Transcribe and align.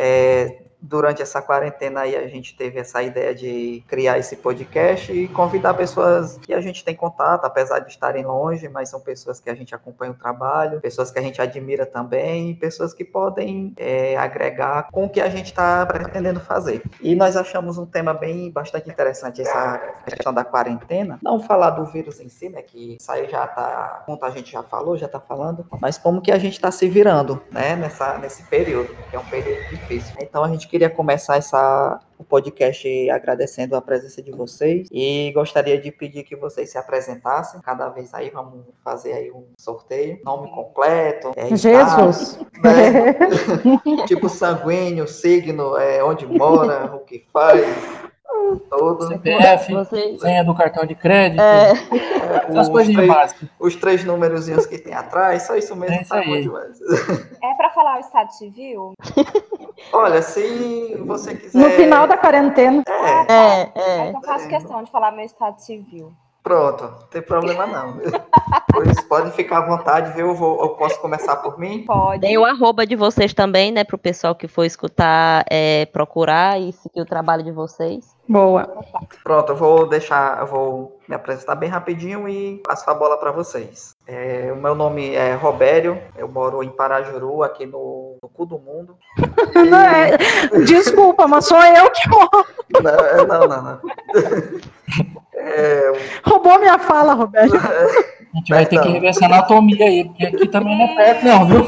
é, 0.00 0.69
durante 0.90 1.22
essa 1.22 1.40
quarentena 1.40 2.00
aí 2.00 2.16
a 2.16 2.26
gente 2.26 2.56
teve 2.56 2.80
essa 2.80 3.00
ideia 3.00 3.32
de 3.32 3.80
criar 3.86 4.18
esse 4.18 4.34
podcast 4.34 5.12
e 5.12 5.28
convidar 5.28 5.72
pessoas 5.74 6.36
que 6.38 6.52
a 6.52 6.60
gente 6.60 6.84
tem 6.84 6.96
contato, 6.96 7.44
apesar 7.44 7.78
de 7.78 7.90
estarem 7.90 8.24
longe, 8.24 8.68
mas 8.68 8.88
são 8.88 8.98
pessoas 8.98 9.38
que 9.38 9.48
a 9.48 9.54
gente 9.54 9.72
acompanha 9.72 10.10
o 10.10 10.14
trabalho, 10.14 10.80
pessoas 10.80 11.12
que 11.12 11.18
a 11.20 11.22
gente 11.22 11.40
admira 11.40 11.86
também, 11.86 12.56
pessoas 12.56 12.92
que 12.92 13.04
podem 13.04 13.72
é, 13.76 14.16
agregar 14.16 14.88
com 14.90 15.04
o 15.04 15.08
que 15.08 15.20
a 15.20 15.28
gente 15.28 15.46
está 15.46 15.86
pretendendo 15.86 16.40
fazer. 16.40 16.82
E 17.00 17.14
nós 17.14 17.36
achamos 17.36 17.78
um 17.78 17.86
tema 17.86 18.12
bem 18.12 18.50
bastante 18.50 18.90
interessante 18.90 19.40
essa 19.42 19.78
questão 20.04 20.34
da 20.34 20.42
quarentena. 20.42 21.20
Não 21.22 21.38
falar 21.38 21.70
do 21.70 21.84
vírus 21.84 22.18
em 22.18 22.28
si, 22.28 22.48
né, 22.48 22.62
que 22.62 22.96
isso 23.00 23.12
aí 23.12 23.30
já 23.30 23.44
está, 23.44 24.02
como 24.04 24.18
a 24.24 24.30
gente 24.30 24.50
já 24.50 24.64
falou, 24.64 24.98
já 24.98 25.06
está 25.06 25.20
falando, 25.20 25.64
mas 25.80 25.96
como 25.96 26.20
que 26.20 26.32
a 26.32 26.38
gente 26.38 26.54
está 26.54 26.72
se 26.72 26.88
virando, 26.88 27.40
né, 27.52 27.76
nessa, 27.76 28.18
nesse 28.18 28.42
período, 28.42 28.92
que 29.08 29.14
é 29.14 29.18
um 29.20 29.26
período 29.26 29.68
difícil. 29.68 30.16
Então 30.20 30.42
a 30.42 30.48
gente 30.48 30.66
queria 30.66 30.79
começar 30.88 31.36
essa, 31.36 32.00
o 32.16 32.24
podcast 32.24 33.10
agradecendo 33.10 33.76
a 33.76 33.82
presença 33.82 34.22
de 34.22 34.30
vocês 34.30 34.88
e 34.90 35.32
gostaria 35.32 35.78
de 35.78 35.90
pedir 35.90 36.22
que 36.22 36.36
vocês 36.36 36.70
se 36.70 36.78
apresentassem. 36.78 37.60
Cada 37.60 37.88
vez 37.88 38.14
aí 38.14 38.30
vamos 38.30 38.64
fazer 38.82 39.12
aí 39.12 39.30
um 39.30 39.44
sorteio, 39.58 40.20
nome 40.24 40.50
completo, 40.50 41.32
é, 41.36 41.54
Jesus, 41.54 42.38
né? 42.62 43.14
tipo 44.06 44.28
sanguíneo, 44.28 45.06
signo, 45.06 45.76
é, 45.76 46.02
onde 46.02 46.26
mora, 46.26 46.94
o 46.94 47.00
que 47.00 47.26
faz 47.32 47.66
todo. 48.68 49.08
CPF, 49.08 49.72
Você... 49.72 50.18
senha 50.18 50.44
do 50.44 50.54
cartão 50.54 50.84
de 50.84 50.94
crédito. 50.94 51.40
É. 51.40 51.72
É, 51.72 52.60
os, 52.60 52.68
três, 52.68 53.36
os 53.58 53.76
três 53.76 54.04
númerozinhos 54.04 54.66
que 54.66 54.78
tem 54.78 54.94
atrás, 54.94 55.42
só 55.46 55.56
isso 55.56 55.74
mesmo 55.76 55.96
é 55.96 56.00
isso 56.00 56.08
tá 56.08 56.16
aí. 56.16 56.50
É 57.42 57.54
para 57.54 57.70
falar 57.70 57.96
o 57.96 58.00
estado 58.00 58.30
civil? 58.32 58.92
Olha, 59.92 60.22
se 60.22 60.96
você 61.06 61.34
quiser. 61.34 61.58
No 61.58 61.70
final 61.70 62.06
da 62.06 62.16
quarentena. 62.16 62.82
É, 62.86 63.32
é. 63.32 63.72
é. 63.74 64.10
Eu 64.10 64.20
faço 64.20 64.48
questão 64.48 64.82
de 64.82 64.90
falar 64.90 65.12
meu 65.12 65.24
estado 65.24 65.58
civil. 65.58 66.12
Pronto, 66.42 66.84
não 66.84 67.06
tem 67.08 67.22
problema 67.22 67.66
não. 67.66 68.00
Pois 68.82 68.98
podem 69.02 69.30
ficar 69.32 69.58
à 69.58 69.66
vontade, 69.66 70.10
viu? 70.14 70.28
Eu, 70.28 70.34
vou, 70.34 70.58
eu 70.62 70.70
posso 70.70 70.98
começar 71.00 71.36
por 71.36 71.58
mim? 71.58 71.84
Pode. 71.84 72.22
Tem 72.22 72.38
o 72.38 72.46
arroba 72.46 72.86
de 72.86 72.96
vocês 72.96 73.34
também, 73.34 73.70
né? 73.70 73.84
Para 73.84 73.96
o 73.96 73.98
pessoal 73.98 74.34
que 74.34 74.48
for 74.48 74.64
escutar, 74.64 75.44
é, 75.50 75.84
procurar 75.84 76.58
e 76.58 76.72
seguir 76.72 77.02
o 77.02 77.04
trabalho 77.04 77.44
de 77.44 77.52
vocês. 77.52 78.16
Boa. 78.26 78.66
Pronto, 79.22 79.52
eu 79.52 79.56
vou 79.56 79.86
deixar, 79.86 80.38
eu 80.40 80.46
vou 80.46 80.98
me 81.06 81.14
apresentar 81.14 81.56
bem 81.56 81.68
rapidinho 81.68 82.26
e 82.26 82.56
passo 82.66 82.88
a 82.88 82.94
bola 82.94 83.18
para 83.18 83.32
vocês. 83.32 83.94
É, 84.06 84.50
o 84.50 84.56
meu 84.56 84.74
nome 84.74 85.14
é 85.14 85.34
Robério, 85.34 86.00
eu 86.16 86.26
moro 86.26 86.62
em 86.62 86.70
Parajuru, 86.70 87.42
aqui 87.42 87.66
no, 87.66 88.16
no 88.22 88.28
cu 88.30 88.46
do 88.46 88.58
mundo. 88.58 88.96
E... 89.54 89.58
Não, 89.68 89.78
é, 89.78 90.16
desculpa, 90.64 91.28
mas 91.28 91.44
sou 91.44 91.62
eu 91.62 91.90
que 91.90 92.08
moro. 92.08 92.46
Não, 92.82 93.26
não, 93.26 93.46
não. 93.46 93.62
não. 93.62 95.19
É... 95.42 95.92
Roubou 96.24 96.58
minha 96.58 96.78
fala, 96.78 97.14
Roberto. 97.14 97.56
A 97.56 98.36
gente 98.36 98.50
vai 98.50 98.66
ter 98.66 98.80
que 98.80 98.88
rever 98.88 99.10
essa 99.10 99.26
anatomia 99.26 99.84
aí, 99.84 100.04
porque 100.04 100.26
aqui 100.26 100.48
também 100.48 100.78
não 100.78 100.84
é 100.84 100.94
perto, 100.94 101.24
não, 101.24 101.46
viu? 101.46 101.66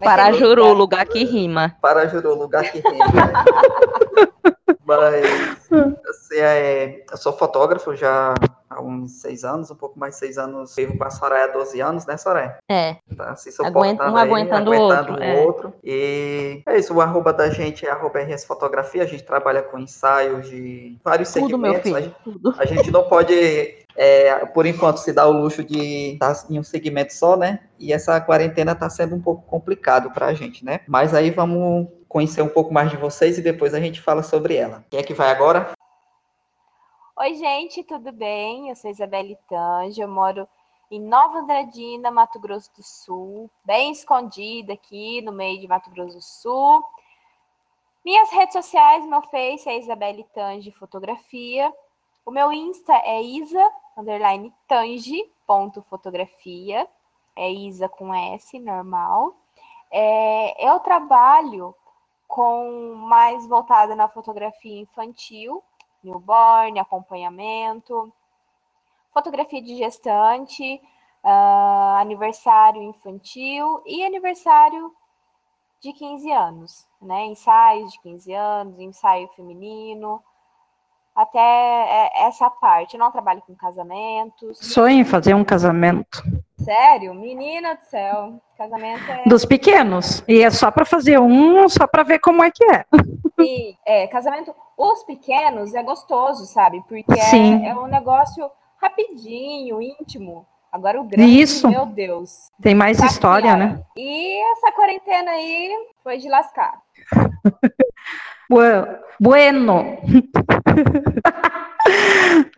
Parajuru, 0.00 0.72
lugar 0.72 1.04
que 1.06 1.24
rima. 1.24 1.74
Parajuru, 1.80 2.34
lugar 2.34 2.64
que 2.70 2.78
rima. 2.78 3.04
Mas, 4.86 5.68
assim, 6.08 6.36
é, 6.36 7.04
eu 7.10 7.16
sou 7.16 7.32
fotógrafo 7.32 7.96
já 7.96 8.32
há 8.70 8.80
uns 8.80 9.20
seis 9.20 9.42
anos, 9.42 9.70
um 9.70 9.74
pouco 9.74 9.98
mais 9.98 10.14
de 10.14 10.20
seis 10.20 10.38
anos. 10.38 10.76
Vivo 10.76 10.96
com 10.96 11.04
a 11.04 11.10
Soraya 11.10 11.46
há 11.46 11.48
12 11.48 11.80
anos, 11.80 12.06
né, 12.06 12.16
Soraya? 12.16 12.56
É. 12.70 12.96
Tá 13.16 13.34
se 13.34 13.50
suportando 13.50 14.12
um 14.12 14.16
aí, 14.16 14.28
aguentando, 14.28 14.70
o 14.70 14.78
outro. 14.78 15.22
É. 15.22 15.40
outro. 15.40 15.72
E 15.82 16.62
é 16.66 16.78
isso, 16.78 16.94
o 16.94 17.00
arroba 17.00 17.32
da 17.32 17.50
gente 17.50 17.84
é 17.84 17.90
arroba 17.90 18.20
RS 18.20 18.44
Fotografia. 18.44 19.02
A 19.02 19.06
gente 19.06 19.24
trabalha 19.24 19.62
com 19.62 19.78
ensaios 19.78 20.48
de 20.48 20.96
vários 21.02 21.32
Tudo, 21.32 21.46
segmentos. 21.46 21.90
Meu 21.90 21.94
filho. 21.94 21.96
A, 21.96 22.00
gente, 22.00 22.16
Tudo. 22.22 22.54
a 22.56 22.64
gente 22.64 22.90
não 22.92 23.08
pode 23.08 23.86
é, 23.96 24.44
por 24.46 24.66
enquanto 24.66 24.98
se 24.98 25.12
dá 25.12 25.26
o 25.26 25.32
luxo 25.32 25.64
de 25.64 26.12
estar 26.12 26.44
em 26.50 26.58
um 26.58 26.62
segmento 26.62 27.14
só, 27.14 27.36
né? 27.36 27.60
E 27.78 27.92
essa 27.92 28.20
quarentena 28.20 28.72
está 28.72 28.90
sendo 28.90 29.16
um 29.16 29.20
pouco 29.20 29.42
complicado 29.46 30.10
para 30.10 30.26
a 30.26 30.34
gente, 30.34 30.64
né? 30.64 30.80
Mas 30.86 31.14
aí 31.14 31.30
vamos 31.30 31.88
conhecer 32.08 32.42
um 32.42 32.48
pouco 32.48 32.72
mais 32.72 32.90
de 32.90 32.96
vocês 32.96 33.38
e 33.38 33.42
depois 33.42 33.74
a 33.74 33.80
gente 33.80 34.00
fala 34.00 34.22
sobre 34.22 34.56
ela. 34.56 34.84
Quem 34.90 35.00
é 35.00 35.02
que 35.02 35.14
vai 35.14 35.30
agora? 35.30 35.72
Oi, 37.18 37.34
gente, 37.34 37.82
tudo 37.84 38.12
bem? 38.12 38.68
Eu 38.68 38.76
sou 38.76 38.90
Isabelle 38.90 39.38
Tange, 39.48 40.00
eu 40.00 40.08
moro 40.08 40.46
em 40.90 41.00
Nova 41.00 41.38
Andradina, 41.38 42.10
Mato 42.10 42.38
Grosso 42.38 42.70
do 42.76 42.82
Sul, 42.82 43.50
bem 43.64 43.90
escondida 43.90 44.74
aqui 44.74 45.20
no 45.22 45.32
meio 45.32 45.58
de 45.58 45.66
Mato 45.66 45.90
Grosso 45.90 46.16
do 46.16 46.22
Sul. 46.22 46.84
Minhas 48.04 48.30
redes 48.30 48.52
sociais, 48.52 49.04
meu 49.06 49.22
Face 49.22 49.68
é 49.68 49.78
Isabelle 49.78 50.24
Tange 50.32 50.70
Fotografia. 50.72 51.72
O 52.24 52.30
meu 52.30 52.52
Insta 52.52 52.92
é 53.04 53.22
isa, 53.22 53.70
underline 53.96 54.52
tange, 54.68 55.24
ponto 55.46 55.82
fotografia. 55.82 56.86
É 57.34 57.50
isa 57.50 57.88
com 57.88 58.14
S, 58.14 58.58
normal. 58.58 59.36
É, 59.90 60.68
eu 60.68 60.80
trabalho 60.80 61.74
com 62.26 62.94
mais 62.94 63.46
voltada 63.46 63.94
na 63.94 64.08
fotografia 64.08 64.80
infantil, 64.80 65.62
newborn, 66.02 66.78
acompanhamento, 66.78 68.12
fotografia 69.12 69.62
de 69.62 69.76
gestante, 69.76 70.80
uh, 71.24 71.98
aniversário 71.98 72.82
infantil 72.82 73.82
e 73.86 74.04
aniversário 74.04 74.92
de 75.80 75.92
15 75.92 76.32
anos, 76.32 76.88
né? 77.00 77.26
Ensaios 77.26 77.92
de 77.92 78.00
15 78.00 78.32
anos, 78.32 78.78
ensaio 78.78 79.28
feminino, 79.36 80.22
até 81.14 81.38
é, 81.38 82.26
essa 82.26 82.50
parte. 82.50 82.94
Eu 82.94 83.00
não 83.00 83.10
trabalho 83.10 83.42
com 83.42 83.54
casamentos. 83.54 84.58
Sonho 84.58 85.00
em 85.00 85.04
fazer 85.04 85.34
um 85.34 85.44
casamento. 85.44 86.22
Sério? 86.66 87.14
Menina 87.14 87.76
do 87.76 87.84
céu. 87.84 88.42
Casamento 88.58 89.08
é. 89.08 89.22
Dos 89.24 89.44
pequenos. 89.44 90.24
E 90.26 90.42
é 90.42 90.50
só 90.50 90.68
para 90.68 90.84
fazer 90.84 91.16
um, 91.20 91.68
só 91.68 91.86
para 91.86 92.02
ver 92.02 92.18
como 92.18 92.42
é 92.42 92.50
que 92.50 92.64
é. 92.64 92.84
Sim, 93.38 93.76
é, 93.86 94.08
casamento. 94.08 94.52
Os 94.76 95.04
pequenos 95.04 95.72
é 95.76 95.82
gostoso, 95.84 96.44
sabe? 96.44 96.82
Porque 96.88 97.12
é, 97.12 97.68
é, 97.68 97.74
um 97.76 97.86
negócio 97.86 98.50
rapidinho, 98.82 99.80
íntimo. 99.80 100.44
Agora 100.72 101.00
o 101.00 101.04
grande, 101.04 101.40
Isso. 101.40 101.68
meu 101.68 101.86
Deus. 101.86 102.48
Tem 102.60 102.74
mais 102.74 102.98
tá 102.98 103.06
história, 103.06 103.52
aqui, 103.52 103.60
né? 103.60 103.80
E 103.96 104.52
essa 104.52 104.72
quarentena 104.72 105.30
aí 105.30 105.70
foi 106.02 106.18
de 106.18 106.28
lascar. 106.28 106.82
Bueno. 109.18 109.98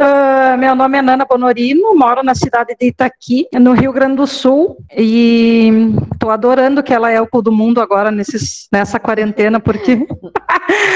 Uh, 0.01 0.57
meu 0.59 0.75
nome 0.75 0.99
é 0.99 1.03
Nana 1.03 1.25
Bonorino, 1.25 1.95
moro 1.95 2.23
na 2.23 2.35
cidade 2.35 2.75
de 2.79 2.87
Itaqui, 2.87 3.47
no 3.53 3.73
Rio 3.73 3.93
Grande 3.93 4.17
do 4.17 4.27
Sul, 4.27 4.77
e 4.97 5.93
estou 6.13 6.31
adorando 6.31 6.83
que 6.83 6.95
ela 6.95 7.11
é 7.11 7.21
o 7.21 7.27
cu 7.27 7.43
do 7.43 7.53
mundo 7.53 7.81
agora 7.81 8.11
nesses, 8.11 8.69
nessa 8.73 8.99
quarentena, 8.99 9.61
porque 9.61 10.07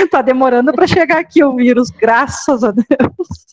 está 0.02 0.22
demorando 0.22 0.72
para 0.72 0.86
chegar 0.86 1.18
aqui 1.18 1.42
o 1.44 1.56
vírus, 1.56 1.90
graças 1.90 2.64
a 2.64 2.70
Deus. 2.70 3.46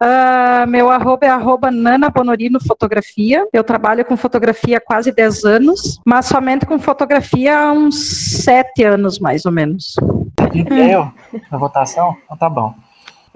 Uh, 0.00 0.66
meu 0.68 0.90
arroba 0.90 1.26
é 1.26 1.30
arroba 1.30 1.70
Nana 1.70 2.10
Bonorino 2.10 2.58
Fotografia. 2.60 3.46
Eu 3.52 3.62
trabalho 3.62 4.04
com 4.04 4.16
fotografia 4.16 4.78
há 4.78 4.80
quase 4.80 5.12
10 5.12 5.44
anos, 5.44 6.00
mas 6.04 6.26
somente 6.26 6.66
com 6.66 6.78
fotografia 6.78 7.58
há 7.58 7.72
uns 7.72 8.42
7 8.42 8.84
anos, 8.84 9.18
mais 9.18 9.44
ou 9.44 9.52
menos. 9.52 9.94
Eu, 10.70 11.12
na 11.50 11.58
votação? 11.58 12.16
Então 12.24 12.36
tá 12.36 12.48
bom. 12.48 12.74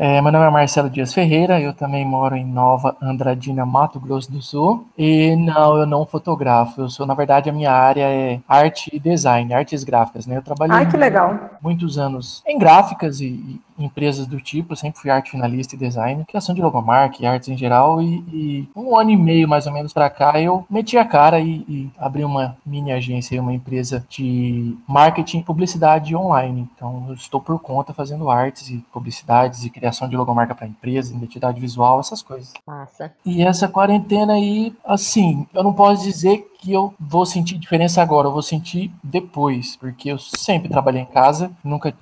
É, 0.03 0.19
meu 0.23 0.33
nome 0.33 0.47
é 0.47 0.51
Marcelo 0.51 0.89
Dias 0.89 1.13
Ferreira, 1.13 1.61
eu 1.61 1.75
também 1.75 2.07
moro 2.07 2.35
em 2.35 2.43
Nova 2.43 2.97
Andradina, 3.03 3.67
Mato 3.67 4.01
Grosso 4.01 4.33
do 4.33 4.41
Sul. 4.41 4.87
E 4.97 5.37
não, 5.37 5.77
eu 5.77 5.85
não 5.85 6.07
fotografo. 6.07 6.81
Eu 6.81 6.89
sou, 6.89 7.05
na 7.05 7.13
verdade, 7.13 7.51
a 7.51 7.53
minha 7.53 7.71
área 7.71 8.05
é 8.05 8.41
arte 8.49 8.89
e 8.95 8.99
design, 8.99 9.53
artes 9.53 9.85
gráficas, 9.85 10.27
né? 10.27 10.39
Eu 10.39 10.43
trabalhei 10.43 10.75
Ai, 10.75 10.89
que 10.91 10.97
legal. 10.97 11.39
muitos 11.61 11.99
anos 11.99 12.43
em 12.47 12.59
gráficas 12.59 13.21
e, 13.21 13.61
empresas 13.81 14.27
do 14.27 14.41
tipo, 14.41 14.77
sempre 14.77 15.01
fui 15.01 15.11
arte 15.11 15.31
finalista 15.31 15.75
e 15.75 15.79
design, 15.79 16.25
criação 16.25 16.55
de 16.55 16.63
logomarca 16.63 17.17
e 17.21 17.27
artes 17.27 17.49
em 17.49 17.57
geral, 17.57 18.01
e, 18.03 18.17
e, 18.33 18.69
um 18.75 18.97
ano 18.97 19.11
e 19.11 19.17
meio 19.17 19.49
mais 19.49 19.67
ou 19.67 19.73
menos 19.73 19.93
para 19.93 20.11
cá 20.11 20.41
eu 20.41 20.65
meti 20.71 20.97
a 20.97 21.05
cara 21.05 21.41
e, 21.41 21.65
e, 21.69 21.91
abri 21.99 22.25
uma 22.25 22.57
mini 22.65 22.93
agência, 22.93 23.41
uma 23.41 23.53
empresa 23.53 24.05
de 24.09 24.77
marketing 24.87 25.39
e 25.39 25.45
publicidade 25.45 26.15
online. 26.15 26.69
Então 26.75 27.07
eu 27.09 27.15
estou 27.15 27.41
por 27.41 27.59
conta 27.59 27.93
fazendo 27.93 28.31
artes 28.31 28.69
e 28.69 28.85
publicidades 28.93 29.65
e 29.65 29.71
criação 29.71 30.09
de 30.09 30.17
logomarca 30.17 30.55
para 30.55 30.67
empresa, 30.67 31.15
identidade 31.15 31.61
visual, 31.61 32.01
essas 32.01 32.23
coisas. 32.23 32.53
Massa. 32.67 33.13
E 33.25 33.43
essa 33.43 33.69
quarentena 33.69 34.35
aí, 34.35 34.75
assim, 34.85 35.47
eu 35.55 35.63
não 35.63 35.73
posso 35.73 36.05
dizer 36.05 36.50
que 36.61 36.73
eu 36.73 36.93
vou 37.01 37.25
sentir 37.25 37.59
diferença 37.59 38.03
agora, 38.03 38.29
eu 38.29 38.33
vou 38.33 38.43
sentir 38.43 38.93
depois, 39.03 39.77
porque 39.77 40.11
eu 40.11 40.19
sempre 40.19 40.69
trabalhei 40.69 41.03
em 41.03 41.07
casa, 41.07 41.51
nunca 41.65 41.95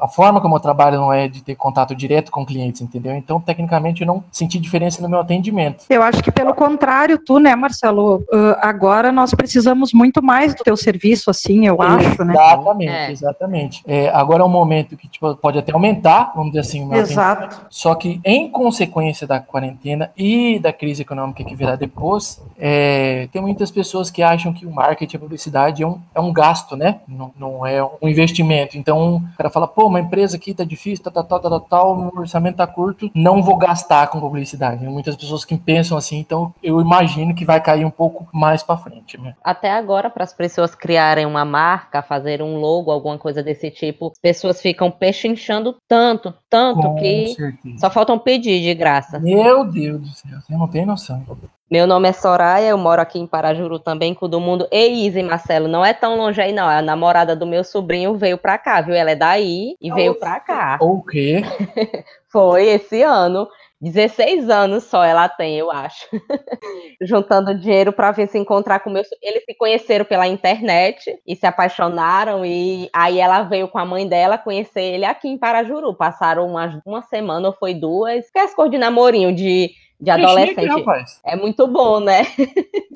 a 0.00 0.08
forma 0.08 0.40
como 0.40 0.56
eu 0.56 0.60
trabalho 0.60 0.98
não 0.98 1.12
é 1.12 1.28
de 1.28 1.42
ter 1.42 1.54
contato 1.54 1.94
direto 1.94 2.30
com 2.30 2.44
clientes, 2.44 2.80
entendeu? 2.80 3.14
Então, 3.14 3.40
tecnicamente, 3.40 4.02
eu 4.02 4.06
não 4.06 4.24
senti 4.32 4.58
diferença 4.58 5.00
no 5.00 5.08
meu 5.08 5.20
atendimento. 5.20 5.84
Eu 5.88 6.02
acho 6.02 6.22
que 6.22 6.32
pelo 6.32 6.54
contrário, 6.54 7.18
tu, 7.18 7.38
né, 7.38 7.54
Marcelo? 7.54 8.24
agora 8.60 9.12
nós 9.12 9.32
precisamos 9.32 9.92
muito 9.92 10.22
mais 10.22 10.54
do 10.54 10.64
teu 10.64 10.76
serviço, 10.76 11.30
assim, 11.30 11.66
eu 11.66 11.80
acho, 11.80 12.24
né? 12.24 12.34
Exatamente, 12.34 12.90
é. 12.90 13.10
exatamente. 13.10 13.82
É, 13.86 14.08
agora 14.08 14.42
é 14.42 14.46
um 14.46 14.50
momento 14.50 14.96
que 14.96 15.08
tipo, 15.08 15.34
pode 15.36 15.58
até 15.58 15.72
aumentar, 15.72 16.32
vamos 16.34 16.52
dizer 16.52 16.60
assim, 16.60 16.82
o 16.82 16.86
meu 16.86 16.98
Exato. 16.98 17.66
Só 17.70 17.94
que 17.94 18.20
em 18.24 18.48
consequência 18.50 19.26
da 19.26 19.38
quarentena 19.38 20.10
e 20.16 20.58
da 20.58 20.72
crise 20.72 21.02
econômica 21.02 21.44
que 21.44 21.54
virá 21.54 21.76
depois, 21.76 22.42
é, 22.58 23.28
tem 23.32 23.40
muitas 23.40 23.70
pessoas 23.76 24.10
que 24.10 24.22
acham 24.22 24.54
que 24.54 24.64
o 24.64 24.72
marketing, 24.72 25.18
a 25.18 25.20
publicidade 25.20 25.82
é 25.82 25.86
um, 25.86 26.00
é 26.14 26.20
um 26.20 26.32
gasto, 26.32 26.74
né? 26.74 27.00
Não, 27.06 27.30
não 27.38 27.66
é 27.66 27.84
um 27.84 28.08
investimento. 28.08 28.78
Então, 28.78 29.16
o 29.16 29.36
cara 29.36 29.50
fala, 29.50 29.68
pô, 29.68 29.86
uma 29.86 30.00
empresa 30.00 30.38
aqui 30.38 30.54
tá 30.54 30.64
difícil, 30.64 31.04
tal, 31.04 31.12
tal, 31.12 31.38
tal, 31.38 31.50
tal, 31.50 31.60
tal, 31.60 31.96
meu 31.96 32.12
orçamento 32.16 32.56
tá 32.56 32.66
curto, 32.66 33.10
não 33.14 33.42
vou 33.42 33.58
gastar 33.58 34.06
com 34.06 34.18
publicidade. 34.18 34.80
Tem 34.80 34.88
muitas 34.88 35.14
pessoas 35.14 35.44
que 35.44 35.58
pensam 35.58 35.98
assim, 35.98 36.18
então 36.18 36.54
eu 36.62 36.80
imagino 36.80 37.34
que 37.34 37.44
vai 37.44 37.60
cair 37.60 37.84
um 37.84 37.90
pouco 37.90 38.26
mais 38.32 38.62
para 38.62 38.78
frente. 38.78 39.20
Né? 39.20 39.34
Até 39.44 39.70
agora, 39.70 40.08
para 40.08 40.24
as 40.24 40.32
pessoas 40.32 40.74
criarem 40.74 41.26
uma 41.26 41.44
marca, 41.44 42.00
fazer 42.00 42.40
um 42.40 42.56
logo, 42.56 42.90
alguma 42.90 43.18
coisa 43.18 43.42
desse 43.42 43.70
tipo, 43.70 44.10
pessoas 44.22 44.62
ficam 44.62 44.90
pechinchando 44.90 45.76
tanto, 45.86 46.32
tanto 46.48 46.80
com 46.80 46.94
que 46.96 47.34
certeza. 47.34 47.78
só 47.78 47.90
faltam 47.90 48.18
pedir 48.18 48.62
de 48.62 48.72
graça. 48.72 49.18
Meu 49.18 49.64
Deus 49.70 50.00
do 50.00 50.08
céu, 50.08 50.40
você 50.40 50.56
não 50.56 50.66
tem 50.66 50.86
noção. 50.86 51.22
Meu 51.68 51.84
nome 51.84 52.08
é 52.08 52.12
Soraya, 52.12 52.68
eu 52.68 52.78
moro 52.78 53.02
aqui 53.02 53.18
em 53.18 53.26
Parajuru 53.26 53.80
também, 53.80 54.14
com 54.14 54.28
do 54.28 54.38
mundo. 54.38 54.68
E 54.70 55.04
Izzy, 55.04 55.20
Marcelo, 55.20 55.66
não 55.66 55.84
é 55.84 55.92
tão 55.92 56.16
longe 56.16 56.40
aí, 56.40 56.52
não. 56.52 56.68
A 56.68 56.80
namorada 56.80 57.34
do 57.34 57.44
meu 57.44 57.64
sobrinho 57.64 58.14
veio 58.14 58.38
pra 58.38 58.56
cá, 58.56 58.80
viu? 58.80 58.94
Ela 58.94 59.10
é 59.10 59.16
daí 59.16 59.74
e 59.80 59.90
veio 59.92 60.14
pra 60.14 60.38
cá. 60.38 60.78
O 60.80 61.02
quê? 61.02 61.42
Foi 62.30 62.66
esse 62.66 63.02
ano. 63.02 63.48
16 63.80 64.48
anos 64.48 64.84
só 64.84 65.04
ela 65.04 65.28
tem, 65.28 65.58
eu 65.58 65.70
acho. 65.70 66.06
Juntando 67.02 67.52
dinheiro 67.58 67.92
para 67.92 68.12
ver 68.12 68.28
se 68.28 68.38
encontrar 68.38 68.78
com 68.80 68.88
meus. 68.88 69.08
Eles 69.20 69.44
se 69.44 69.54
conheceram 69.54 70.04
pela 70.04 70.26
internet 70.26 71.18
e 71.26 71.34
se 71.34 71.46
apaixonaram. 71.46 72.46
E 72.46 72.88
aí 72.92 73.18
ela 73.18 73.42
veio 73.42 73.66
com 73.66 73.78
a 73.78 73.84
mãe 73.84 74.08
dela 74.08 74.38
conhecer 74.38 74.82
ele 74.82 75.04
aqui 75.04 75.28
em 75.28 75.36
Parajuru. 75.36 75.94
Passaram 75.94 76.46
uma, 76.46 76.80
uma 76.86 77.02
semana 77.02 77.48
ou 77.48 77.54
foi 77.54 77.74
duas. 77.74 78.30
Que 78.30 78.38
é 78.38 78.42
as 78.44 78.54
cor 78.54 78.70
de 78.70 78.78
namorinho 78.78 79.34
de 79.34 79.72
de 79.98 80.10
adolescente. 80.10 80.84
é 81.24 81.36
muito 81.36 81.66
bom, 81.66 82.00
né? 82.00 82.26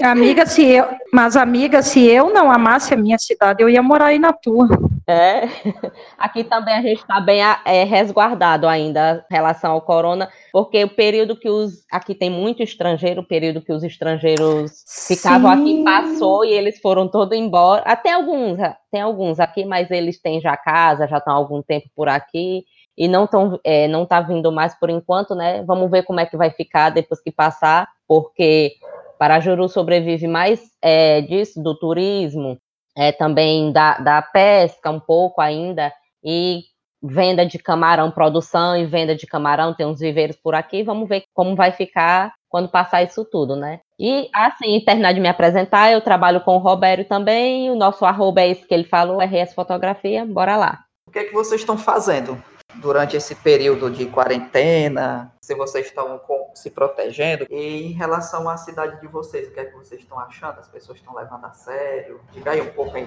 Amiga, 0.03 0.45
se 0.45 0.65
eu, 0.65 0.87
mas 1.13 1.37
amiga, 1.37 1.83
se 1.83 2.07
eu 2.07 2.33
não 2.33 2.51
amasse 2.51 2.93
a 2.93 2.97
minha 2.97 3.19
cidade, 3.19 3.63
eu 3.63 3.69
ia 3.69 3.83
morar 3.83 4.07
aí 4.07 4.19
na 4.19 4.33
tua. 4.33 4.69
É. 5.07 5.49
Aqui 6.19 6.45
também 6.45 6.75
a 6.75 6.83
gente 6.83 7.01
está 7.01 7.21
bem 7.21 7.41
é, 7.65 7.85
resguardado 7.85 8.69
ainda 8.69 9.25
em 9.31 9.35
relação 9.35 9.73
ao 9.73 9.81
corona, 9.81 10.31
porque 10.53 10.85
o 10.85 10.95
período 10.95 11.37
que 11.37 11.49
os 11.49 11.85
aqui 11.91 12.15
tem 12.15 12.31
muito 12.31 12.63
estrangeiro, 12.63 13.23
o 13.23 13.27
período 13.27 13.63
que 13.63 13.73
os 13.73 13.83
estrangeiros 13.83 14.71
Sim. 14.87 15.17
ficavam 15.17 15.51
aqui 15.51 15.83
passou 15.83 16.45
e 16.45 16.53
eles 16.53 16.81
foram 16.81 17.09
todos 17.09 17.37
embora. 17.37 17.83
Até 17.85 18.13
alguns, 18.13 18.59
tem 18.93 19.01
alguns 19.01 19.41
aqui, 19.41 19.65
mas 19.65 19.91
eles 19.91 20.21
têm 20.21 20.41
já 20.41 20.57
casa, 20.57 21.09
já 21.09 21.19
estão 21.19 21.33
há 21.33 21.37
algum 21.37 21.63
tempo 21.63 21.89
por 21.97 22.09
aqui 22.09 22.65
e 23.01 23.09
não 23.09 23.27
tão, 23.27 23.59
é, 23.65 23.89
não 23.89 24.05
tá 24.05 24.21
vindo 24.21 24.53
mais 24.53 24.75
por 24.75 24.91
enquanto, 24.91 25.35
né? 25.35 25.63
Vamos 25.63 25.91
ver 25.91 26.03
como 26.03 26.21
é 26.21 26.27
que 26.27 26.37
vai 26.37 26.51
ficar 26.51 26.91
depois 26.91 27.19
que 27.19 27.33
passar, 27.33 27.89
porque 28.07 28.75
Parajuru 29.19 29.71
sobrevive 29.71 30.29
mais 30.29 30.61
é, 30.83 31.23
disso, 31.23 31.63
do 31.63 31.75
turismo, 31.75 32.59
é, 32.95 33.11
também 33.11 33.73
da, 33.73 33.97
da 33.97 34.21
pesca 34.21 34.91
um 34.91 35.01
pouco 35.01 35.41
ainda, 35.41 35.91
e 36.23 36.65
venda 37.03 37.47
de 37.47 37.59
camarão, 37.59 38.11
produção 38.11 38.77
e 38.77 38.85
venda 38.85 39.17
de 39.17 39.27
camarão, 39.27 39.73
tem 39.73 39.87
uns 39.87 40.01
viveiros 40.01 40.37
por 40.37 40.55
aqui, 40.55 40.83
vamos 40.83 41.09
ver 41.09 41.25
como 41.33 41.57
vai 41.57 41.73
ficar 41.73 42.35
quando 42.51 42.69
passar 42.69 43.03
isso 43.03 43.25
tudo, 43.25 43.57
né? 43.57 43.81
E 43.99 44.29
assim, 44.35 44.79
terminar 44.85 45.15
de 45.15 45.21
me 45.21 45.29
apresentar, 45.29 45.91
eu 45.91 46.03
trabalho 46.03 46.43
com 46.43 46.57
o 46.57 46.59
Roberto 46.59 47.09
também, 47.09 47.71
o 47.71 47.77
nosso 47.77 48.05
arroba 48.05 48.43
é 48.43 48.51
esse 48.51 48.67
que 48.67 48.75
ele 48.75 48.85
falou, 48.85 49.23
RS 49.23 49.55
Fotografia, 49.55 50.27
bora 50.27 50.55
lá. 50.59 50.81
O 51.09 51.11
que 51.11 51.21
é 51.21 51.25
que 51.25 51.33
vocês 51.33 51.63
estão 51.63 51.79
fazendo 51.79 52.39
durante 52.77 53.17
esse 53.17 53.35
período 53.35 53.91
de 53.91 54.07
quarentena, 54.07 55.33
se 55.41 55.55
vocês 55.55 55.87
estão 55.87 56.19
com, 56.19 56.51
se 56.55 56.71
protegendo. 56.71 57.47
E 57.51 57.87
em 57.87 57.93
relação 57.93 58.49
à 58.49 58.57
cidade 58.57 59.01
de 59.01 59.07
vocês, 59.09 59.49
o 59.49 59.53
que 59.53 59.61
é 59.61 59.65
que 59.65 59.77
vocês 59.77 60.01
estão 60.01 60.19
achando? 60.19 60.61
As 60.61 60.69
pessoas 60.69 60.99
estão 60.99 61.15
levando 61.15 61.45
a 61.45 61.53
sério? 61.53 62.21
Diga 62.33 62.53
aí 62.53 62.61
um 62.61 62.73
pouco 62.73 62.97
aí. 62.97 63.07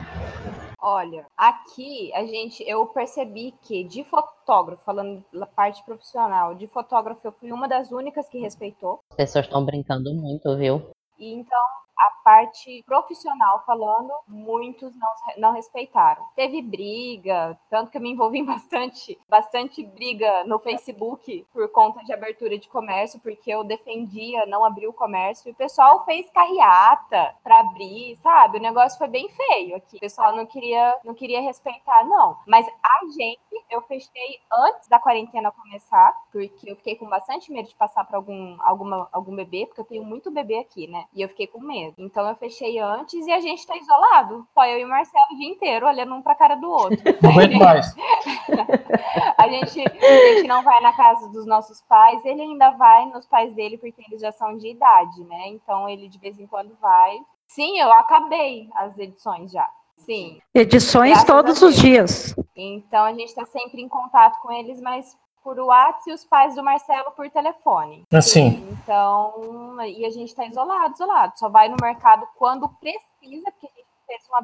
Olha, 0.80 1.26
aqui 1.38 2.14
a 2.14 2.26
gente, 2.26 2.64
eu 2.68 2.86
percebi 2.88 3.54
que 3.62 3.84
de 3.84 4.04
fotógrafo, 4.04 4.84
falando 4.84 5.24
da 5.34 5.46
parte 5.46 5.84
profissional, 5.86 6.56
de 6.56 6.68
fotógrafo 6.68 7.22
eu 7.24 7.32
fui 7.32 7.52
uma 7.52 7.68
das 7.68 7.92
únicas 7.92 8.28
que 8.28 8.40
respeitou. 8.40 9.00
As 9.12 9.16
pessoas 9.16 9.46
estão 9.46 9.64
brincando 9.64 10.14
muito, 10.14 10.58
viu? 10.58 10.92
E 11.18 11.34
então 11.34 11.66
a 12.04 12.12
parte 12.24 12.84
profissional 12.86 13.64
falando, 13.66 14.12
muitos 14.28 14.96
não, 14.96 15.10
não 15.38 15.54
respeitaram. 15.54 16.26
Teve 16.36 16.62
briga, 16.62 17.58
tanto 17.70 17.92
que 17.92 17.98
eu 17.98 18.02
me 18.02 18.12
envolvi 18.12 18.40
em 18.40 18.46
bastante, 18.46 19.20
bastante 19.30 19.84
briga 19.86 20.44
no 20.46 20.60
Facebook 20.60 21.46
por 21.52 21.70
conta 21.70 22.04
de 22.04 22.14
abertura 22.14 22.58
de 22.58 22.68
comércio, 22.68 23.20
porque 23.20 23.52
eu 23.52 23.64
defendia 23.64 24.46
não 24.46 24.66
abrir 24.66 24.88
o 24.88 24.94
comércio, 24.94 25.50
e 25.50 25.52
o 25.52 25.56
pessoal 25.56 26.04
fez 26.06 26.30
carreata 26.30 27.36
para 27.44 27.60
abrir, 27.60 28.16
sabe? 28.18 28.58
O 28.58 28.62
negócio 28.62 28.98
foi 28.98 29.08
bem 29.08 29.30
feio 29.30 29.76
aqui. 29.76 29.98
O 29.98 30.00
pessoal 30.00 30.36
não 30.36 30.46
queria, 30.46 30.98
não 31.04 31.14
queria 31.14 31.42
respeitar, 31.42 32.04
não. 32.06 32.38
Mas 32.46 32.68
a 32.68 33.06
gente, 33.16 33.40
eu 33.70 33.82
fechei 33.82 34.40
antes 34.52 34.88
da 34.88 35.00
quarentena 35.00 35.52
começar, 35.52 36.14
porque 36.32 36.70
eu 36.70 36.76
fiquei 36.76 36.96
com 36.96 37.08
bastante 37.08 37.52
medo 37.52 37.70
de 37.70 37.76
passar 37.76 38.06
para 38.06 38.18
algum, 38.18 38.58
algum 38.60 39.36
bebê, 39.36 39.66
porque 39.66 39.82
eu 39.82 39.86
tenho 39.86 40.04
muito 40.04 40.32
bebê 40.32 40.60
aqui, 40.60 40.88
né? 40.88 41.06
E 41.14 41.22
eu 41.22 41.30
fiquei 41.30 41.48
com 41.48 41.60
medo. 41.60 41.93
Então 41.98 42.28
eu 42.28 42.36
fechei 42.36 42.80
antes 42.80 43.26
e 43.26 43.32
a 43.32 43.40
gente 43.40 43.66
tá 43.66 43.76
isolado. 43.78 44.48
Só 44.54 44.66
eu 44.66 44.80
e 44.80 44.86
o 44.86 44.90
Marcelo 44.90 45.26
o 45.32 45.38
dia 45.38 45.50
inteiro, 45.50 45.88
olhando 45.88 46.14
um 46.16 46.22
pra 46.22 46.36
cara 46.36 46.56
do 46.56 46.70
outro. 46.70 46.98
Não 47.22 47.32
aguento 47.32 47.58
mais. 47.58 47.96
a, 49.38 49.48
gente, 49.48 49.82
a 49.82 50.36
gente 50.36 50.48
não 50.48 50.64
vai 50.64 50.82
na 50.82 50.94
casa 50.94 51.30
dos 51.30 51.46
nossos 51.46 51.82
pais, 51.82 52.24
ele 52.26 52.42
ainda 52.42 52.72
vai 52.72 53.06
nos 53.08 53.26
pais 53.26 53.54
dele, 53.54 53.78
porque 53.78 54.04
eles 54.08 54.22
já 54.22 54.32
são 54.32 54.58
de 54.58 54.70
idade, 54.70 55.24
né? 55.26 55.48
Então 55.48 55.88
ele 55.88 56.08
de 56.08 56.18
vez 56.20 56.40
em 56.40 56.48
quando 56.48 56.76
vai. 56.82 57.20
Sim, 57.48 57.80
eu 57.80 57.92
acabei 57.94 58.70
as 58.76 58.98
edições 58.98 59.52
já. 59.52 59.70
Sim. 59.98 60.40
Edições 60.54 61.24
todos 61.24 61.62
os 61.62 61.76
dias. 61.76 62.36
Então 62.56 63.06
a 63.06 63.12
gente 63.12 63.30
está 63.30 63.46
sempre 63.46 63.82
em 63.82 63.88
contato 63.88 64.42
com 64.42 64.52
eles, 64.52 64.82
mas 64.82 65.18
por 65.44 65.60
WhatsApp 65.60 66.10
e 66.10 66.14
os 66.14 66.24
pais 66.24 66.56
do 66.56 66.64
Marcelo 66.64 67.12
por 67.12 67.30
telefone. 67.30 68.06
Assim. 68.12 68.68
Então, 68.72 69.78
e 69.86 70.06
a 70.06 70.10
gente 70.10 70.30
está 70.30 70.46
isolado, 70.46 70.94
isolado. 70.94 71.38
Só 71.38 71.50
vai 71.50 71.70
no 71.70 71.78
mercado 71.82 72.28
quando 72.36 72.70
precisa, 72.70 73.52
porque 73.52 73.68
a 73.68 73.76
gente 73.76 73.88
fez 74.08 74.22
uma 74.30 74.42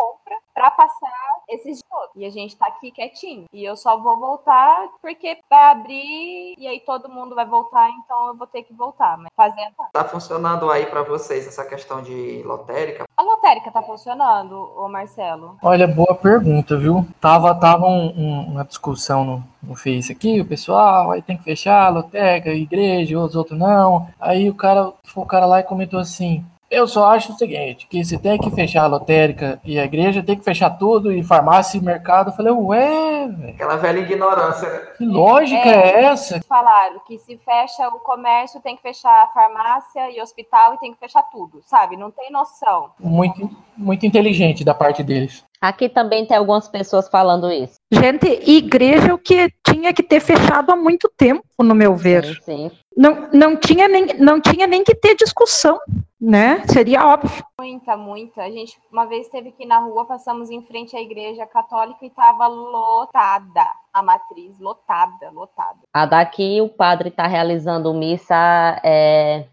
compra 0.00 0.34
para 0.54 0.70
passar 0.70 1.10
esses 1.48 1.78
dias 1.78 2.10
E 2.16 2.24
a 2.24 2.30
gente 2.30 2.56
tá 2.56 2.66
aqui 2.66 2.90
quietinho. 2.90 3.44
E 3.52 3.64
eu 3.64 3.76
só 3.76 3.98
vou 3.98 4.18
voltar 4.18 4.88
porque 5.02 5.38
vai 5.50 5.72
abrir 5.72 6.54
e 6.58 6.66
aí 6.66 6.80
todo 6.80 7.08
mundo 7.08 7.34
vai 7.34 7.44
voltar, 7.44 7.90
então 7.90 8.28
eu 8.28 8.36
vou 8.36 8.46
ter 8.46 8.62
que 8.62 8.72
voltar. 8.72 9.18
Mas 9.18 9.28
fazendo. 9.36 9.74
Tá 9.92 10.04
funcionando 10.04 10.70
aí 10.70 10.86
para 10.86 11.02
vocês 11.02 11.46
essa 11.46 11.64
questão 11.64 12.02
de 12.02 12.42
lotérica? 12.44 13.04
A 13.16 13.22
lotérica 13.22 13.70
tá 13.70 13.82
funcionando, 13.82 14.54
ô 14.76 14.88
Marcelo? 14.88 15.58
Olha, 15.62 15.86
boa 15.86 16.14
pergunta, 16.14 16.76
viu? 16.78 17.06
Tava, 17.20 17.54
tava 17.54 17.86
um, 17.86 18.08
um, 18.16 18.46
uma 18.52 18.64
discussão 18.64 19.24
no, 19.24 19.44
no 19.62 19.74
Face 19.74 20.12
aqui, 20.12 20.40
o 20.40 20.46
pessoal, 20.46 21.10
aí 21.10 21.22
tem 21.22 21.36
que 21.36 21.44
fechar 21.44 21.86
a 21.86 21.90
lotérica, 21.90 22.50
igreja, 22.50 23.18
os 23.18 23.36
outros 23.36 23.58
não. 23.58 24.08
Aí 24.18 24.48
o 24.48 24.54
cara, 24.54 24.92
o 25.14 25.26
cara 25.26 25.46
lá 25.46 25.60
e 25.60 25.64
comentou 25.64 25.98
assim: 25.98 26.44
eu 26.70 26.86
só 26.86 27.06
acho 27.10 27.32
o 27.32 27.36
seguinte, 27.36 27.86
que 27.88 28.04
se 28.04 28.16
tem 28.16 28.38
que 28.38 28.50
fechar 28.50 28.84
a 28.84 28.86
lotérica 28.86 29.60
e 29.64 29.78
a 29.78 29.84
igreja, 29.84 30.22
tem 30.22 30.36
que 30.36 30.44
fechar 30.44 30.70
tudo, 30.70 31.12
e 31.12 31.22
farmácia 31.22 31.78
e 31.78 31.80
mercado. 31.80 32.30
Eu 32.30 32.36
falei, 32.36 32.52
ué, 32.52 33.28
velho. 33.28 33.54
Aquela 33.54 33.76
velha 33.76 33.98
ignorância, 33.98 34.70
né? 34.70 34.78
Que 34.96 35.04
lógica 35.04 35.68
é, 35.68 35.72
é, 35.72 36.04
essa? 36.04 36.40
Falaram 36.48 37.00
que 37.06 37.18
se 37.18 37.36
fecha 37.38 37.88
o 37.88 37.98
comércio, 37.98 38.60
tem 38.60 38.76
que 38.76 38.82
fechar 38.82 39.24
a 39.24 39.26
farmácia 39.28 40.10
e 40.10 40.22
hospital 40.22 40.74
e 40.74 40.78
tem 40.78 40.92
que 40.92 41.00
fechar 41.00 41.24
tudo, 41.24 41.60
sabe? 41.66 41.96
Não 41.96 42.10
tem 42.10 42.30
noção. 42.30 42.90
Muito, 43.00 43.50
muito 43.76 44.06
inteligente 44.06 44.64
da 44.64 44.72
parte 44.72 45.02
deles. 45.02 45.44
Aqui 45.60 45.90
também 45.90 46.24
tem 46.24 46.36
algumas 46.36 46.68
pessoas 46.68 47.08
falando 47.08 47.50
isso. 47.50 47.74
Gente, 47.92 48.26
igreja 48.50 49.08
é 49.08 49.12
o 49.12 49.18
que 49.18 49.52
tinha 49.62 49.92
que 49.92 50.02
ter 50.02 50.20
fechado 50.20 50.72
há 50.72 50.76
muito 50.76 51.10
tempo, 51.14 51.44
no 51.58 51.74
meu 51.74 51.94
ver. 51.94 52.24
Sim, 52.42 52.70
sim. 52.70 52.70
Não, 53.00 53.28
não, 53.32 53.56
tinha 53.56 53.88
nem, 53.88 54.06
não 54.18 54.40
tinha 54.40 54.66
nem 54.66 54.84
que 54.84 54.94
ter 54.94 55.14
discussão 55.14 55.80
né? 56.20 56.62
Seria 56.66 57.06
óbvio. 57.06 57.42
Muita, 57.58 57.96
muita. 57.96 58.42
A 58.42 58.50
gente 58.50 58.78
uma 58.92 59.06
vez 59.06 59.24
esteve 59.24 59.48
aqui 59.48 59.64
na 59.64 59.78
rua, 59.78 60.04
passamos 60.04 60.50
em 60.50 60.60
frente 60.60 60.94
à 60.94 61.00
igreja 61.00 61.46
católica 61.46 62.04
e 62.04 62.08
estava 62.08 62.46
lotada. 62.46 63.66
A 63.92 64.02
matriz 64.02 64.58
lotada, 64.60 65.30
lotada. 65.30 65.78
A 65.94 66.04
daqui 66.04 66.60
o 66.60 66.68
padre 66.68 67.08
está 67.08 67.26
realizando 67.26 67.94
missa 67.94 68.36
é, 68.84 69.46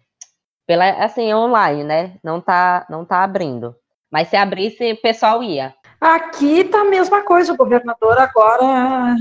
Pela, 0.68 0.90
assim, 1.04 1.34
online, 1.34 1.86
né? 1.86 2.18
Não 2.22 2.42
tá, 2.42 2.86
não 2.90 3.06
tá 3.06 3.24
abrindo. 3.24 3.74
Mas 4.12 4.28
se 4.28 4.36
abrisse, 4.36 4.92
o 4.92 5.02
pessoal 5.02 5.42
ia. 5.42 5.74
Aqui 6.00 6.64
tá 6.66 6.82
a 6.82 6.86
mesma 6.86 7.24
coisa. 7.24 7.54
O 7.54 7.58
governador 7.58 8.18
agora 8.18 9.16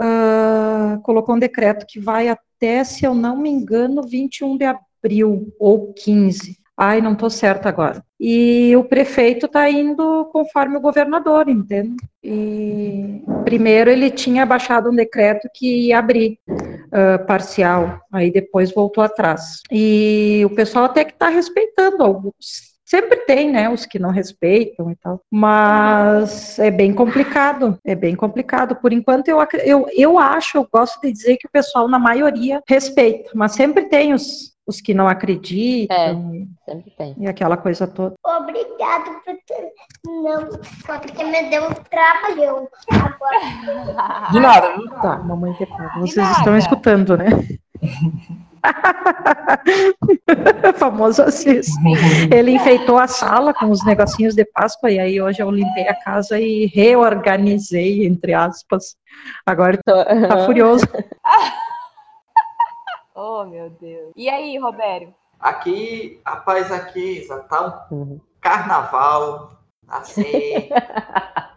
uh, 0.00 1.00
colocou 1.02 1.34
um 1.34 1.38
decreto 1.38 1.86
que 1.86 2.00
vai 2.00 2.28
até, 2.28 2.84
se 2.84 3.04
eu 3.04 3.14
não 3.14 3.36
me 3.36 3.50
engano, 3.50 4.02
21 4.02 4.56
de 4.56 4.64
abril 4.64 5.52
ou 5.58 5.92
15. 5.92 6.56
Ai, 6.78 7.00
não 7.00 7.12
estou 7.12 7.30
certa 7.30 7.70
agora. 7.70 8.04
E 8.20 8.76
o 8.76 8.84
prefeito 8.84 9.46
está 9.46 9.70
indo 9.70 10.26
conforme 10.26 10.76
o 10.76 10.80
governador, 10.80 11.48
entende? 11.48 11.96
E 12.22 13.22
primeiro 13.44 13.90
ele 13.90 14.10
tinha 14.10 14.44
baixado 14.44 14.90
um 14.90 14.94
decreto 14.94 15.48
que 15.54 15.86
ia 15.86 15.98
abrir 15.98 16.38
uh, 16.48 17.24
parcial, 17.26 17.98
aí 18.12 18.30
depois 18.30 18.72
voltou 18.72 19.02
atrás. 19.02 19.62
E 19.70 20.42
o 20.44 20.54
pessoal 20.54 20.84
até 20.84 21.04
que 21.04 21.12
está 21.12 21.28
respeitando 21.28 22.02
alguns. 22.02 22.75
Sempre 22.86 23.16
tem, 23.16 23.50
né, 23.50 23.68
os 23.68 23.84
que 23.84 23.98
não 23.98 24.10
respeitam 24.10 24.88
e 24.92 24.94
tal, 24.94 25.20
mas 25.28 26.56
é 26.60 26.70
bem 26.70 26.94
complicado, 26.94 27.76
é 27.84 27.96
bem 27.96 28.14
complicado. 28.14 28.76
Por 28.76 28.92
enquanto, 28.92 29.26
eu, 29.26 29.44
eu, 29.64 29.88
eu 29.92 30.16
acho, 30.16 30.56
eu 30.56 30.68
gosto 30.72 31.00
de 31.00 31.10
dizer 31.10 31.36
que 31.36 31.48
o 31.48 31.50
pessoal, 31.50 31.88
na 31.88 31.98
maioria, 31.98 32.62
respeita, 32.68 33.32
mas 33.34 33.54
sempre 33.54 33.86
tem 33.86 34.14
os, 34.14 34.56
os 34.64 34.80
que 34.80 34.94
não 34.94 35.08
acreditam. 35.08 35.96
É, 35.96 36.70
sempre 36.70 36.92
tem. 36.92 37.16
E 37.18 37.26
aquela 37.26 37.56
coisa 37.56 37.88
toda. 37.88 38.14
Obrigado 38.24 39.20
por 39.24 39.34
ter... 39.44 39.72
Não, 40.06 40.48
só 40.86 41.00
porque 41.00 41.24
me 41.24 41.50
deu 41.50 41.64
um 41.64 41.74
trabalhão. 41.74 42.68
Agora... 42.88 44.30
De 44.30 44.38
nada? 44.38 45.00
Tá, 45.02 45.18
mamãe. 45.18 45.56
Vocês 45.98 46.30
estão 46.38 46.56
escutando, 46.56 47.16
né? 47.16 47.26
Famoso 50.76 51.22
Assis. 51.22 51.68
Ele 52.34 52.52
enfeitou 52.52 52.98
a 52.98 53.06
sala 53.06 53.54
com 53.54 53.70
os 53.70 53.84
negocinhos 53.84 54.34
de 54.34 54.44
Páscoa 54.44 54.90
e 54.90 54.98
aí 54.98 55.20
hoje 55.20 55.42
eu 55.42 55.50
limpei 55.50 55.88
a 55.88 55.94
casa 55.94 56.38
e 56.38 56.66
reorganizei, 56.66 58.06
entre 58.06 58.34
aspas. 58.34 58.96
Agora 59.44 59.78
tá 59.84 60.44
furioso. 60.44 60.86
Oh, 63.18 63.46
meu 63.46 63.70
Deus. 63.70 64.12
E 64.14 64.28
aí, 64.28 64.58
Robério? 64.58 65.14
Aqui, 65.40 66.20
rapaz, 66.24 66.70
aqui 66.70 67.26
já 67.26 67.38
tá 67.38 67.86
um 67.90 68.20
carnaval, 68.42 69.58
assim. 69.88 70.68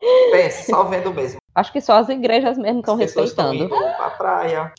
Pense, 0.00 0.70
só 0.70 0.84
vendo 0.84 1.12
mesmo. 1.12 1.38
Acho 1.54 1.72
que 1.72 1.80
só 1.80 1.94
as 1.94 2.08
igrejas 2.08 2.56
mesmo 2.56 2.78
estão 2.78 2.94
As 2.94 3.00
pessoas 3.00 3.30
estão 3.30 3.50
respeitando. 3.50 3.84
indo 3.84 3.96
pra 3.96 4.10
praia, 4.10 4.72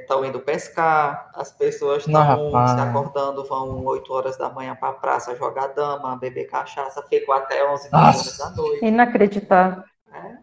estão 0.00 0.24
indo 0.24 0.40
pescar, 0.40 1.30
as 1.34 1.52
pessoas 1.52 2.06
estão 2.06 2.50
se 2.66 2.80
acordando, 2.80 3.44
vão 3.44 3.84
8 3.84 4.12
horas 4.12 4.36
da 4.38 4.48
manhã 4.48 4.74
pra 4.74 4.92
praça 4.92 5.36
jogar 5.36 5.68
dama, 5.68 6.16
beber 6.16 6.46
cachaça, 6.46 7.02
ficam 7.08 7.34
até 7.34 7.70
11 7.70 7.92
Nossa. 7.92 8.06
horas 8.06 8.38
da 8.38 8.50
noite. 8.62 8.84
Inacreditável. 8.86 9.82
É, 10.12 10.38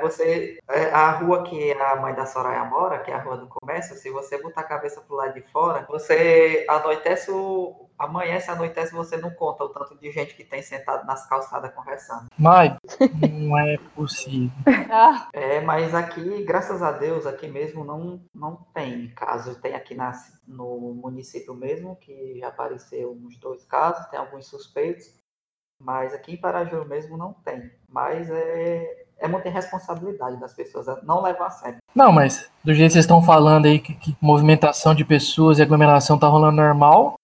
você, 0.00 0.58
é, 0.68 0.90
a 0.90 1.10
rua 1.12 1.44
que 1.44 1.72
a 1.72 1.96
mãe 1.96 2.14
da 2.14 2.26
Soraya 2.26 2.64
mora, 2.64 2.98
que 2.98 3.10
é 3.10 3.14
a 3.14 3.22
rua 3.22 3.36
do 3.36 3.46
comércio, 3.46 3.96
se 3.96 4.10
você 4.10 4.36
botar 4.42 4.62
a 4.62 4.64
cabeça 4.64 5.00
pro 5.00 5.16
lado 5.16 5.34
de 5.34 5.42
fora, 5.52 5.86
você 5.88 6.64
anoitece 6.68 7.30
o. 7.30 7.88
Amanhece, 7.96 8.50
anoitece, 8.50 8.92
você 8.92 9.16
não 9.16 9.30
conta 9.30 9.62
o 9.62 9.68
tanto 9.68 9.96
de 9.96 10.10
gente 10.10 10.34
que 10.34 10.42
tem 10.42 10.60
sentado 10.60 11.06
nas 11.06 11.28
calçadas 11.28 11.72
conversando. 11.72 12.26
Mas 12.36 12.76
não 13.38 13.56
é 13.56 13.78
possível. 13.94 14.50
Ah, 14.90 15.28
É, 15.32 15.60
mas 15.60 15.94
aqui, 15.94 16.42
graças 16.44 16.82
a 16.82 16.90
Deus, 16.90 17.24
aqui 17.24 17.46
mesmo 17.46 17.84
não, 17.84 18.20
não 18.34 18.56
tem 18.74 19.14
caso. 19.14 19.60
Tem 19.60 19.74
aqui 19.74 19.94
na, 19.94 20.10
no 20.46 20.92
município 20.94 21.54
mesmo, 21.54 21.94
que 21.96 22.36
já 22.40 22.48
apareceu 22.48 23.12
uns 23.12 23.36
dois 23.38 23.64
casos, 23.64 24.06
tem 24.06 24.18
alguns 24.18 24.46
suspeitos, 24.48 25.14
mas 25.80 26.12
aqui 26.12 26.32
em 26.32 26.40
Parajuru 26.40 26.86
mesmo 26.88 27.16
não 27.16 27.32
tem. 27.32 27.70
Mas 27.88 28.28
é, 28.28 29.03
é 29.20 29.28
muita 29.28 29.48
irresponsabilidade 29.48 30.38
das 30.38 30.54
pessoas, 30.54 30.88
é 30.88 30.96
não 31.02 31.22
levar 31.22 31.46
a 31.46 31.50
sério. 31.50 31.78
Não, 31.94 32.12
mas 32.12 32.50
do 32.62 32.74
jeito 32.74 32.88
que 32.88 32.92
vocês 32.94 33.04
estão 33.04 33.22
falando 33.22 33.66
aí, 33.66 33.78
que, 33.78 33.94
que 33.94 34.16
movimentação 34.20 34.94
de 34.94 35.04
pessoas 35.04 35.58
e 35.58 35.62
aglomeração 35.62 36.18
tá 36.18 36.26
rolando 36.26 36.56
normal, 36.56 37.18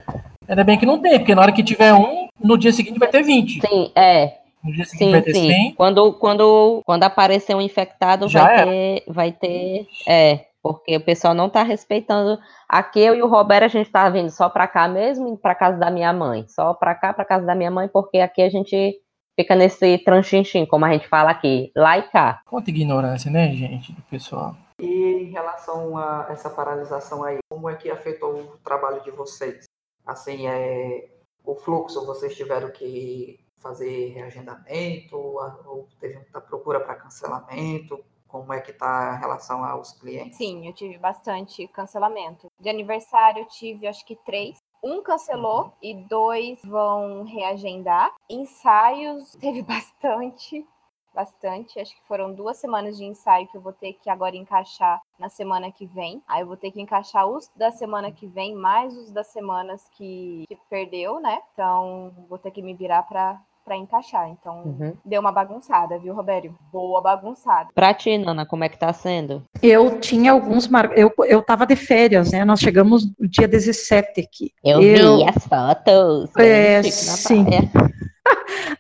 ainda 0.49 0.65
bem 0.65 0.79
que 0.79 0.87
não 0.87 1.01
tem, 1.01 1.19
porque 1.19 1.35
na 1.35 1.43
hora 1.43 1.53
que 1.53 1.63
tiver 1.63 1.93
um, 1.93 2.29
no 2.43 2.57
dia 2.57 2.73
seguinte 2.73 2.99
vai 2.99 3.09
ter 3.09 3.23
20. 3.23 3.61
Sim, 3.61 3.93
é. 3.95 4.39
No 4.63 4.73
dia 4.73 4.85
seguinte 4.85 5.07
Sim, 5.07 5.11
vai 5.11 5.23
ter 5.23 5.35
sim. 5.35 5.49
100. 5.49 5.75
Quando, 5.75 6.13
quando, 6.15 6.83
quando 6.85 7.03
aparecer 7.05 7.55
um 7.57 7.63
infectado, 7.63 8.29
Já 8.29 8.45
vai 8.45 8.55
era. 8.55 8.71
ter, 8.71 9.05
vai 9.09 9.33
ter. 9.33 9.87
É, 10.07 10.45
porque 10.63 10.97
o 10.97 11.01
pessoal 11.01 11.33
não 11.33 11.49
tá 11.49 11.63
respeitando. 11.63 12.39
Aqui 12.69 13.01
eu 13.01 13.15
e 13.15 13.23
o 13.23 13.27
Roberto, 13.27 13.65
a 13.65 13.69
gente 13.69 13.91
tá 13.91 14.09
vindo 14.11 14.31
só 14.31 14.51
pra 14.51 14.69
cá 14.69 14.87
mesmo, 14.87 15.37
pra 15.39 15.55
casa 15.55 15.79
da 15.79 15.91
minha 15.91 16.13
mãe. 16.13 16.45
Só 16.47 16.75
pra 16.75 16.95
cá, 16.95 17.13
pra 17.15 17.25
casa 17.25 17.47
da 17.47 17.55
minha 17.55 17.71
mãe, 17.71 17.89
porque 17.89 18.19
aqui 18.19 18.43
a 18.43 18.51
gente 18.51 18.95
fica 19.41 19.55
nesse 19.55 19.99
tranchinchim, 19.99 20.67
como 20.67 20.85
a 20.85 20.93
gente 20.93 21.09
fala 21.09 21.31
aqui, 21.31 21.73
lá 21.75 21.99
e 21.99 22.03
cá. 22.03 22.43
Quanta 22.45 22.71
ignorância, 22.71 23.31
né, 23.31 23.53
gente, 23.55 23.93
do 23.93 24.03
pessoal. 24.03 24.55
E 24.79 24.87
em 24.87 25.31
relação 25.31 25.97
a 25.97 26.27
essa 26.31 26.51
paralisação 26.51 27.25
aí, 27.25 27.39
como 27.51 27.69
é 27.69 27.75
que 27.75 27.91
afetou 27.91 28.35
o 28.35 28.59
trabalho 28.59 29.03
de 29.03 29.11
vocês? 29.11 29.65
Assim, 30.07 30.47
é, 30.47 31.09
o 31.45 31.55
fluxo, 31.55 32.05
vocês 32.05 32.37
tiveram 32.37 32.71
que 32.71 33.41
fazer 33.59 34.13
reagendamento, 34.15 35.17
ou 35.17 35.89
teve 36.01 36.17
muita 36.17 36.41
procura 36.41 36.81
para 36.81 36.95
cancelamento? 36.95 38.03
Como 38.27 38.53
é 38.53 38.61
que 38.61 38.71
está 38.71 39.17
em 39.17 39.21
relação 39.21 39.65
aos 39.65 39.93
clientes? 39.93 40.37
sim, 40.37 40.67
eu 40.67 40.73
tive 40.73 40.97
bastante 40.99 41.67
cancelamento. 41.69 42.47
De 42.61 42.69
aniversário, 42.69 43.43
eu 43.43 43.49
tive 43.49 43.87
acho 43.87 44.05
que 44.07 44.17
três. 44.25 44.57
Um 44.83 45.03
cancelou 45.03 45.73
e 45.83 45.95
dois 45.95 46.61
vão 46.65 47.25
reagendar. 47.25 48.15
Ensaios, 48.29 49.33
teve 49.41 49.63
bastante. 49.63 50.67
Bastante, 51.13 51.81
acho 51.81 51.93
que 51.97 52.07
foram 52.07 52.33
duas 52.33 52.57
semanas 52.59 52.97
de 52.97 53.05
ensaio 53.05 53.49
que 53.49 53.57
eu 53.57 53.61
vou 53.61 53.73
ter 53.73 53.95
que 53.95 54.09
agora 54.09 54.37
encaixar 54.37 55.01
na 55.19 55.29
semana 55.29 55.73
que 55.73 55.85
vem. 55.85 56.23
Aí 56.27 56.43
eu 56.43 56.47
vou 56.47 56.57
ter 56.57 56.71
que 56.71 56.81
encaixar 56.81 57.27
os 57.27 57.51
da 57.57 57.73
semana 57.73 58.13
que 58.13 58.29
vem, 58.29 58.55
mais 58.55 58.97
os 58.97 59.11
das 59.11 59.27
semanas 59.27 59.89
que, 59.91 60.45
que 60.49 60.57
perdeu, 60.69 61.19
né? 61.19 61.43
Então 61.53 62.15
vou 62.29 62.39
ter 62.39 62.53
que 62.53 62.63
me 62.63 62.75
virar 62.75 63.03
pra, 63.03 63.43
pra 63.71 63.77
encaixar. 63.77 64.29
Então 64.29 64.63
Uhum. 64.65 64.93
deu 65.05 65.21
uma 65.21 65.31
bagunçada, 65.31 65.97
viu, 65.97 66.13
Robério? 66.13 66.57
Boa 66.73 67.01
bagunçada. 67.01 67.69
Pra 67.73 67.95
ti, 67.95 68.19
Nana, 68.19 68.45
como 68.45 68.65
é 68.65 68.69
que 68.69 68.77
tá 68.77 68.93
sendo? 68.93 69.45
Eu 69.63 70.01
tinha 70.01 70.33
alguns 70.33 70.67
mar... 70.67 70.91
eu 70.99 71.13
eu 71.29 71.39
estava 71.39 71.65
de 71.65 71.77
férias, 71.77 72.33
né? 72.33 72.45
Nós 72.45 72.59
chegamos 72.59 73.07
no 73.17 73.29
dia 73.29 73.47
17 73.47 74.21
aqui. 74.23 74.51
Eu, 74.65 74.83
Eu- 74.83 75.19
vi 75.19 75.25
as 75.29 75.47
fotos. 75.47 76.37
É, 76.37 76.83
sim. 76.83 77.45
praia. 77.45 77.71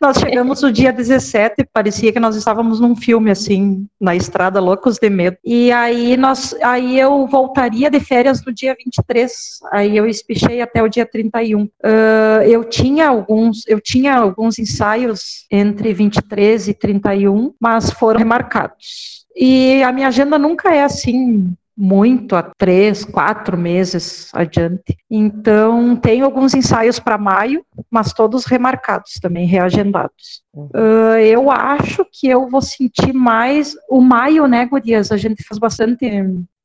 Nós 0.01 0.19
chegamos 0.19 0.63
no 0.63 0.73
dia 0.73 0.93
17, 0.93 1.69
parecia 1.73 2.13
que 2.13 2.21
nós 2.21 2.37
estávamos 2.37 2.81
num 2.81 2.97
filme 2.97 3.31
assim, 3.31 3.87
na 4.01 4.17
estrada 4.17 4.61
Loucos 4.61 4.99
de 4.99 5.11
Medo. 5.11 5.37
E 5.45 5.71
aí 5.73 6.17
nós 6.17 6.55
aí 6.63 6.99
eu 6.99 7.27
voltaria 7.27 7.91
de 7.91 8.01
férias 8.01 8.45
no 8.45 8.53
dia 8.53 8.75
23. 8.75 9.33
Aí 9.73 9.97
eu 9.97 10.07
espichei 10.07 10.61
até 10.61 10.83
o 10.83 10.89
dia 10.89 11.07
31. 11.07 11.69
Ah, 11.83 12.43
eu 12.47 12.65
tinha 12.65 13.09
alguns, 13.09 13.67
eu 13.67 13.81
tinha 13.81 14.17
alguns 14.17 14.59
ensaios 14.59 15.47
entre 15.51 15.93
23 15.93 16.69
e 16.69 16.75
31, 16.75 17.53
mas 17.61 17.91
foram 17.91 18.19
remarcados. 18.19 19.27
E 19.37 19.83
a 19.83 19.93
minha 19.93 20.09
agenda 20.09 20.39
nunca 20.39 20.75
é 20.75 20.83
assim 20.83 21.55
muito 21.81 22.37
a 22.37 22.43
três, 22.43 23.07
quatro 23.07 23.57
meses 23.57 24.31
adiante. 24.35 24.99
Então, 25.11 25.97
tem 25.97 26.21
alguns 26.21 26.53
ensaios 26.53 27.01
para 27.01 27.17
maio, 27.17 27.65
mas 27.91 28.13
todos 28.13 28.45
remarcados 28.45 29.15
também, 29.15 29.47
reagendados. 29.47 30.43
Ah, 30.75 31.23
eu 31.23 31.51
acho 31.51 32.05
que 32.13 32.29
eu 32.29 32.51
vou 32.51 32.61
sentir 32.61 33.15
mais 33.15 33.75
o 33.89 34.03
maio, 34.03 34.47
né, 34.47 34.67
Gurias? 34.67 35.11
A 35.11 35.17
gente 35.17 35.43
faz 35.43 35.59
bastante 35.59 36.07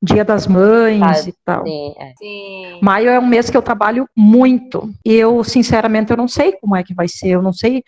Dia 0.04 0.26
das 0.26 0.48
Mães 0.48 1.00
Faz, 1.00 1.28
e 1.28 1.34
tal. 1.46 1.64
Sim, 1.64 1.94
é. 1.98 2.14
Sim. 2.18 2.80
Maio 2.82 3.10
é 3.10 3.18
um 3.18 3.26
mês 3.26 3.50
que 3.50 3.56
eu 3.56 3.62
trabalho 3.62 4.10
muito. 4.14 4.92
Eu, 5.04 5.46
sinceramente, 5.46 6.12
eu 6.12 6.18
não 6.18 6.28
sei 6.28 6.52
como 6.52 6.76
é 6.76 6.84
que 6.84 6.94
vai 6.94 7.08
ser. 7.08 7.30
Eu 7.30 7.42
não 7.42 7.54
sei. 7.54 7.84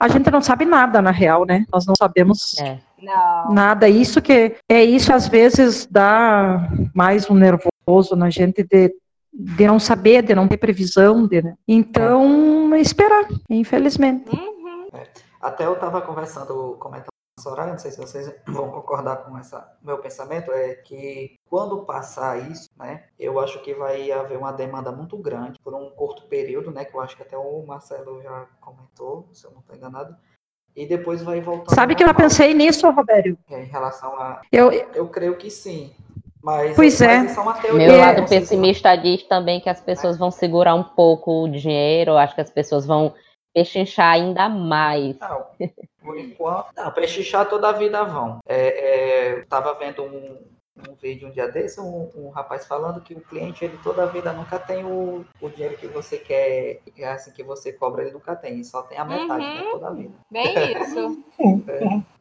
A 0.00 0.08
gente 0.08 0.30
não 0.30 0.40
sabe 0.40 0.64
nada, 0.64 1.02
na 1.02 1.10
real, 1.10 1.44
né? 1.44 1.66
Nós 1.70 1.84
não 1.86 1.94
sabemos 1.96 2.58
É. 2.58 2.78
Não. 3.02 3.52
Nada, 3.52 3.88
isso 3.88 4.22
que 4.22 4.56
é 4.68 4.84
isso 4.84 5.12
às 5.12 5.26
vezes 5.26 5.86
dá 5.86 6.68
mais 6.94 7.28
um 7.28 7.34
nervoso 7.34 8.14
na 8.14 8.30
gente 8.30 8.62
de, 8.62 8.94
de 9.32 9.66
não 9.66 9.80
saber, 9.80 10.22
de 10.22 10.34
não 10.34 10.46
ter 10.46 10.56
previsão, 10.56 11.26
de, 11.26 11.42
né? 11.42 11.54
Então, 11.66 12.74
esperar, 12.76 13.26
infelizmente. 13.50 14.30
Uhum. 14.30 14.88
Até 15.40 15.66
eu 15.66 15.72
estava 15.74 16.00
conversando, 16.00 16.76
comentando 16.78 17.06
com 17.06 17.40
a 17.40 17.42
Soraya, 17.42 17.72
não 17.72 17.78
sei 17.78 17.90
se 17.90 17.98
vocês 17.98 18.32
vão 18.46 18.70
concordar 18.70 19.24
com 19.24 19.36
essa 19.36 19.76
meu 19.82 19.98
pensamento, 19.98 20.52
é 20.52 20.76
que 20.76 21.36
quando 21.46 21.84
passar 21.84 22.48
isso, 22.48 22.70
né, 22.76 23.06
eu 23.18 23.40
acho 23.40 23.60
que 23.62 23.74
vai 23.74 24.12
haver 24.12 24.38
uma 24.38 24.52
demanda 24.52 24.92
muito 24.92 25.16
grande 25.16 25.58
por 25.58 25.74
um 25.74 25.90
curto 25.90 26.28
período, 26.28 26.70
né, 26.70 26.84
que 26.84 26.94
eu 26.94 27.00
acho 27.00 27.16
que 27.16 27.22
até 27.22 27.36
o 27.36 27.66
Marcelo 27.66 28.22
já 28.22 28.46
comentou, 28.60 29.28
se 29.32 29.44
eu 29.44 29.50
não 29.50 29.60
estou 29.60 29.74
enganado, 29.74 30.16
e 30.76 30.86
depois 30.86 31.22
vai 31.22 31.40
voltando. 31.40 31.74
Sabe 31.74 31.94
que 31.94 32.02
eu 32.02 32.08
já 32.08 32.14
pensei 32.14 32.54
nisso, 32.54 32.88
Robério? 32.90 33.36
É, 33.50 33.62
Em 33.62 33.66
relação 33.66 34.14
a. 34.16 34.40
Eu, 34.50 34.72
Eu 34.72 35.08
creio 35.08 35.36
que 35.36 35.50
sim. 35.50 35.92
Mas, 36.42 36.74
Pois 36.74 37.00
mas 37.00 37.38
é. 37.38 37.60
teoria, 37.62 37.86
Meu 37.86 37.96
É, 37.96 38.00
lado 38.00 38.28
pessimista 38.28 38.96
diz 38.96 39.22
também 39.22 39.60
que 39.60 39.68
as 39.68 39.80
pessoas 39.80 40.18
vão 40.18 40.30
segurar 40.30 40.74
um 40.74 40.82
pouco 40.82 41.44
o 41.44 41.48
dinheiro, 41.48 42.16
acho 42.16 42.34
que 42.34 42.40
as 42.40 42.50
pessoas 42.50 42.84
vão 42.84 43.14
pechinchar 43.54 44.14
ainda 44.14 44.48
mais. 44.48 45.16
Não, 45.20 45.44
por 46.02 46.18
enquanto. 46.18 46.66
Não, 46.76 46.90
pechinchar 46.90 47.48
toda 47.48 47.68
a 47.68 47.72
vida 47.72 48.02
vão. 48.02 48.40
É, 48.48 49.36
é, 49.36 49.44
tava 49.48 49.72
vendo 49.74 50.02
um, 50.02 50.36
um 50.88 50.94
vídeo 50.94 51.28
um 51.28 51.30
dia 51.30 51.48
desse, 51.48 51.80
um, 51.80 52.08
um 52.14 52.28
rapaz 52.30 52.66
falando 52.66 53.00
que 53.00 53.14
o 53.14 53.20
cliente, 53.20 53.64
ele 53.64 53.78
toda 53.82 54.04
a 54.04 54.06
vida 54.06 54.32
nunca 54.32 54.58
tem 54.58 54.84
o, 54.84 55.24
o 55.40 55.48
dinheiro 55.50 55.76
que 55.76 55.86
você 55.86 56.16
quer, 56.16 56.80
é 56.96 57.08
assim 57.08 57.30
que 57.32 57.42
você 57.42 57.72
cobra, 57.72 58.02
ele 58.02 58.12
nunca 58.12 58.34
tem, 58.34 58.64
só 58.64 58.82
tem 58.82 58.98
a 58.98 59.04
metade, 59.04 59.44
né? 59.44 59.62
Uhum. 59.62 59.70
Toda 59.72 59.88
a 59.88 59.92
vida. 59.92 60.14
Bem 60.30 60.54
isso. 60.80 61.24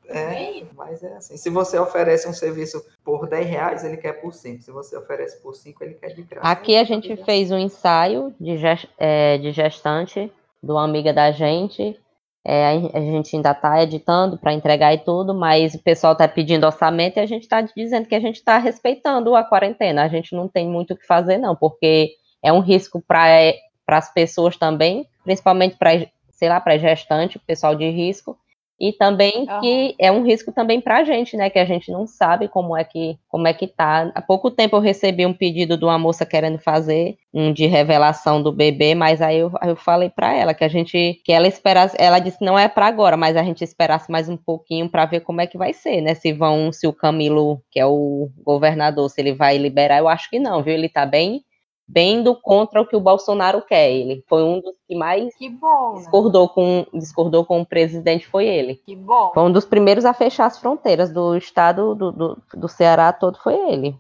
É, 0.07 0.63
mas 0.75 1.01
é 1.03 1.13
assim. 1.15 1.37
Se 1.37 1.49
você 1.49 1.79
oferece 1.79 2.27
um 2.27 2.33
serviço 2.33 2.83
por 3.03 3.27
10 3.27 3.47
reais, 3.47 3.83
ele 3.85 3.95
quer 3.95 4.13
por 4.13 4.33
5. 4.33 4.61
Se 4.61 4.71
você 4.71 4.97
oferece 4.97 5.41
por 5.41 5.55
5, 5.55 5.83
ele 5.83 5.93
quer 5.93 6.09
de 6.09 6.23
graça. 6.23 6.47
Aqui 6.47 6.75
a 6.75 6.83
gente 6.83 7.15
fez 7.23 7.49
um 7.51 7.57
ensaio 7.57 8.35
de, 8.39 8.57
é, 8.97 9.37
de 9.37 9.51
gestante 9.51 10.31
de 10.61 10.71
uma 10.71 10.83
amiga 10.83 11.13
da 11.13 11.31
gente. 11.31 11.97
É, 12.43 12.65
a 12.93 12.99
gente 12.99 13.35
ainda 13.35 13.51
está 13.51 13.83
editando 13.83 14.37
para 14.37 14.53
entregar 14.53 14.93
e 14.93 14.97
tudo, 14.97 15.33
mas 15.33 15.75
o 15.75 15.83
pessoal 15.83 16.13
está 16.13 16.27
pedindo 16.27 16.65
orçamento 16.65 17.17
e 17.17 17.19
a 17.19 17.25
gente 17.25 17.43
está 17.43 17.61
dizendo 17.61 18.07
que 18.07 18.15
a 18.15 18.19
gente 18.19 18.37
está 18.37 18.57
respeitando 18.57 19.35
a 19.35 19.43
quarentena. 19.43 20.03
A 20.03 20.07
gente 20.07 20.35
não 20.35 20.47
tem 20.47 20.67
muito 20.67 20.93
o 20.93 20.97
que 20.97 21.05
fazer, 21.05 21.37
não, 21.37 21.55
porque 21.55 22.15
é 22.43 22.51
um 22.51 22.59
risco 22.59 23.01
para 23.01 23.53
as 23.87 24.11
pessoas 24.11 24.57
também, 24.57 25.07
principalmente 25.23 25.77
para, 25.77 25.91
sei 26.31 26.49
lá, 26.49 26.59
para 26.59 26.79
gestante, 26.79 27.37
o 27.37 27.41
pessoal 27.41 27.75
de 27.75 27.87
risco. 27.89 28.35
E 28.81 28.91
também 28.91 29.45
Aham. 29.47 29.61
que 29.61 29.95
é 29.99 30.11
um 30.11 30.23
risco 30.23 30.51
também 30.51 30.81
para 30.81 30.97
a 30.97 31.03
gente, 31.03 31.37
né? 31.37 31.51
Que 31.51 31.59
a 31.59 31.65
gente 31.65 31.91
não 31.91 32.07
sabe 32.07 32.47
como 32.47 32.75
é 32.75 32.83
que 32.83 33.15
como 33.29 33.47
é 33.47 33.53
que 33.53 33.67
tá. 33.67 34.11
Há 34.15 34.21
pouco 34.23 34.49
tempo 34.49 34.75
eu 34.75 34.79
recebi 34.79 35.23
um 35.23 35.33
pedido 35.33 35.77
de 35.77 35.85
uma 35.85 35.99
moça 35.99 36.25
querendo 36.25 36.57
fazer 36.57 37.15
um 37.31 37.53
de 37.53 37.67
revelação 37.67 38.41
do 38.41 38.51
bebê, 38.51 38.95
mas 38.95 39.21
aí 39.21 39.37
eu, 39.37 39.51
aí 39.61 39.69
eu 39.69 39.75
falei 39.75 40.09
para 40.09 40.33
ela 40.33 40.55
que 40.55 40.63
a 40.63 40.67
gente 40.67 41.21
que 41.23 41.31
ela 41.31 41.47
esperasse, 41.47 41.95
ela 41.99 42.17
disse 42.17 42.43
não 42.43 42.57
é 42.57 42.67
para 42.67 42.87
agora, 42.87 43.15
mas 43.15 43.37
a 43.37 43.43
gente 43.43 43.63
esperasse 43.63 44.11
mais 44.11 44.27
um 44.27 44.35
pouquinho 44.35 44.89
para 44.89 45.05
ver 45.05 45.19
como 45.19 45.41
é 45.41 45.45
que 45.45 45.59
vai 45.59 45.73
ser, 45.73 46.01
né? 46.01 46.15
Se 46.15 46.33
vão, 46.33 46.71
se 46.71 46.87
o 46.87 46.93
Camilo, 46.93 47.61
que 47.69 47.79
é 47.79 47.85
o 47.85 48.31
governador, 48.43 49.07
se 49.11 49.21
ele 49.21 49.33
vai 49.33 49.59
liberar, 49.59 49.99
eu 49.99 50.07
acho 50.07 50.27
que 50.27 50.39
não, 50.39 50.63
viu? 50.63 50.73
Ele 50.73 50.89
tá 50.89 51.05
bem 51.05 51.43
bem 51.91 52.23
do 52.23 52.35
contra 52.35 52.81
o 52.81 52.87
que 52.87 52.95
o 52.95 53.01
Bolsonaro 53.01 53.61
quer. 53.61 53.91
Ele 53.91 54.23
foi 54.27 54.43
um 54.43 54.61
dos 54.61 54.75
que 54.87 54.95
mais 54.95 55.35
Que 55.35 55.49
bom, 55.49 55.93
né? 55.93 55.99
discordou 55.99 56.47
com 56.49 56.85
discordou 56.93 57.45
com 57.45 57.61
o 57.61 57.65
presidente 57.65 58.27
foi 58.27 58.47
ele. 58.47 58.75
Que 58.85 58.95
bom. 58.95 59.31
Foi 59.33 59.43
um 59.43 59.51
dos 59.51 59.65
primeiros 59.65 60.05
a 60.05 60.13
fechar 60.13 60.45
as 60.45 60.57
fronteiras 60.59 61.11
do 61.11 61.35
estado 61.35 61.93
do, 61.95 62.11
do, 62.11 62.41
do 62.53 62.67
Ceará 62.67 63.11
todo, 63.11 63.37
foi 63.39 63.55
ele. 63.55 63.97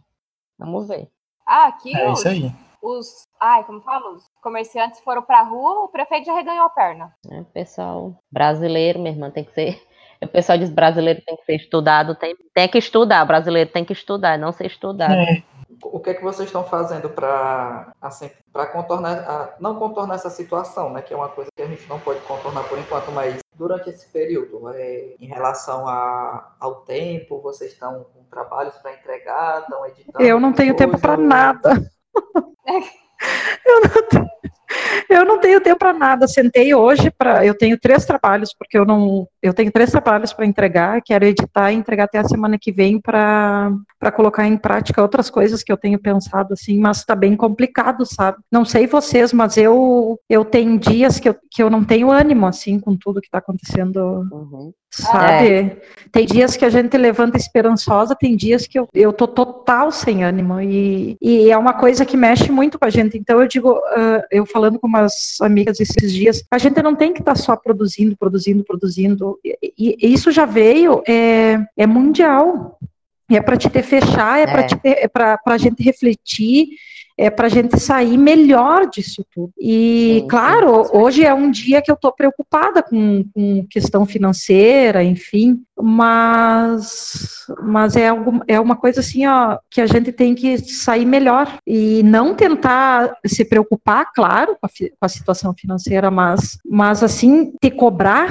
Vamos 0.57 0.87
ver. 0.87 1.07
Ah, 1.45 1.67
aqui 1.67 1.95
É 1.95 2.09
os, 2.09 2.19
isso 2.19 2.27
aí. 2.29 2.51
os. 2.81 3.27
Ai, 3.39 3.63
como 3.65 3.81
fala? 3.81 4.11
Os 4.13 4.23
comerciantes 4.41 4.99
foram 5.01 5.21
pra 5.23 5.41
rua, 5.43 5.85
o 5.85 5.87
prefeito 5.89 6.25
já 6.27 6.33
reganhou 6.35 6.65
a 6.65 6.69
perna. 6.69 7.11
Né? 7.25 7.45
Pessoal 7.53 8.15
brasileiro, 8.31 8.99
minha 8.99 9.11
irmã, 9.11 9.29
tem 9.29 9.43
que 9.43 9.53
ser. 9.53 9.81
O 10.23 10.27
pessoal 10.27 10.55
diz 10.55 10.69
brasileiro 10.69 11.19
tem 11.25 11.35
que 11.35 11.43
ser 11.45 11.55
estudado, 11.55 12.13
tem, 12.13 12.35
tem 12.53 12.67
que 12.67 12.77
estudar, 12.77 13.25
brasileiro 13.25 13.71
tem 13.71 13.83
que 13.83 13.91
estudar, 13.91 14.37
não 14.37 14.51
ser 14.51 14.67
estudado. 14.67 15.13
É, 15.13 15.41
O 15.83 15.99
que 15.99 16.09
é 16.11 16.13
que 16.13 16.23
vocês 16.23 16.47
estão 16.47 16.63
fazendo 16.63 17.09
para 17.09 17.91
assim, 18.01 18.29
para 18.53 18.65
contornar, 18.67 19.17
a- 19.19 19.55
não 19.59 19.75
contornar 19.75 20.15
essa 20.15 20.29
situação, 20.29 20.91
né? 20.91 21.01
Que 21.01 21.13
é 21.13 21.17
uma 21.17 21.29
coisa 21.29 21.49
que 21.55 21.61
a 21.63 21.67
gente 21.67 21.87
não 21.89 21.99
pode 21.99 22.19
contornar 22.21 22.63
por 22.69 22.77
enquanto, 22.77 23.11
mas 23.11 23.37
durante 23.55 23.89
esse 23.89 24.07
período, 24.07 24.69
é, 24.69 25.15
em 25.19 25.27
relação 25.27 25.87
a, 25.87 26.51
ao 26.59 26.75
tempo, 26.81 27.39
vocês 27.41 27.71
estão 27.73 28.05
com 28.13 28.23
trabalhos 28.29 28.75
para 28.77 28.93
entregar, 28.93 29.61
estão 29.61 29.85
editando. 29.85 30.23
Eu 30.25 30.39
não 30.39 30.53
tenho 30.53 30.75
tempo 30.75 30.91
coisa, 30.91 31.01
para 31.07 31.19
ou- 31.21 31.27
nada. 31.27 31.91
Eu 33.65 33.81
não, 33.81 34.07
tenho, 34.09 34.29
eu 35.09 35.25
não 35.25 35.39
tenho 35.39 35.61
tempo 35.61 35.77
para 35.79 35.93
nada. 35.93 36.27
Sentei 36.27 36.73
hoje 36.73 37.11
para. 37.11 37.45
Eu 37.45 37.55
tenho 37.57 37.79
três 37.79 38.05
trabalhos, 38.05 38.53
porque 38.57 38.77
eu 38.77 38.85
não. 38.85 39.27
Eu 39.41 39.53
tenho 39.53 39.71
três 39.71 39.91
trabalhos 39.91 40.33
para 40.33 40.45
entregar. 40.45 41.01
Quero 41.01 41.25
editar 41.25 41.71
e 41.71 41.75
entregar 41.75 42.05
até 42.05 42.19
a 42.19 42.23
semana 42.23 42.57
que 42.57 42.71
vem 42.71 42.99
para 42.99 43.71
colocar 44.15 44.47
em 44.47 44.57
prática 44.57 45.01
outras 45.01 45.29
coisas 45.29 45.63
que 45.63 45.71
eu 45.71 45.77
tenho 45.77 45.99
pensado 45.99 46.53
assim, 46.53 46.79
mas 46.79 46.97
está 46.97 47.15
bem 47.15 47.35
complicado, 47.35 48.05
sabe? 48.05 48.37
Não 48.51 48.65
sei 48.65 48.87
vocês, 48.87 49.33
mas 49.33 49.57
eu 49.57 50.19
eu 50.29 50.45
tenho 50.45 50.77
dias 50.77 51.19
que 51.19 51.29
eu, 51.29 51.35
que 51.49 51.61
eu 51.61 51.69
não 51.69 51.83
tenho 51.83 52.11
ânimo 52.11 52.45
assim 52.45 52.79
com 52.79 52.95
tudo 52.95 53.21
que 53.21 53.27
está 53.27 53.39
acontecendo 53.39 54.21
Uhum. 54.31 54.73
sabe? 54.89 55.77
Tem 56.11 56.25
dias 56.25 56.57
que 56.57 56.65
a 56.65 56.69
gente 56.69 56.97
levanta 56.97 57.37
esperançosa, 57.37 58.15
tem 58.15 58.35
dias 58.35 58.67
que 58.67 58.77
eu, 58.77 58.87
eu 58.93 59.13
tô 59.13 59.27
total 59.27 59.91
sem 59.91 60.23
ânimo, 60.23 60.59
e, 60.59 61.17
e 61.21 61.49
é 61.49 61.57
uma 61.57 61.73
coisa 61.73 62.05
que 62.05 62.17
mexe 62.17 62.51
muito 62.51 62.77
com 62.77 62.85
a 62.85 62.89
gente. 62.89 63.17
Então, 63.17 63.39
eu 63.41 63.47
digo, 63.47 63.79
ah, 63.87 64.25
eu 64.29 64.45
falando 64.45 64.79
com 64.79 64.87
umas 64.87 65.37
amigas 65.41 65.79
esses 65.79 66.11
dias, 66.11 66.43
a 66.51 66.57
gente 66.57 66.81
não 66.81 66.95
tem 66.95 67.13
que 67.13 67.21
estar 67.21 67.35
só 67.35 67.55
produzindo, 67.55 68.17
produzindo, 68.17 68.63
produzindo, 68.63 69.30
e, 69.43 69.97
e 70.07 70.13
isso 70.13 70.31
já 70.31 70.45
veio, 70.45 71.01
é, 71.07 71.57
é 71.77 71.87
mundial. 71.87 72.77
É 73.29 73.39
para 73.41 73.55
te 73.55 73.69
ter 73.69 73.81
fechar, 73.83 74.39
é, 74.39 74.45
para 74.45 74.61
É. 74.61 74.67
te 74.67 74.75
ter- 74.75 74.97
é 75.03 75.07
para 75.07 75.39
a 75.45 75.57
gente 75.57 75.81
refletir, 75.81 76.67
é 77.21 77.29
para 77.29 77.45
a 77.47 77.49
gente 77.49 77.79
sair 77.79 78.17
melhor 78.17 78.89
disso 78.89 79.25
tudo. 79.33 79.51
E, 79.59 79.71
Sim, 80.15 80.19
sim, 80.21 80.27
claro, 80.27 80.83
com 80.85 80.97
hoje 80.99 81.23
é 81.25 81.33
um 81.33 81.49
dia 81.51 81.81
que 81.81 81.91
eu 81.91 81.95
estou 81.95 82.11
preocupada 82.11 82.81
com, 82.81 83.23
com 83.33 83.65
questão 83.69 84.05
financeira, 84.05 85.03
enfim, 85.03 85.61
mas, 85.81 87.45
mas 87.63 87.95
é, 87.95 88.07
algo, 88.07 88.41
é 88.47 88.59
uma 88.59 88.75
coisa 88.75 88.99
assim, 89.01 89.25
ó, 89.27 89.57
que 89.69 89.81
a 89.81 89.85
gente 89.87 90.11
tem 90.11 90.33
que 90.35 90.57
sair 90.57 91.05
melhor 91.05 91.57
e 91.65 92.01
não 92.03 92.33
tentar 92.33 93.15
se 93.25 93.43
preocupar, 93.45 94.11
claro, 94.13 94.55
com 94.59 94.65
a, 94.65 94.69
com 94.69 95.05
a 95.05 95.09
situação 95.09 95.53
financeira, 95.53 96.09
mas, 96.09 96.57
mas 96.65 97.03
assim, 97.03 97.51
te 97.61 97.69
cobrar, 97.69 98.29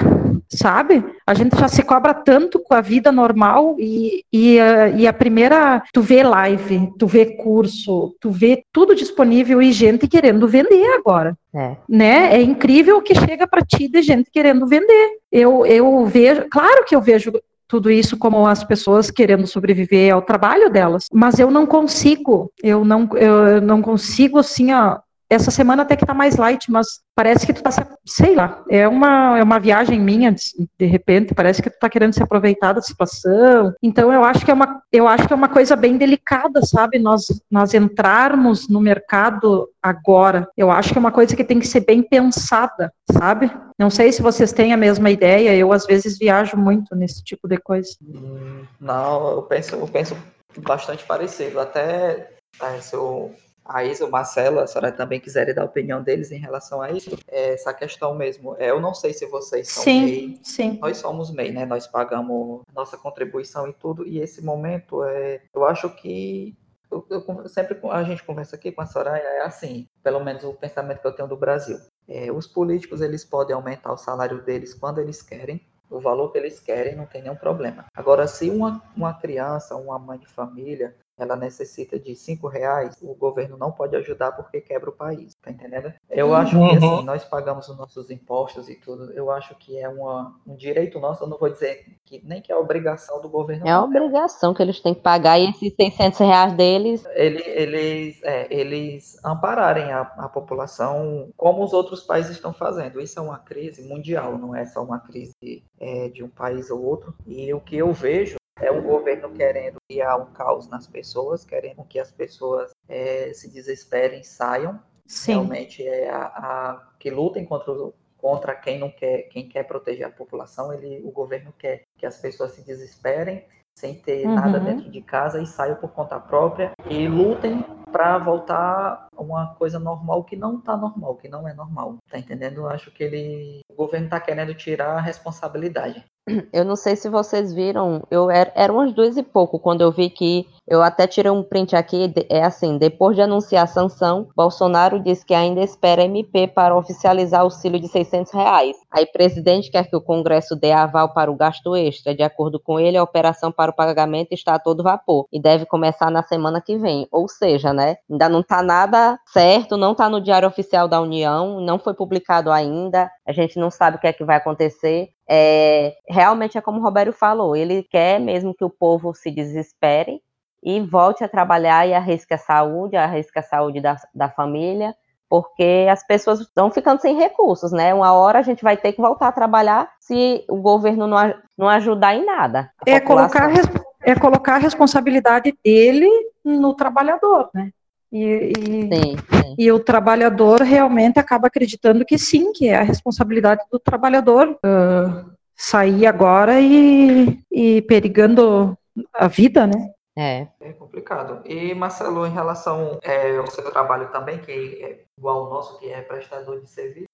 sabe? 0.48 1.04
A 1.26 1.34
gente 1.34 1.56
já 1.58 1.68
se 1.68 1.82
cobra 1.82 2.14
tanto 2.14 2.58
com 2.58 2.74
a 2.74 2.80
vida 2.80 3.12
normal 3.12 3.76
e, 3.78 4.24
e, 4.32 4.58
a- 4.58 4.88
e 4.88 5.06
a 5.06 5.12
primeira, 5.12 5.82
tu 5.92 6.00
vê 6.02 6.22
live, 6.22 6.88
tu 6.98 7.06
vê 7.06 7.36
curso, 7.36 8.14
tu 8.20 8.30
vê 8.30 8.64
tudo 8.72 8.79
disponível 8.94 9.60
e 9.62 9.72
gente 9.72 10.08
querendo 10.08 10.46
vender 10.48 10.86
agora 10.98 11.36
É. 11.54 11.76
né? 11.88 12.34
É 12.34 12.42
incrível 12.42 12.98
o 12.98 13.02
que 13.02 13.14
chega 13.14 13.46
para 13.46 13.62
ti 13.64 13.88
de 13.88 14.02
gente 14.02 14.30
querendo 14.30 14.66
vender. 14.66 15.18
Eu, 15.30 15.64
eu 15.66 16.06
vejo, 16.06 16.46
claro 16.50 16.84
que 16.84 16.94
eu 16.94 17.00
vejo 17.00 17.32
tudo 17.70 17.88
isso 17.88 18.18
como 18.18 18.46
as 18.46 18.64
pessoas 18.64 19.12
querendo 19.12 19.46
sobreviver 19.46 20.12
ao 20.12 20.22
trabalho 20.22 20.68
delas, 20.68 21.06
mas 21.12 21.38
eu 21.38 21.52
não 21.52 21.64
consigo, 21.64 22.50
eu 22.62 22.84
não, 22.84 23.08
eu 23.16 23.60
não 23.60 23.80
consigo 23.80 24.38
assim, 24.38 24.72
ó. 24.72 24.98
Essa 25.30 25.50
semana 25.52 25.82
até 25.82 25.94
que 25.94 26.04
tá 26.04 26.12
mais 26.12 26.34
light, 26.36 26.68
mas 26.70 27.00
parece 27.14 27.46
que 27.46 27.52
tu 27.52 27.62
tá, 27.62 27.70
se- 27.70 27.86
sei 28.04 28.34
lá, 28.34 28.64
é 28.68 28.88
uma, 28.88 29.38
é 29.38 29.42
uma 29.42 29.60
viagem 29.60 30.00
minha, 30.00 30.32
de, 30.32 30.86
repente, 30.86 31.32
parece 31.34 31.62
que 31.62 31.70
tu 31.70 31.78
tá 31.78 31.88
querendo 31.88 32.12
se 32.12 32.22
aproveitar 32.22 32.72
da 32.72 32.82
situação. 32.82 33.72
Então 33.80 34.12
eu 34.12 34.24
acho 34.24 34.44
que 34.44 34.50
é 34.50 34.54
uma, 34.54 34.82
eu 34.90 35.06
acho 35.06 35.28
que 35.28 35.32
é 35.32 35.36
uma 35.36 35.48
coisa 35.48 35.76
bem 35.76 35.96
delicada, 35.96 36.60
sabe? 36.66 36.98
Nós, 36.98 37.26
nós 37.48 37.72
entrarmos 37.74 38.68
no 38.68 38.80
mercado 38.80 39.68
agora. 39.80 40.48
Eu 40.56 40.68
acho 40.70 40.90
que 40.92 40.98
é 40.98 41.00
uma 41.00 41.12
coisa 41.12 41.36
que 41.36 41.44
tem 41.44 41.60
que 41.60 41.66
ser 41.68 41.80
bem 41.86 42.02
pensada, 42.02 42.92
sabe? 43.12 43.50
Não 43.78 43.88
sei 43.88 44.10
se 44.12 44.22
vocês 44.22 44.52
têm 44.52 44.72
a 44.72 44.76
mesma 44.76 45.10
ideia, 45.10 45.54
eu 45.54 45.72
às 45.72 45.86
vezes 45.86 46.18
viajo 46.18 46.56
muito 46.56 46.96
nesse 46.96 47.22
tipo 47.22 47.46
de 47.46 47.56
coisa. 47.56 47.90
Hum, 48.02 48.64
Não, 48.80 49.30
eu 49.30 49.42
penso, 49.42 49.76
eu 49.76 49.86
penso 49.86 50.16
bastante 50.58 51.04
parecido. 51.04 51.60
Até 51.60 52.30
é, 52.60 52.80
se 52.80 52.96
o, 52.96 53.30
a 53.72 53.84
Isa, 53.84 54.04
o 54.04 54.10
Marcelo, 54.10 54.58
a 54.58 54.66
senhora 54.66 54.90
também 54.90 55.20
quiserem 55.20 55.54
dar 55.54 55.62
a 55.62 55.66
opinião 55.66 56.02
deles 56.02 56.32
em 56.32 56.38
relação 56.38 56.82
a 56.82 56.90
isso, 56.90 57.16
é 57.28 57.54
essa 57.54 57.72
questão 57.72 58.14
mesmo. 58.14 58.56
É, 58.58 58.70
eu 58.70 58.80
não 58.80 58.92
sei 58.92 59.12
se 59.12 59.24
vocês 59.26 59.68
são 59.68 59.84
Sim, 59.84 60.04
MEI, 60.04 60.40
sim. 60.42 60.78
nós 60.80 60.96
somos 60.96 61.30
MEI, 61.30 61.52
né? 61.52 61.64
Nós 61.64 61.86
pagamos 61.86 62.62
nossa 62.74 62.96
contribuição 62.96 63.68
e 63.68 63.72
tudo, 63.72 64.04
e 64.06 64.18
esse 64.18 64.44
momento, 64.44 65.04
é, 65.04 65.42
eu 65.54 65.64
acho 65.64 65.88
que 65.90 66.56
eu, 66.90 67.06
eu 67.08 67.48
sempre 67.48 67.78
a 67.90 68.02
gente 68.02 68.24
conversa 68.24 68.56
aqui 68.56 68.72
com 68.72 68.82
a 68.82 68.86
Soraya, 68.86 69.22
é 69.22 69.42
assim, 69.42 69.86
pelo 70.02 70.18
menos 70.18 70.42
o 70.42 70.52
pensamento 70.52 71.00
que 71.00 71.06
eu 71.06 71.12
tenho 71.12 71.28
do 71.28 71.36
Brasil. 71.36 71.78
É, 72.08 72.32
os 72.32 72.48
políticos, 72.48 73.00
eles 73.00 73.24
podem 73.24 73.54
aumentar 73.54 73.92
o 73.92 73.96
salário 73.96 74.42
deles 74.42 74.74
quando 74.74 75.00
eles 75.00 75.22
querem, 75.22 75.60
o 75.88 76.00
valor 76.00 76.32
que 76.32 76.38
eles 76.38 76.58
querem, 76.58 76.96
não 76.96 77.06
tem 77.06 77.22
nenhum 77.22 77.36
problema. 77.36 77.86
Agora, 77.94 78.26
se 78.26 78.50
uma, 78.50 78.82
uma 78.96 79.14
criança, 79.14 79.76
uma 79.76 79.98
mãe 79.98 80.18
de 80.18 80.26
família, 80.26 80.96
ela 81.22 81.36
necessita 81.36 81.98
de 81.98 82.14
cinco 82.14 82.48
reais, 82.48 82.96
o 83.02 83.14
governo 83.14 83.56
não 83.56 83.70
pode 83.72 83.96
ajudar 83.96 84.32
porque 84.32 84.60
quebra 84.60 84.90
o 84.90 84.92
país, 84.94 85.34
tá 85.42 85.50
entendendo? 85.50 85.92
Eu 86.08 86.34
acho 86.34 86.52
que 86.52 86.56
Uhum. 86.56 86.76
assim, 86.76 87.04
nós 87.04 87.24
pagamos 87.24 87.68
os 87.68 87.76
nossos 87.76 88.10
impostos 88.10 88.68
e 88.68 88.74
tudo, 88.76 89.12
eu 89.12 89.30
acho 89.30 89.54
que 89.56 89.78
é 89.78 89.88
uma, 89.88 90.34
um 90.46 90.54
direito 90.56 90.98
nosso, 91.00 91.24
eu 91.24 91.28
não 91.28 91.38
vou 91.38 91.48
dizer 91.50 91.84
que 92.04 92.20
nem 92.24 92.40
que 92.42 92.50
é 92.52 92.56
obrigação 92.56 93.20
do 93.20 93.28
governo. 93.28 93.66
É 93.66 93.78
obrigação 93.78 94.52
que 94.52 94.62
eles 94.62 94.80
têm 94.80 94.94
que 94.94 95.00
pagar 95.00 95.38
e 95.38 95.48
esses 95.50 95.74
600 95.74 96.18
reais 96.18 96.52
deles, 96.54 97.04
ele- 97.14 97.42
eles, 97.46 98.22
é, 98.22 98.46
eles 98.52 99.18
ampararem 99.24 99.92
a, 99.92 100.00
a 100.00 100.28
população 100.28 101.30
como 101.36 101.62
os 101.64 101.72
outros 101.72 102.02
países 102.02 102.32
estão 102.32 102.52
fazendo. 102.52 103.00
Isso 103.00 103.18
é 103.18 103.22
uma 103.22 103.38
crise 103.38 103.82
mundial, 103.82 104.36
não 104.38 104.54
é 104.54 104.64
só 104.66 104.82
uma 104.82 104.98
crise 104.98 105.62
é, 105.78 106.08
de 106.08 106.22
um 106.22 106.28
país 106.28 106.70
ou 106.70 106.82
outro. 106.82 107.14
E 107.26 107.52
o 107.54 107.60
que 107.60 107.76
eu 107.76 107.92
vejo 107.92 108.36
é 108.60 108.70
um 108.70 108.82
governo 108.82 109.30
querendo 109.30 109.76
criar 109.88 110.16
um 110.16 110.26
caos 110.32 110.68
nas 110.68 110.86
pessoas, 110.86 111.44
querendo 111.44 111.84
que 111.84 111.98
as 111.98 112.10
pessoas 112.10 112.70
é, 112.88 113.32
se 113.32 113.50
desesperem, 113.50 114.22
saiam. 114.22 114.80
Sim. 115.06 115.32
Realmente 115.32 115.86
é 115.86 116.08
a, 116.10 116.22
a 116.26 116.88
que 116.98 117.10
lutem 117.10 117.44
contra 117.44 117.72
o, 117.72 117.94
contra 118.16 118.54
quem 118.54 118.78
não 118.78 118.90
quer, 118.90 119.22
quem 119.30 119.48
quer 119.48 119.64
proteger 119.64 120.06
a 120.06 120.10
população, 120.10 120.72
ele, 120.72 121.00
o 121.04 121.10
governo 121.10 121.52
quer 121.58 121.82
que 121.96 122.06
as 122.06 122.18
pessoas 122.18 122.52
se 122.52 122.62
desesperem 122.62 123.44
sem 123.74 123.94
ter 123.94 124.26
Uhum. 124.26 124.34
nada 124.34 124.60
dentro 124.60 124.90
de 124.90 125.00
casa 125.00 125.40
e 125.40 125.46
saiam 125.46 125.76
por 125.76 125.90
conta 125.90 126.20
própria 126.20 126.72
e 126.88 127.08
lutem 127.08 127.64
para 127.90 128.18
voltar 128.18 129.08
a 129.16 129.22
uma 129.22 129.54
coisa 129.54 129.78
normal 129.78 130.22
que 130.24 130.36
não 130.36 130.60
tá 130.60 130.76
normal, 130.76 131.16
que 131.16 131.28
não 131.28 131.48
é 131.48 131.54
normal. 131.54 131.96
Tá 132.10 132.18
entendendo? 132.18 132.58
Eu 132.58 132.68
acho 132.68 132.90
que 132.90 133.02
ele, 133.02 133.60
o 133.70 133.74
governo 133.74 134.08
tá 134.08 134.20
querendo 134.20 134.54
tirar 134.54 134.98
a 134.98 135.00
responsabilidade. 135.00 136.04
Eu 136.52 136.64
não 136.64 136.76
sei 136.76 136.96
se 136.96 137.08
vocês 137.08 137.52
viram, 137.52 138.02
eu 138.10 138.30
era, 138.30 138.52
era 138.54 138.72
umas 138.72 138.92
duas 138.92 139.16
e 139.16 139.22
pouco 139.22 139.58
quando 139.58 139.80
eu 139.80 139.90
vi 139.90 140.10
que 140.10 140.46
eu 140.70 140.82
até 140.82 141.06
tirei 141.06 141.32
um 141.32 141.42
print 141.42 141.74
aqui, 141.74 142.12
é 142.28 142.44
assim, 142.44 142.78
depois 142.78 143.16
de 143.16 143.22
anunciar 143.22 143.64
a 143.64 143.66
sanção, 143.66 144.28
Bolsonaro 144.36 145.00
disse 145.00 145.26
que 145.26 145.34
ainda 145.34 145.60
espera 145.60 146.04
MP 146.04 146.46
para 146.46 146.76
oficializar 146.76 147.40
o 147.40 147.44
auxílio 147.44 147.80
de 147.80 147.88
600 147.88 148.32
reais. 148.32 148.76
Aí 148.88 149.04
presidente 149.06 149.70
quer 149.70 149.88
que 149.90 149.96
o 149.96 150.00
Congresso 150.00 150.54
dê 150.54 150.70
aval 150.70 151.12
para 151.12 151.30
o 151.30 151.36
gasto 151.36 151.74
extra. 151.74 152.14
De 152.14 152.22
acordo 152.22 152.60
com 152.60 152.78
ele, 152.78 152.96
a 152.96 153.02
operação 153.02 153.50
para 153.50 153.72
o 153.72 153.74
pagamento 153.74 154.32
está 154.32 154.54
a 154.54 154.58
todo 154.60 154.84
vapor 154.84 155.26
e 155.32 155.42
deve 155.42 155.66
começar 155.66 156.08
na 156.08 156.22
semana 156.22 156.60
que 156.60 156.78
vem. 156.78 157.08
Ou 157.10 157.28
seja, 157.28 157.72
né, 157.72 157.96
ainda 158.08 158.28
não 158.28 158.40
está 158.40 158.62
nada 158.62 159.18
certo, 159.26 159.76
não 159.76 159.92
está 159.92 160.08
no 160.08 160.20
Diário 160.20 160.46
Oficial 160.46 160.86
da 160.86 161.00
União, 161.00 161.60
não 161.60 161.80
foi 161.80 161.94
publicado 161.94 162.52
ainda, 162.52 163.10
a 163.26 163.32
gente 163.32 163.58
não 163.58 163.72
sabe 163.72 163.96
o 163.96 164.00
que 164.00 164.06
é 164.06 164.12
que 164.12 164.24
vai 164.24 164.36
acontecer. 164.36 165.08
É, 165.32 165.94
realmente 166.08 166.58
é 166.58 166.60
como 166.60 166.80
o 166.80 166.82
Roberto 166.82 167.12
falou, 167.12 167.54
ele 167.54 167.84
quer 167.84 168.18
mesmo 168.18 168.52
que 168.52 168.64
o 168.64 168.70
povo 168.70 169.14
se 169.14 169.30
desespere 169.30 170.20
e 170.60 170.80
volte 170.80 171.22
a 171.22 171.28
trabalhar 171.28 171.86
e 171.86 171.94
arrisque 171.94 172.34
a 172.34 172.38
saúde, 172.38 172.96
arrisque 172.96 173.38
a 173.38 173.42
saúde 173.42 173.80
da, 173.80 173.96
da 174.12 174.28
família, 174.28 174.92
porque 175.28 175.86
as 175.88 176.04
pessoas 176.04 176.40
estão 176.40 176.68
ficando 176.68 177.00
sem 177.00 177.16
recursos, 177.16 177.70
né? 177.70 177.94
Uma 177.94 178.12
hora 178.12 178.40
a 178.40 178.42
gente 178.42 178.64
vai 178.64 178.76
ter 178.76 178.92
que 178.92 179.00
voltar 179.00 179.28
a 179.28 179.32
trabalhar 179.32 179.88
se 180.00 180.44
o 180.48 180.56
governo 180.56 181.06
não, 181.06 181.32
não 181.56 181.68
ajudar 181.68 182.16
em 182.16 182.26
nada. 182.26 182.68
É 182.84 182.98
população. 182.98 183.40
colocar, 183.40 183.84
é 184.02 184.14
colocar 184.16 184.54
a 184.56 184.58
responsabilidade 184.58 185.56
dele 185.64 186.10
no 186.44 186.74
trabalhador, 186.74 187.48
né? 187.54 187.70
E, 188.12 188.24
e- 188.24 188.88
Sim, 188.88 189.16
sim. 189.16 189.54
e 189.56 189.70
o 189.70 189.78
trabalhador 189.78 190.62
realmente 190.62 191.18
acaba 191.18 191.46
acreditando 191.46 192.04
que 192.04 192.18
sim, 192.18 192.52
que 192.52 192.68
é 192.68 192.76
a 192.76 192.82
responsabilidade 192.82 193.62
do 193.70 193.78
trabalhador 193.78 194.58
ah, 194.64 195.24
sair 195.56 196.06
agora 196.06 196.60
e, 196.60 197.38
e 197.52 197.82
perigando 197.82 198.76
a 199.14 199.28
vida, 199.28 199.66
né? 199.66 199.90
É. 200.16 200.48
É 200.60 200.72
complicado. 200.72 201.40
E 201.46 201.74
Marcelo, 201.74 202.26
em 202.26 202.32
relação 202.32 202.98
é, 203.02 203.36
ao 203.36 203.46
seu 203.46 203.70
trabalho 203.70 204.08
também, 204.10 204.38
que 204.38 204.50
é 204.52 205.00
igual 205.16 205.44
ao 205.44 205.50
nosso, 205.50 205.78
que 205.78 205.90
é 205.90 206.00
prestador 206.00 206.60
de 206.60 206.68
serviço, 206.68 207.06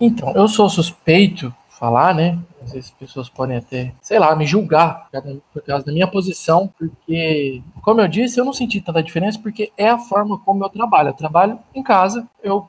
Então, 0.00 0.32
eu 0.36 0.46
sou 0.46 0.68
suspeito 0.68 1.52
falar, 1.68 2.14
né? 2.14 2.38
Às 2.64 2.72
vezes 2.72 2.90
as 2.90 2.98
pessoas 2.98 3.28
podem 3.28 3.56
até, 3.56 3.92
sei 4.00 4.18
lá, 4.18 4.34
me 4.34 4.46
julgar 4.46 5.08
por 5.52 5.62
causa- 5.62 5.84
da 5.84 5.92
minha 5.92 6.06
posição, 6.06 6.72
porque, 6.78 7.62
como 7.82 8.00
eu 8.00 8.08
disse, 8.08 8.40
eu 8.40 8.44
não 8.44 8.52
senti 8.52 8.80
tanta 8.80 9.02
diferença, 9.02 9.38
porque 9.38 9.70
é 9.76 9.88
a 9.88 9.98
forma 9.98 10.38
como 10.38 10.64
eu 10.64 10.68
trabalho. 10.68 11.10
Eu 11.10 11.14
trabalho 11.14 11.58
em 11.74 11.82
casa, 11.82 12.26
eu 12.42 12.66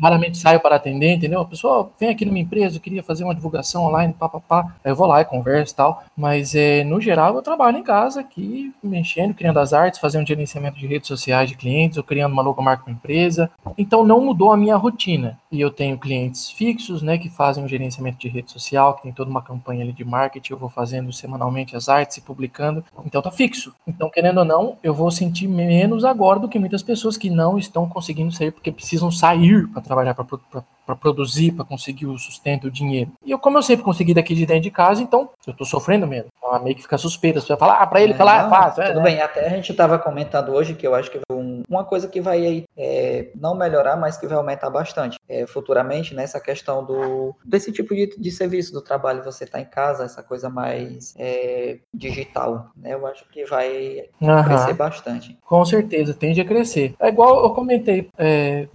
raramente 0.00 0.38
saio 0.38 0.60
para 0.60 0.76
atender, 0.76 1.14
entendeu? 1.14 1.40
A 1.40 1.44
pessoa 1.44 1.90
vem 1.98 2.10
aqui 2.10 2.24
numa 2.24 2.38
empresa, 2.38 2.76
eu 2.76 2.80
queria 2.80 3.02
fazer 3.02 3.24
uma 3.24 3.34
divulgação 3.34 3.84
online, 3.84 4.14
pá, 4.16 4.28
pá, 4.28 4.38
pá. 4.40 4.74
Aí 4.84 4.92
eu 4.92 4.96
vou 4.96 5.08
lá 5.08 5.20
e 5.20 5.24
converso 5.24 5.72
e 5.72 5.76
tal. 5.76 6.04
Mas, 6.16 6.54
é, 6.54 6.84
no 6.84 7.00
geral, 7.00 7.34
eu 7.34 7.42
trabalho 7.42 7.78
em 7.78 7.82
casa 7.82 8.20
aqui, 8.20 8.72
mexendo, 8.80 9.34
criando 9.34 9.58
as 9.58 9.72
artes, 9.72 9.98
fazendo 9.98 10.26
gerenciamento 10.26 10.78
de 10.78 10.86
redes 10.86 11.08
sociais 11.08 11.48
de 11.48 11.56
clientes, 11.56 11.98
ou 11.98 12.04
criando 12.04 12.32
uma 12.32 12.42
logomarca 12.42 12.84
para 12.84 12.92
empresa. 12.92 13.50
Então, 13.76 14.04
não 14.04 14.24
mudou 14.24 14.52
a 14.52 14.56
minha 14.56 14.76
rotina. 14.76 15.36
E 15.50 15.60
eu 15.60 15.70
tenho 15.70 15.98
clientes 15.98 16.48
fixos, 16.48 17.02
né, 17.02 17.18
que 17.18 17.28
fazem 17.28 17.64
o 17.64 17.68
gerenciamento 17.68 18.18
de 18.18 18.28
rede 18.28 18.52
social, 18.52 18.94
que 18.94 19.02
tem 19.02 19.12
toda 19.28 19.30
uma 19.30 19.42
campanha 19.42 19.82
ali 19.84 19.92
de 19.92 20.04
marketing, 20.04 20.52
eu 20.52 20.58
vou 20.58 20.68
fazendo 20.68 21.12
semanalmente 21.12 21.76
as 21.76 21.88
artes 21.88 22.16
e 22.16 22.20
publicando. 22.20 22.82
Então, 23.04 23.20
tá 23.20 23.30
fixo. 23.30 23.72
Então, 23.86 24.10
querendo 24.10 24.38
ou 24.38 24.44
não, 24.44 24.76
eu 24.82 24.94
vou 24.94 25.10
sentir 25.10 25.46
menos 25.46 26.04
agora 26.04 26.40
do 26.40 26.48
que 26.48 26.58
muitas 26.58 26.82
pessoas 26.82 27.16
que 27.16 27.30
não 27.30 27.58
estão 27.58 27.88
conseguindo 27.88 28.32
sair 28.32 28.50
porque 28.50 28.72
precisam 28.72 29.10
sair 29.10 29.68
para 29.68 29.82
trabalhar, 29.82 30.14
para 30.14 30.96
produzir, 30.96 31.52
para 31.52 31.64
conseguir 31.64 32.06
o 32.06 32.18
sustento, 32.18 32.66
o 32.66 32.70
dinheiro. 32.70 33.12
E 33.24 33.30
eu, 33.30 33.38
como 33.38 33.58
eu 33.58 33.62
sempre 33.62 33.84
consegui 33.84 34.14
daqui 34.14 34.34
de 34.34 34.46
dentro 34.46 34.62
de 34.62 34.70
casa, 34.70 35.02
então 35.02 35.28
eu 35.46 35.52
tô 35.52 35.64
sofrendo 35.64 36.06
menos. 36.06 36.26
Então, 36.38 36.62
meio 36.62 36.74
que 36.74 36.82
fica 36.82 36.96
suspeita. 36.96 37.40
Você 37.40 37.48
vai 37.48 37.58
falar, 37.58 37.74
ah, 37.74 37.86
para 37.86 38.00
ele 38.00 38.14
É, 38.14 38.16
falar 38.16 38.38
é 38.38 38.42
não, 38.42 38.50
fácil. 38.50 38.82
é, 38.82 38.86
Tudo 38.88 38.98
né? 38.98 39.02
bem, 39.04 39.20
até 39.20 39.46
a 39.46 39.50
gente 39.50 39.70
estava 39.70 39.98
comentando 39.98 40.50
hoje 40.50 40.74
que 40.74 40.86
eu 40.86 40.94
acho 40.94 41.10
que 41.10 41.20
uma 41.68 41.84
coisa 41.84 42.08
que 42.08 42.20
vai 42.20 42.64
é, 42.76 43.28
não 43.34 43.54
melhorar, 43.54 43.96
mas 43.96 44.16
que 44.16 44.26
vai 44.26 44.38
aumentar 44.38 44.70
bastante 44.70 45.18
é, 45.28 45.46
futuramente 45.46 46.14
nessa 46.14 46.40
questão 46.40 46.84
do 46.84 47.34
desse 47.44 47.70
tipo 47.70 47.94
de, 47.94 48.14
de 48.18 48.30
serviço 48.30 48.72
do 48.72 48.80
trabalho, 48.80 49.22
você 49.22 49.44
tá 49.44 49.60
em 49.60 49.64
casa, 49.64 50.04
essa 50.04 50.22
coisa 50.22 50.48
mais 50.48 51.14
é, 51.18 51.78
digital, 51.92 52.70
né? 52.76 52.94
Eu 52.94 53.06
acho 53.06 53.28
que 53.28 53.44
vai 53.44 54.04
Aham. 54.22 54.44
crescer 54.44 54.72
bastante. 54.74 55.38
Com 55.44 55.64
certeza, 55.64 56.14
tende 56.14 56.40
a 56.40 56.44
crescer. 56.44 56.94
É 56.98 57.08
igual 57.08 57.44
eu 57.44 57.50
comentei, 57.50 58.08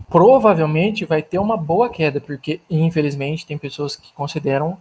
provavelmente 0.10 1.06
vai 1.06 1.22
ter 1.22 1.40
uma 1.40 1.58
boa 1.58 1.90
queda, 1.90 2.20
porque 2.20 2.62
infelizmente 2.70 3.46
tem 3.46 3.58
pessoas 3.58 3.96
que 3.96 4.14
consideram 4.14 4.78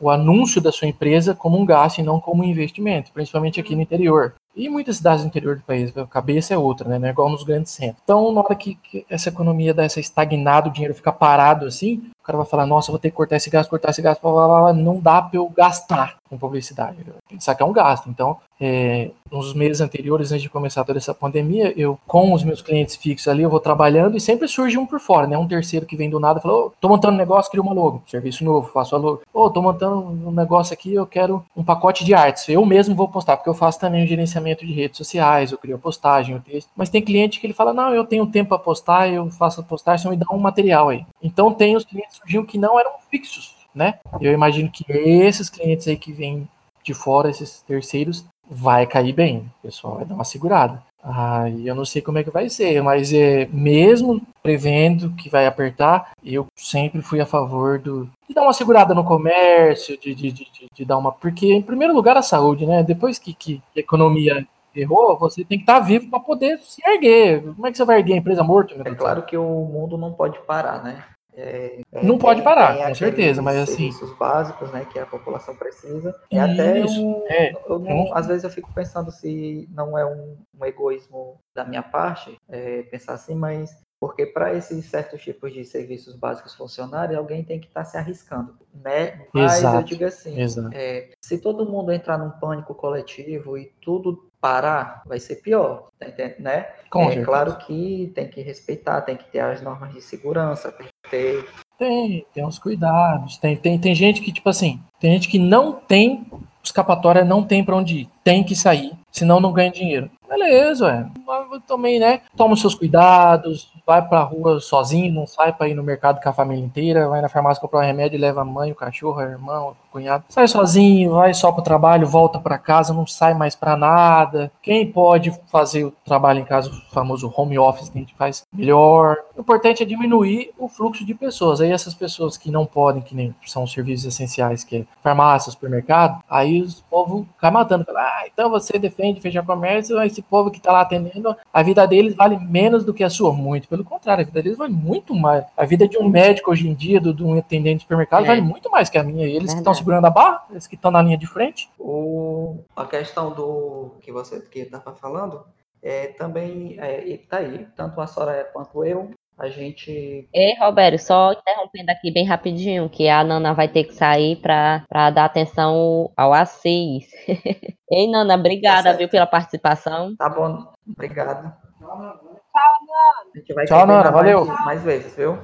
o 0.00 0.10
anúncio 0.10 0.60
da 0.60 0.72
sua 0.72 0.88
empresa 0.88 1.34
como 1.34 1.58
um 1.58 1.66
gasto 1.66 1.98
e 1.98 2.02
não 2.02 2.20
como 2.20 2.42
um 2.42 2.46
investimento, 2.46 3.12
principalmente 3.12 3.60
aqui 3.60 3.74
no 3.74 3.82
interior. 3.82 4.34
E 4.56 4.70
muitas 4.70 4.96
cidades 4.96 5.22
do 5.22 5.28
interior 5.28 5.56
do 5.56 5.62
país, 5.62 5.94
a 5.94 6.06
cabeça 6.06 6.54
é 6.54 6.56
outra, 6.56 6.88
né? 6.88 6.98
Não 6.98 7.06
é 7.06 7.10
igual 7.10 7.28
nos 7.28 7.44
grandes 7.44 7.72
centros. 7.72 8.00
Então, 8.02 8.32
na 8.32 8.40
hora 8.40 8.54
que, 8.54 8.74
que 8.76 9.04
essa 9.10 9.28
economia 9.28 9.74
dá 9.74 9.84
essa 9.84 10.00
estagnada, 10.00 10.70
o 10.70 10.72
dinheiro 10.72 10.94
fica 10.94 11.12
parado 11.12 11.66
assim, 11.66 12.10
o 12.26 12.32
cara 12.32 12.38
vai 12.38 12.46
falar, 12.46 12.66
nossa, 12.66 12.90
vou 12.90 12.98
ter 12.98 13.10
que 13.10 13.16
cortar 13.16 13.36
esse 13.36 13.48
gasto, 13.48 13.70
cortar 13.70 13.90
esse 13.90 14.02
gasto, 14.02 14.20
blá, 14.20 14.32
blá, 14.32 14.60
blá, 14.60 14.72
não 14.72 14.98
dá 14.98 15.22
pra 15.22 15.38
eu 15.38 15.48
gastar 15.48 16.16
com 16.28 16.36
publicidade. 16.36 16.98
Pensar 17.28 17.54
que 17.54 17.62
é 17.62 17.66
um 17.66 17.72
gasto. 17.72 18.08
Então, 18.08 18.36
é, 18.60 19.10
nos 19.30 19.54
meses 19.54 19.80
anteriores, 19.80 20.32
antes 20.32 20.42
de 20.42 20.48
começar 20.48 20.84
toda 20.84 20.98
essa 20.98 21.14
pandemia, 21.14 21.72
eu, 21.76 21.98
com 22.06 22.32
os 22.32 22.42
meus 22.42 22.62
clientes 22.62 22.96
fixos 22.96 23.28
ali, 23.28 23.42
eu 23.42 23.50
vou 23.50 23.60
trabalhando 23.60 24.16
e 24.16 24.20
sempre 24.20 24.48
surge 24.48 24.78
um 24.78 24.86
por 24.86 24.98
fora, 24.98 25.26
né? 25.26 25.36
Um 25.36 25.46
terceiro 25.46 25.86
que 25.86 25.96
vem 25.96 26.10
do 26.10 26.18
nada 26.18 26.38
e 26.38 26.42
fala, 26.42 26.54
ô, 26.54 26.72
tô 26.80 26.88
montando 26.88 27.14
um 27.14 27.18
negócio, 27.18 27.50
crio 27.50 27.62
uma 27.62 27.72
logo, 27.72 28.02
serviço 28.06 28.44
novo, 28.44 28.70
faço 28.72 28.94
a 28.94 28.98
logo. 28.98 29.22
Ô, 29.32 29.50
tô 29.50 29.62
montando 29.62 29.96
um 30.28 30.32
negócio 30.32 30.72
aqui, 30.72 30.94
eu 30.94 31.06
quero 31.06 31.44
um 31.56 31.62
pacote 31.62 32.04
de 32.04 32.14
artes. 32.14 32.48
Eu 32.48 32.64
mesmo 32.64 32.94
vou 32.94 33.08
postar, 33.08 33.36
porque 33.36 33.48
eu 33.48 33.54
faço 33.54 33.78
também 33.78 34.04
o 34.04 34.06
gerenciamento 34.06 34.66
de 34.66 34.72
redes 34.72 34.96
sociais, 34.96 35.52
eu 35.52 35.58
crio 35.58 35.76
a 35.76 35.78
postagem, 35.78 36.34
o 36.34 36.40
texto. 36.40 36.68
Mas 36.76 36.90
tem 36.90 37.02
cliente 37.02 37.38
que 37.38 37.46
ele 37.46 37.54
fala, 37.54 37.72
não, 37.72 37.94
eu 37.94 38.04
tenho 38.04 38.26
tempo 38.26 38.48
para 38.48 38.58
postar, 38.58 39.08
eu 39.08 39.30
faço 39.30 39.60
a 39.60 39.64
postagem, 39.64 40.02
você 40.02 40.08
me 40.10 40.16
dá 40.16 40.26
um 40.32 40.38
material 40.38 40.88
aí. 40.88 41.04
Então 41.22 41.52
tem 41.52 41.76
os 41.76 41.84
clientes 41.84 42.15
surgiam 42.16 42.44
que 42.44 42.58
não 42.58 42.78
eram 42.78 42.92
fixos, 43.10 43.54
né? 43.74 43.98
Eu 44.20 44.32
imagino 44.32 44.70
que 44.70 44.84
esses 44.90 45.48
clientes 45.50 45.86
aí 45.88 45.96
que 45.96 46.12
vêm 46.12 46.48
de 46.82 46.94
fora, 46.94 47.28
esses 47.30 47.62
terceiros, 47.62 48.24
vai 48.48 48.86
cair 48.86 49.12
bem. 49.12 49.50
O 49.58 49.62
pessoal 49.66 49.96
vai 49.96 50.04
dar 50.04 50.14
uma 50.14 50.24
segurada. 50.24 50.82
Ah, 51.02 51.48
e 51.48 51.66
eu 51.68 51.74
não 51.74 51.84
sei 51.84 52.02
como 52.02 52.18
é 52.18 52.24
que 52.24 52.30
vai 52.30 52.48
ser, 52.48 52.82
mas 52.82 53.12
é, 53.12 53.46
mesmo 53.52 54.20
prevendo 54.42 55.10
que 55.12 55.28
vai 55.28 55.46
apertar, 55.46 56.10
eu 56.24 56.46
sempre 56.56 57.00
fui 57.00 57.20
a 57.20 57.26
favor 57.26 57.78
do, 57.78 58.08
de 58.28 58.34
dar 58.34 58.42
uma 58.42 58.52
segurada 58.52 58.92
no 58.92 59.04
comércio, 59.04 59.96
de, 60.00 60.14
de, 60.16 60.32
de, 60.32 60.48
de- 60.74 60.84
dar 60.84 60.96
uma. 60.98 61.12
Porque, 61.12 61.52
em 61.52 61.62
primeiro 61.62 61.94
lugar, 61.94 62.16
a 62.16 62.22
saúde, 62.22 62.66
né? 62.66 62.82
Depois 62.82 63.20
que, 63.20 63.32
que 63.34 63.62
a 63.76 63.80
economia 63.80 64.44
errou, 64.74 65.16
você 65.16 65.44
tem 65.44 65.58
que 65.58 65.62
estar 65.62 65.78
vivo 65.80 66.10
para 66.10 66.18
poder 66.20 66.58
se 66.58 66.82
erguer. 66.84 67.42
Como 67.54 67.66
é 67.66 67.70
que 67.70 67.76
você 67.76 67.84
vai 67.84 67.98
erguer 67.98 68.14
a 68.14 68.18
empresa 68.18 68.42
morto? 68.42 68.74
meu 68.76 68.86
É 68.92 68.94
claro 68.96 69.22
que 69.22 69.36
o 69.36 69.44
mundo 69.64 69.96
não 69.96 70.12
pode 70.12 70.38
parar, 70.40 70.82
né? 70.82 71.04
É, 71.36 71.80
é, 71.92 72.02
Não 72.02 72.16
pode 72.16 72.42
parar, 72.42 72.74
com 72.76 72.80
aqueles 72.82 72.98
certeza, 72.98 73.42
mas 73.42 73.56
assim- 73.58 73.92
serviços 73.92 74.12
básicos, 74.16 74.70
né, 74.72 74.86
que 74.90 74.98
a 74.98 75.04
população 75.04 75.54
precisa. 75.54 76.18
E 76.30 76.38
até 76.38 76.80
Isso, 76.80 77.04
um, 77.04 77.24
é. 77.28 77.52
eu 77.68 77.78
não- 77.78 77.90
eu 77.90 77.96
não- 77.96 78.14
às 78.16 78.26
vezes 78.26 78.44
eu 78.44 78.50
fico 78.50 78.72
pensando 78.72 79.10
se 79.10 79.68
não 79.72 79.98
é 79.98 80.06
um, 80.06 80.36
um 80.58 80.64
egoísmo 80.64 81.38
da 81.54 81.64
minha 81.64 81.82
parte 81.82 82.36
é, 82.48 82.82
pensar 82.84 83.12
assim, 83.14 83.34
mas 83.34 83.76
porque 83.98 84.26
para 84.26 84.54
esses 84.54 84.84
certos 84.86 85.22
tipos 85.22 85.52
de 85.52 85.64
serviços 85.64 86.14
básicos 86.14 86.54
funcionarem, 86.54 87.16
alguém 87.16 87.42
tem 87.42 87.58
que 87.58 87.66
estar 87.66 87.84
se 87.84 87.96
arriscando, 87.96 88.54
né? 88.74 89.26
Mas 89.32 89.62
eu 89.62 89.68
Exato, 89.68 89.84
digo 89.86 90.04
assim, 90.04 90.36
é, 90.72 91.08
se 91.24 91.38
todo 91.38 91.64
mundo 91.64 91.90
entrar 91.92 92.18
num 92.18 92.30
pânico 92.30 92.74
coletivo 92.74 93.56
e 93.56 93.72
tudo 93.80 94.28
parar, 94.38 95.02
vai 95.06 95.18
ser 95.18 95.36
pior, 95.36 95.88
tá 95.98 96.06
né? 96.38 96.68
Com 96.90 97.04
é 97.04 97.06
certeza. 97.06 97.26
claro 97.26 97.56
que 97.58 98.12
tem 98.14 98.28
que 98.28 98.40
respeitar, 98.42 99.00
tem 99.00 99.16
que 99.16 99.24
ter 99.30 99.40
as 99.40 99.62
normas 99.62 99.92
de 99.92 100.00
segurança, 100.00 100.70
tem 100.70 100.86
ter. 101.10 101.46
Tem, 101.78 102.24
tem 102.32 102.44
uns 102.44 102.58
cuidados. 102.58 103.36
Tem, 103.36 103.56
tem, 103.56 103.78
tem 103.78 103.94
gente 103.94 104.20
que, 104.20 104.32
tipo 104.32 104.48
assim, 104.48 104.80
tem 104.98 105.12
gente 105.12 105.28
que 105.28 105.38
não 105.38 105.72
tem 105.72 106.26
escapatória, 106.62 107.24
não 107.24 107.42
tem 107.42 107.64
pra 107.64 107.76
onde 107.76 108.00
ir. 108.00 108.08
Tem 108.24 108.42
que 108.42 108.56
sair, 108.56 108.92
senão 109.10 109.40
não 109.40 109.52
ganha 109.52 109.70
dinheiro. 109.70 110.10
Beleza. 110.28 111.10
Mas 111.24 111.62
Também, 111.66 112.00
né? 112.00 112.22
Toma 112.36 112.54
os 112.54 112.60
seus 112.60 112.74
cuidados, 112.74 113.70
vai 113.86 114.06
pra 114.06 114.22
rua 114.22 114.60
sozinho, 114.60 115.12
não 115.12 115.26
sai 115.26 115.52
pra 115.52 115.68
ir 115.68 115.74
no 115.74 115.82
mercado 115.82 116.20
com 116.20 116.28
a 116.28 116.32
família 116.32 116.64
inteira, 116.64 117.08
vai 117.08 117.20
na 117.20 117.28
farmácia 117.28 117.60
comprar 117.60 117.80
um 117.80 117.86
remédio 117.86 118.18
leva 118.18 118.40
a 118.40 118.44
mãe, 118.44 118.72
o 118.72 118.74
cachorro, 118.74 119.20
o 119.20 119.76
cunhado. 119.96 120.24
Sai 120.28 120.46
sozinho, 120.46 121.12
vai 121.12 121.32
só 121.32 121.50
pro 121.50 121.62
trabalho, 121.62 122.06
volta 122.06 122.38
pra 122.38 122.58
casa, 122.58 122.92
não 122.92 123.06
sai 123.06 123.32
mais 123.32 123.54
pra 123.54 123.76
nada. 123.76 124.52
Quem 124.62 124.90
pode 124.92 125.32
fazer 125.50 125.84
o 125.84 125.92
trabalho 126.04 126.40
em 126.40 126.44
casa, 126.44 126.70
o 126.70 126.94
famoso 126.94 127.32
home 127.34 127.58
office, 127.58 127.88
que 127.88 127.96
a 127.98 128.00
gente 128.02 128.14
faz 128.14 128.44
melhor. 128.52 129.16
O 129.34 129.40
importante 129.40 129.82
é 129.82 129.86
diminuir 129.86 130.50
o 130.58 130.68
fluxo 130.68 131.04
de 131.04 131.14
pessoas. 131.14 131.60
Aí 131.60 131.72
essas 131.72 131.94
pessoas 131.94 132.36
que 132.36 132.50
não 132.50 132.66
podem, 132.66 133.00
que 133.00 133.14
nem 133.14 133.34
são 133.46 133.66
serviços 133.66 134.06
essenciais, 134.06 134.62
que 134.64 134.76
é 134.76 134.84
farmácia, 135.02 135.50
supermercado, 135.50 136.22
aí 136.28 136.62
o 136.62 136.68
povo 136.90 137.26
cai 137.38 137.50
matando. 137.50 137.84
Fala, 137.84 138.00
ah, 138.00 138.24
então 138.32 138.50
você 138.50 138.78
defende 138.78 139.20
fechar 139.20 139.44
comércio, 139.44 140.00
esse 140.02 140.20
povo 140.20 140.50
que 140.50 140.60
tá 140.60 140.72
lá 140.72 140.82
atendendo, 140.82 141.34
a 141.52 141.62
vida 141.62 141.86
deles 141.86 142.14
vale 142.14 142.36
menos 142.38 142.84
do 142.84 142.92
que 142.92 143.02
a 143.02 143.08
sua. 143.10 143.32
Muito 143.32 143.68
pelo 143.68 143.84
contrário, 143.84 144.22
a 144.22 144.26
vida 144.26 144.42
deles 144.42 144.58
vale 144.58 144.72
muito 144.72 145.14
mais. 145.14 145.44
A 145.56 145.64
vida 145.64 145.88
de 145.88 145.96
um 145.96 146.08
médico 146.08 146.50
hoje 146.50 146.68
em 146.68 146.74
dia, 146.74 147.00
do, 147.00 147.14
de 147.14 147.24
um 147.24 147.38
atendente 147.38 147.76
de 147.76 147.82
supermercado, 147.82 148.24
É. 148.24 148.28
vale 148.28 148.40
muito 148.42 148.70
mais 148.70 148.90
que 148.90 148.98
a 148.98 149.02
minha. 149.02 149.26
Eles 149.26 149.52
que 149.52 149.58
estão 149.58 149.72
Verdade. 149.72 149.78
Segurando 149.86 150.06
a 150.06 150.10
barra, 150.10 150.44
eles 150.50 150.66
que 150.66 150.74
estão 150.74 150.90
na 150.90 151.00
linha 151.00 151.16
de 151.16 151.28
frente. 151.28 151.70
O, 151.78 152.64
a 152.74 152.84
questão 152.86 153.32
do 153.32 153.96
que 154.00 154.10
você 154.10 154.40
que 154.40 154.60
estava 154.60 154.92
falando 154.96 155.46
é 155.80 156.08
também 156.08 156.76
é, 156.80 157.06
e 157.06 157.16
tá 157.18 157.36
aí, 157.36 157.68
tanto 157.76 158.00
a 158.00 158.06
Soraya 158.08 158.44
quanto 158.52 158.84
eu, 158.84 159.12
a 159.38 159.48
gente 159.48 160.28
Ei, 160.32 160.56
Roberto, 160.58 160.98
só 160.98 161.32
interrompendo 161.32 161.92
aqui 161.92 162.10
bem 162.10 162.24
rapidinho, 162.24 162.88
que 162.88 163.08
a 163.08 163.22
Nana 163.22 163.54
vai 163.54 163.68
ter 163.68 163.84
que 163.84 163.94
sair 163.94 164.36
para 164.36 165.10
dar 165.10 165.26
atenção 165.26 166.10
ao 166.16 166.32
Assis. 166.32 167.06
Ei, 167.88 168.10
Nana, 168.10 168.34
obrigada, 168.34 168.82
certo. 168.82 168.98
viu, 168.98 169.08
pela 169.08 169.26
participação. 169.26 170.16
tá 170.16 170.28
bom, 170.28 170.72
obrigado. 170.88 171.54
A 171.84 173.38
gente 173.38 173.54
vai 173.54 173.66
Tchau, 173.66 173.86
Nana, 173.86 174.10
valeu. 174.10 174.46
Mais, 174.46 174.64
mais 174.64 174.82
vezes, 174.82 175.14
viu? 175.14 175.38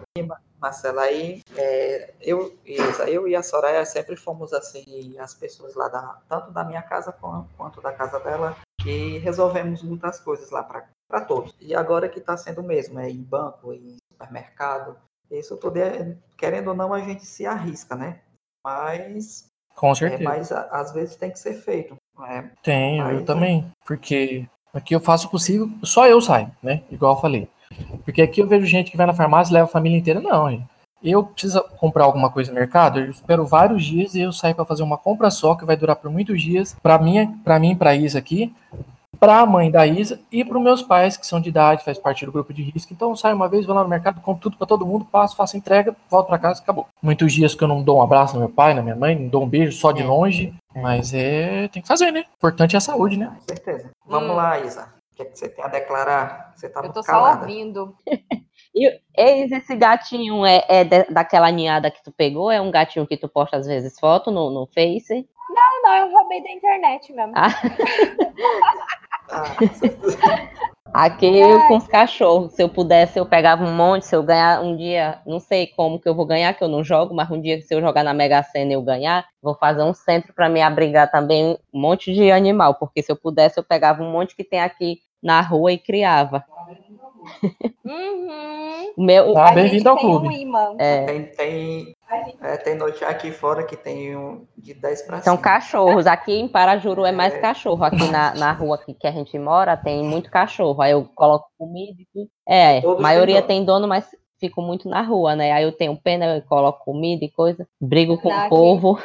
Ma- 0.62 0.68
Marcela, 0.68 1.02
aí 1.02 1.40
é, 1.56 2.14
eu, 2.20 2.56
Isa, 2.64 3.10
eu 3.10 3.26
e 3.26 3.34
a 3.34 3.42
Soraya 3.42 3.84
sempre 3.84 4.14
fomos 4.16 4.52
assim 4.52 5.18
as 5.18 5.34
pessoas 5.34 5.74
lá 5.74 5.88
da 5.88 6.20
tanto 6.28 6.52
da 6.52 6.64
minha 6.64 6.82
casa 6.82 7.12
quan- 7.12 7.46
quanto 7.56 7.80
da 7.80 7.92
casa 7.92 8.20
dela 8.20 8.56
e 8.86 9.18
resolvemos 9.18 9.82
muitas 9.82 10.20
coisas 10.20 10.50
lá 10.50 10.62
para 10.62 11.20
todos. 11.26 11.52
E 11.60 11.74
agora 11.74 12.08
que 12.08 12.20
está 12.20 12.36
sendo 12.36 12.62
mesmo, 12.62 13.00
é 13.00 13.10
em 13.10 13.22
banco, 13.22 13.72
em 13.72 13.96
supermercado, 14.12 14.96
isso 15.30 15.56
tudo 15.56 15.76
é, 15.78 16.16
querendo 16.38 16.68
ou 16.68 16.74
não 16.74 16.94
a 16.94 17.00
gente 17.00 17.26
se 17.26 17.44
arrisca, 17.44 17.96
né? 17.96 18.20
Mas, 18.64 19.46
Com 19.74 19.90
é, 19.90 19.94
certeza. 19.96 20.22
mas 20.24 20.52
a- 20.52 20.68
às 20.70 20.92
vezes 20.92 21.16
tem 21.16 21.30
que 21.32 21.38
ser 21.38 21.54
feito. 21.54 21.96
É, 22.64 23.00
Aí, 23.00 23.16
eu 23.16 23.24
também. 23.24 23.68
Porque 23.84 24.46
aqui 24.72 24.94
eu 24.94 25.00
faço 25.00 25.26
o 25.26 25.30
possível, 25.30 25.68
só 25.82 26.06
eu 26.06 26.20
saio, 26.20 26.50
né? 26.62 26.84
Igual 26.90 27.16
eu 27.16 27.20
falei. 27.20 27.50
Porque 28.04 28.22
aqui 28.22 28.40
eu 28.40 28.46
vejo 28.46 28.66
gente 28.66 28.90
que 28.90 28.96
vai 28.96 29.06
na 29.06 29.14
farmácia 29.14 29.52
e 29.52 29.54
leva 29.54 29.64
a 29.66 29.68
família 29.68 29.98
inteira. 29.98 30.20
Não, 30.20 30.50
gente. 30.50 30.64
Eu 31.02 31.24
preciso 31.24 31.60
comprar 31.78 32.04
alguma 32.04 32.30
coisa 32.30 32.52
no 32.52 32.58
mercado, 32.58 33.00
eu 33.00 33.10
espero 33.10 33.44
vários 33.44 33.84
dias 33.84 34.14
e 34.14 34.20
eu 34.20 34.32
saio 34.32 34.54
para 34.54 34.64
fazer 34.64 34.84
uma 34.84 34.96
compra 34.96 35.30
só, 35.32 35.56
que 35.56 35.64
vai 35.64 35.76
durar 35.76 35.96
por 35.96 36.08
muitos 36.10 36.40
dias, 36.40 36.76
para 36.80 36.96
mim, 36.96 37.26
para 37.42 37.58
mim, 37.58 37.74
para 37.74 37.92
Isa 37.96 38.20
aqui, 38.20 38.54
para 39.18 39.40
a 39.40 39.46
mãe 39.46 39.68
da 39.68 39.84
Isa 39.84 40.20
e 40.30 40.44
para 40.44 40.56
os 40.56 40.62
meus 40.62 40.80
pais, 40.80 41.16
que 41.16 41.26
são 41.26 41.40
de 41.40 41.48
idade, 41.48 41.84
faz 41.84 41.98
parte 41.98 42.24
do 42.24 42.30
grupo 42.30 42.52
de 42.54 42.62
risco. 42.62 42.92
Então 42.92 43.10
eu 43.10 43.16
saio 43.16 43.34
uma 43.34 43.48
vez, 43.48 43.66
vou 43.66 43.74
lá 43.74 43.82
no 43.82 43.88
mercado, 43.88 44.20
compro 44.20 44.42
tudo 44.42 44.56
para 44.56 44.66
todo 44.66 44.86
mundo, 44.86 45.04
passo, 45.04 45.34
faço 45.34 45.56
entrega, 45.56 45.94
volto 46.08 46.28
para 46.28 46.38
casa, 46.38 46.62
acabou. 46.62 46.86
Muitos 47.02 47.32
dias 47.32 47.52
que 47.52 47.64
eu 47.64 47.68
não 47.68 47.82
dou 47.82 47.98
um 47.98 48.02
abraço 48.02 48.34
no 48.34 48.40
meu 48.40 48.48
pai, 48.48 48.72
na 48.72 48.82
minha 48.82 48.94
mãe, 48.96 49.16
não 49.18 49.26
dou 49.28 49.42
um 49.42 49.48
beijo 49.48 49.72
só 49.72 49.90
de 49.90 50.02
É. 50.02 50.06
longe, 50.06 50.54
mas 50.74 51.12
é, 51.12 51.66
tem 51.68 51.82
que 51.82 51.88
fazer, 51.88 52.12
né? 52.12 52.20
O 52.20 52.34
importante 52.36 52.76
é 52.76 52.78
a 52.78 52.80
saúde, 52.80 53.16
né? 53.16 53.26
com 53.40 53.42
certeza. 53.54 53.90
Vamos 54.06 54.30
Hum. 54.30 54.34
lá, 54.34 54.60
Isa. 54.60 54.86
Que, 55.24 55.28
é 55.28 55.30
que 55.30 55.38
você 55.38 55.48
tem 55.48 55.64
a 55.64 55.68
declarar? 55.68 56.52
Você 56.54 56.68
tá 56.68 56.80
Eu 56.82 56.92
tô 56.92 57.02
só 57.02 57.12
calada. 57.12 57.40
ouvindo. 57.42 57.96
E 58.74 58.88
eis 59.14 59.52
esse 59.52 59.76
gatinho 59.76 60.46
é, 60.46 60.64
é 60.66 60.84
daquela 60.84 61.50
ninhada 61.50 61.90
que 61.90 62.02
tu 62.02 62.10
pegou? 62.10 62.50
É 62.50 62.58
um 62.58 62.70
gatinho 62.70 63.06
que 63.06 63.18
tu 63.18 63.28
posta 63.28 63.58
às 63.58 63.66
vezes 63.66 63.98
foto 64.00 64.30
no, 64.30 64.50
no 64.50 64.66
Face? 64.66 65.28
Não, 65.50 65.82
não, 65.82 65.94
eu 65.96 66.10
roubei 66.10 66.42
da 66.42 66.50
internet 66.50 67.12
mesmo. 67.12 67.32
Ah. 67.34 67.48
Ah, 69.30 71.04
Aqui 71.06 71.38
eu 71.38 71.66
com 71.68 71.76
os 71.78 71.86
cachorros. 71.86 72.52
Se 72.52 72.62
eu 72.62 72.68
pudesse, 72.68 73.18
eu 73.18 73.24
pegava 73.24 73.64
um 73.64 73.74
monte. 73.74 74.04
Se 74.04 74.14
eu 74.14 74.22
ganhar 74.22 74.60
um 74.60 74.76
dia, 74.76 75.20
não 75.26 75.40
sei 75.40 75.68
como 75.68 75.98
que 75.98 76.06
eu 76.06 76.14
vou 76.14 76.26
ganhar, 76.26 76.52
que 76.52 76.62
eu 76.62 76.68
não 76.68 76.84
jogo, 76.84 77.14
mas 77.14 77.30
um 77.30 77.40
dia 77.40 77.60
se 77.62 77.74
eu 77.74 77.80
jogar 77.80 78.02
na 78.04 78.12
Mega 78.12 78.42
Sena 78.42 78.72
e 78.72 78.74
eu 78.74 78.82
ganhar, 78.82 79.26
vou 79.40 79.54
fazer 79.54 79.82
um 79.82 79.94
centro 79.94 80.34
para 80.34 80.50
me 80.50 80.60
abrigar 80.60 81.10
também 81.10 81.56
um 81.72 81.80
monte 81.80 82.12
de 82.12 82.30
animal. 82.30 82.74
Porque 82.74 83.02
se 83.02 83.10
eu 83.10 83.16
pudesse, 83.16 83.58
eu 83.58 83.64
pegava 83.64 84.02
um 84.02 84.10
monte 84.10 84.36
que 84.36 84.44
tem 84.44 84.60
aqui 84.60 84.98
na 85.22 85.40
rua 85.40 85.72
e 85.72 85.78
criava. 85.78 86.44
Uhum. 87.84 88.92
Meu, 88.98 89.36
Ah, 89.38 89.48
A 89.50 89.52
bem-vindo 89.52 89.88
ao 89.88 89.96
clube. 89.96 90.28
Um 90.28 90.32
imã. 90.32 90.74
é, 90.78 91.06
Tem, 91.06 91.22
tem, 91.26 91.96
é, 92.42 92.56
tem 92.58 92.74
noite 92.74 93.02
aqui 93.04 93.30
fora 93.30 93.64
que 93.64 93.76
tem 93.76 94.14
um 94.16 94.46
de 94.56 94.74
10 94.74 95.02
para 95.02 95.22
São 95.22 95.36
cachorros. 95.36 96.06
Aqui 96.06 96.32
em 96.32 96.48
Parajuru 96.48 97.04
é 97.04 97.12
mais 97.12 97.32
É. 97.34 97.38
cachorro. 97.38 97.82
Aqui 97.84 98.06
na, 98.08 98.34
na 98.34 98.52
rua 98.52 98.74
aqui 98.76 98.92
que 98.94 99.06
a 99.06 99.12
gente 99.12 99.38
mora 99.38 99.76
tem 99.76 100.02
muito 100.04 100.30
cachorro. 100.30 100.82
Aí 100.82 100.92
eu 100.92 101.08
coloco 101.14 101.46
comida 101.58 102.02
e 102.02 102.06
tudo. 102.12 102.28
É, 102.46 102.78
a 102.80 103.00
maioria 103.00 103.40
tem 103.40 103.64
dono, 103.64 103.86
mas 103.88 104.04
fico 104.42 104.60
muito 104.60 104.88
na 104.88 105.00
rua, 105.02 105.36
né? 105.36 105.52
Aí 105.52 105.62
eu 105.62 105.70
tenho 105.70 105.96
pena, 105.96 106.26
eu 106.36 106.42
coloco 106.42 106.84
comida 106.84 107.24
e 107.24 107.30
coisa. 107.30 107.64
Brigo 107.80 108.18
com 108.20 108.28
Não, 108.28 108.36
o 108.36 108.40
aqui- 108.40 108.48
povo. 108.48 108.98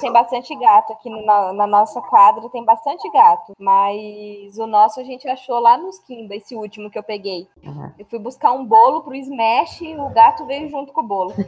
Tem 0.00 0.10
bastante 0.12 0.56
gato 0.58 0.92
aqui 0.94 1.08
no- 1.10 1.24
na, 1.24 1.52
na 1.52 1.66
nossa 1.66 2.00
quadra, 2.00 2.48
tem 2.48 2.64
bastante 2.64 3.08
gato. 3.10 3.52
Mas 3.60 4.56
o 4.58 4.66
nosso 4.66 4.98
a 4.98 5.04
gente 5.04 5.28
achou 5.28 5.60
lá 5.60 5.76
nos 5.78 5.98
Kimba, 6.00 6.34
esse 6.34 6.54
último 6.56 6.90
que 6.90 6.98
eu 6.98 7.02
peguei. 7.02 7.46
Uhum. 7.62 7.92
Eu 7.98 8.06
fui 8.06 8.18
buscar 8.18 8.52
um 8.52 8.64
bolo 8.64 9.02
pro 9.02 9.14
Smash 9.14 9.82
e 9.82 9.94
o 9.94 10.08
gato 10.08 10.46
veio 10.46 10.68
junto 10.70 10.92
com 10.92 11.02
o 11.02 11.06
bolo. 11.06 11.32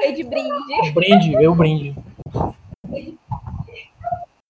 veio 0.00 0.14
de 0.14 0.24
brinde. 0.24 0.92
Brinde, 0.92 1.32
eu 1.34 1.54
brinde. 1.54 1.94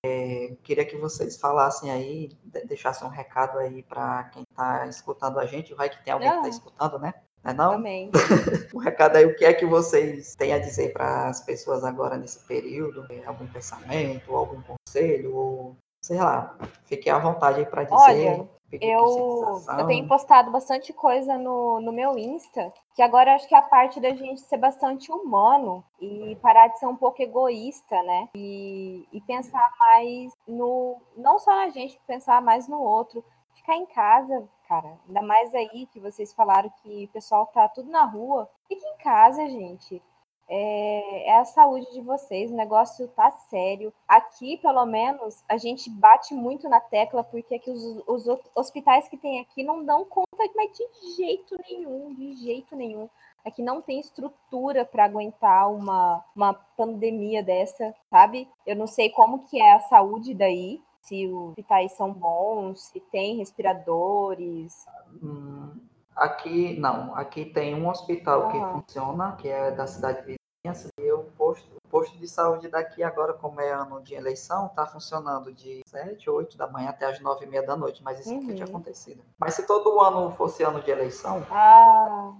Eu 0.02 0.53
queria 0.64 0.84
que 0.84 0.96
vocês 0.96 1.36
falassem 1.36 1.90
aí, 1.90 2.30
de- 2.44 2.64
deixassem 2.66 3.06
um 3.06 3.10
recado 3.10 3.58
aí 3.58 3.82
para 3.82 4.24
quem 4.32 4.42
está 4.50 4.86
escutando 4.86 5.38
a 5.38 5.46
gente. 5.46 5.74
Vai 5.74 5.88
que 5.88 6.02
tem 6.02 6.12
alguém 6.12 6.28
que 6.30 6.36
está 6.36 6.46
Ah. 6.48 6.50
escutando, 6.50 6.98
né? 6.98 7.14
Não 7.44 7.50
é 7.50 7.54
não? 7.54 7.70
Também. 7.72 8.10
Um 8.74 8.78
recado 8.78 9.16
aí, 9.16 9.26
o 9.26 9.36
que 9.36 9.44
é 9.44 9.52
que 9.52 9.66
vocês 9.66 10.34
têm 10.34 10.52
a 10.54 10.58
dizer 10.58 10.92
para 10.92 11.28
as 11.28 11.40
pessoas 11.42 11.84
agora 11.84 12.16
nesse 12.16 12.40
período? 12.46 13.06
Algum 13.26 13.46
pensamento, 13.46 14.34
algum 14.34 14.60
conselho, 14.62 15.34
ou 15.36 15.76
sei 16.02 16.18
lá, 16.18 16.56
fiquem 16.84 17.12
à 17.12 17.18
vontade 17.18 17.60
aí 17.60 17.66
para 17.66 17.84
dizer. 17.84 17.94
Olha, 17.96 18.48
Eu, 18.80 19.62
eu 19.78 19.86
tenho 19.86 20.06
postado 20.08 20.50
bastante 20.50 20.92
coisa 20.92 21.36
no, 21.38 21.80
no 21.80 21.92
meu 21.92 22.18
Insta, 22.18 22.72
que 22.94 23.02
agora 23.02 23.30
eu 23.30 23.34
acho 23.34 23.48
que 23.48 23.54
é 23.54 23.58
a 23.58 23.62
parte 23.62 24.00
da 24.00 24.14
gente 24.14 24.40
ser 24.40 24.56
bastante 24.56 25.10
humano 25.10 25.84
e 26.00 26.36
parar 26.42 26.68
de 26.68 26.78
ser 26.78 26.86
um 26.86 26.96
pouco 26.96 27.22
egoísta, 27.22 28.02
né? 28.02 28.28
E, 28.34 29.06
e 29.12 29.20
pensar 29.20 29.72
mais 29.78 30.32
no. 30.46 30.96
Não 31.16 31.38
só 31.38 31.54
na 31.54 31.68
gente, 31.70 32.00
pensar 32.06 32.40
mais 32.42 32.68
no 32.68 32.80
outro. 32.80 33.24
Ficar 33.54 33.76
em 33.76 33.86
casa, 33.86 34.46
cara. 34.68 34.98
Ainda 35.06 35.22
mais 35.22 35.54
aí 35.54 35.86
que 35.86 35.98
vocês 35.98 36.34
falaram 36.34 36.70
que 36.82 37.04
o 37.04 37.08
pessoal 37.08 37.46
tá 37.46 37.68
tudo 37.68 37.90
na 37.90 38.04
rua. 38.04 38.50
Fique 38.68 38.84
em 38.84 38.96
casa, 38.98 39.46
gente. 39.48 40.02
É, 40.48 41.30
é 41.30 41.38
a 41.38 41.44
saúde 41.44 41.90
de 41.92 42.00
vocês, 42.00 42.50
o 42.50 42.56
negócio 42.56 43.08
tá 43.08 43.30
sério. 43.30 43.92
Aqui, 44.06 44.58
pelo 44.58 44.84
menos, 44.84 45.42
a 45.48 45.56
gente 45.56 45.88
bate 45.90 46.34
muito 46.34 46.68
na 46.68 46.80
tecla, 46.80 47.24
porque 47.24 47.54
aqui 47.54 47.70
os, 47.70 48.02
os 48.06 48.38
hospitais 48.54 49.08
que 49.08 49.16
tem 49.16 49.40
aqui 49.40 49.62
não 49.62 49.84
dão 49.84 50.04
conta, 50.04 50.26
mas 50.54 50.70
de 50.72 51.16
jeito 51.16 51.56
nenhum, 51.68 52.14
de 52.14 52.34
jeito 52.36 52.76
nenhum. 52.76 53.08
Aqui 53.44 53.62
não 53.62 53.82
tem 53.82 54.00
estrutura 54.00 54.84
para 54.84 55.04
aguentar 55.04 55.70
uma, 55.70 56.24
uma 56.34 56.54
pandemia 56.76 57.42
dessa, 57.42 57.94
sabe? 58.08 58.48
Eu 58.66 58.74
não 58.74 58.86
sei 58.86 59.10
como 59.10 59.46
que 59.46 59.60
é 59.60 59.72
a 59.74 59.80
saúde 59.80 60.34
daí, 60.34 60.80
se 61.02 61.26
os 61.26 61.50
hospitais 61.50 61.92
são 61.92 62.12
bons, 62.12 62.86
se 62.86 63.00
tem 63.00 63.36
respiradores. 63.36 64.86
Hum, 65.22 65.78
aqui, 66.16 66.78
não. 66.78 67.14
Aqui 67.16 67.44
tem 67.44 67.74
um 67.74 67.88
hospital 67.88 68.48
que 68.48 68.58
Aham. 68.58 68.80
funciona, 68.80 69.32
que 69.36 69.48
é 69.48 69.70
da 69.70 69.86
cidade 69.86 70.20
vizinha, 70.20 70.90
e 70.98 71.12
o 71.12 71.24
posto, 71.36 71.68
o 71.84 71.88
posto 71.88 72.16
de 72.18 72.26
saúde 72.26 72.68
daqui 72.68 73.02
agora, 73.02 73.34
como 73.34 73.60
é 73.60 73.70
ano 73.70 74.00
de 74.00 74.14
eleição, 74.14 74.68
tá 74.68 74.86
funcionando 74.86 75.52
de 75.52 75.82
7, 75.86 76.30
8 76.30 76.56
da 76.56 76.66
manhã 76.66 76.88
até 76.90 77.06
as 77.06 77.20
9 77.20 77.44
e 77.44 77.48
meia 77.48 77.62
da 77.62 77.76
noite, 77.76 78.02
mas 78.02 78.18
isso 78.20 78.32
nunca 78.34 78.54
tinha 78.54 78.64
Uhum. 78.66 78.70
acontecido. 78.70 79.22
Mas 79.38 79.54
se 79.54 79.66
todo 79.66 80.00
ano 80.00 80.30
fosse 80.32 80.62
ano 80.62 80.80
de 80.80 80.90
eleição, 80.90 81.42
Ah, 81.50 82.32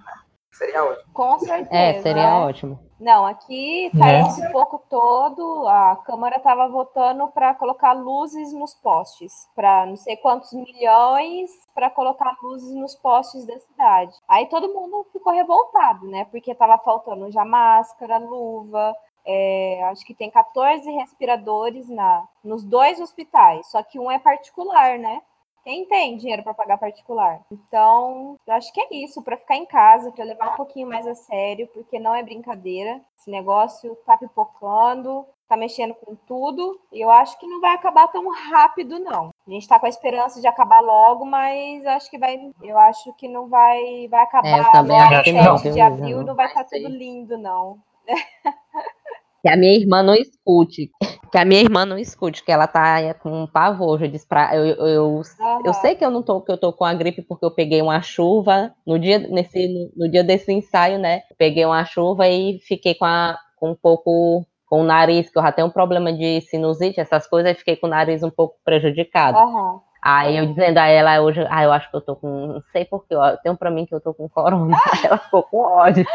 seria 0.54 0.84
ótimo. 0.84 1.12
com 1.12 1.38
certeza. 1.38 1.68
É, 1.74 2.00
seria 2.00 2.22
né? 2.22 2.46
ótimo. 2.46 2.78
Não, 3.00 3.26
aqui 3.26 3.90
tá 3.92 4.06
Né? 4.06 4.20
esse 4.22 4.52
pouco 4.52 4.82
todo, 4.88 5.66
a 5.68 5.96
Câmara 6.06 6.36
estava 6.36 6.68
votando 6.68 7.28
para 7.28 7.54
colocar 7.54 7.92
luzes 7.92 8.52
nos 8.52 8.74
postes, 8.74 9.48
para 9.54 9.84
não 9.86 9.96
sei 9.96 10.16
quantos 10.16 10.52
milhões 10.52 11.50
para 11.74 11.90
colocar 11.90 12.36
luzes 12.42 12.74
nos 12.74 12.94
postes 12.94 13.44
da 13.46 13.58
cidade. 13.58 14.16
Aí 14.28 14.46
todo 14.46 14.72
mundo 14.72 15.06
ficou 15.12 15.32
revoltado, 15.32 16.06
né? 16.06 16.24
Porque 16.30 16.52
estava 16.52 16.78
faltando 16.78 17.30
já 17.30 17.44
máscara, 17.44 18.16
luva, 18.18 18.94
é, 19.26 19.82
acho 19.84 20.04
que 20.04 20.14
tem 20.14 20.30
14 20.30 20.88
respiradores 20.90 21.88
na, 21.88 22.26
nos 22.42 22.62
dois 22.62 23.00
hospitais, 23.00 23.66
só 23.70 23.82
que 23.82 23.98
um 23.98 24.10
é 24.10 24.18
particular, 24.18 24.98
né? 24.98 25.22
Quem 25.64 25.86
tem 25.86 26.16
dinheiro 26.18 26.42
para 26.42 26.52
pagar 26.52 26.76
particular? 26.78 27.40
Então, 27.50 28.36
eu 28.46 28.52
acho 28.54 28.70
que 28.72 28.80
é 28.80 28.88
isso, 28.96 29.22
para 29.22 29.36
ficar 29.38 29.56
em 29.56 29.64
casa, 29.64 30.12
para 30.12 30.24
levar 30.24 30.52
um 30.52 30.56
pouquinho 30.56 30.86
mais 30.86 31.06
a 31.06 31.14
sério, 31.14 31.66
porque 31.72 31.98
não 31.98 32.14
é 32.14 32.22
brincadeira. 32.22 33.00
Esse 33.18 33.30
negócio 33.30 33.96
tá 34.04 34.16
pipocando, 34.18 35.24
tá 35.48 35.56
mexendo 35.56 35.94
com 35.94 36.14
tudo, 36.14 36.78
e 36.92 37.00
eu 37.00 37.10
acho 37.10 37.38
que 37.38 37.46
não 37.46 37.62
vai 37.62 37.74
acabar 37.74 38.08
tão 38.08 38.30
rápido, 38.30 38.98
não. 38.98 39.30
A 39.46 39.50
gente 39.50 39.66
tá 39.66 39.78
com 39.80 39.86
a 39.86 39.88
esperança 39.88 40.38
de 40.40 40.46
acabar 40.46 40.80
logo, 40.80 41.24
mas 41.24 41.84
acho 41.86 42.10
que 42.10 42.18
vai. 42.18 42.38
Eu 42.62 42.78
acho 42.78 43.12
que 43.14 43.26
não 43.26 43.48
vai, 43.48 44.06
vai 44.08 44.22
acabar 44.22 44.48
É, 44.48 44.60
eu 44.60 44.72
também 44.72 45.00
agora, 45.00 45.20
acho 45.20 45.24
que 45.24 45.32
7 45.32 45.64
não. 45.64 45.72
de 45.72 45.80
abril, 45.80 46.18
não 46.18 46.24
não 46.26 46.34
vai 46.34 46.46
estar 46.46 46.64
tudo 46.64 46.72
ser. 46.82 46.88
lindo, 46.88 47.38
não. 47.38 47.78
Que 49.44 49.50
a 49.50 49.58
minha 49.58 49.74
irmã 49.74 50.02
não 50.02 50.14
escute. 50.14 50.90
Que 51.30 51.36
a 51.36 51.44
minha 51.44 51.60
irmã 51.60 51.84
não 51.84 51.98
escute, 51.98 52.42
que 52.42 52.50
ela 52.50 52.66
tá 52.66 53.12
com 53.12 53.46
pavor. 53.46 54.02
Eu, 54.02 54.08
disse 54.08 54.26
pra, 54.26 54.56
eu, 54.56 54.64
eu, 54.64 54.86
eu, 54.86 55.22
eu 55.66 55.74
sei 55.74 55.94
que 55.94 56.02
eu 56.02 56.10
não 56.10 56.22
tô, 56.22 56.40
que 56.40 56.50
eu 56.50 56.56
tô 56.56 56.72
com 56.72 56.82
a 56.82 56.94
gripe 56.94 57.20
porque 57.20 57.44
eu 57.44 57.50
peguei 57.50 57.82
uma 57.82 58.00
chuva 58.00 58.72
no 58.86 58.98
dia, 58.98 59.18
nesse, 59.18 59.68
no, 59.68 60.06
no 60.06 60.10
dia 60.10 60.24
desse 60.24 60.50
ensaio, 60.50 60.98
né? 60.98 61.24
Peguei 61.36 61.66
uma 61.66 61.84
chuva 61.84 62.26
e 62.26 62.58
fiquei 62.60 62.94
com, 62.94 63.04
a, 63.04 63.38
com 63.56 63.72
um 63.72 63.74
pouco 63.74 64.46
com 64.64 64.80
o 64.80 64.84
nariz, 64.84 65.28
que 65.28 65.38
eu 65.38 65.42
já 65.42 65.52
tenho 65.52 65.68
um 65.68 65.70
problema 65.70 66.10
de 66.10 66.40
sinusite, 66.40 66.98
essas 66.98 67.26
coisas, 67.26 67.52
e 67.52 67.54
fiquei 67.54 67.76
com 67.76 67.86
o 67.86 67.90
nariz 67.90 68.22
um 68.22 68.30
pouco 68.30 68.56
prejudicado. 68.64 69.36
Aham. 69.36 69.80
Aí 70.02 70.38
eu 70.38 70.46
dizendo 70.46 70.78
a 70.78 70.86
ela 70.86 71.20
hoje, 71.20 71.46
ah, 71.50 71.64
eu 71.64 71.72
acho 71.72 71.90
que 71.90 71.96
eu 71.96 72.00
tô 72.00 72.16
com, 72.16 72.28
não 72.28 72.62
sei 72.72 72.84
porquê, 72.84 73.14
ó, 73.14 73.36
tem 73.38 73.52
um 73.52 73.56
pra 73.56 73.70
mim 73.70 73.84
que 73.84 73.94
eu 73.94 74.00
tô 74.00 74.12
com 74.12 74.26
corona. 74.28 74.76
Ela 75.04 75.16
ficou 75.16 75.42
com 75.42 75.58
ódio. 75.58 76.06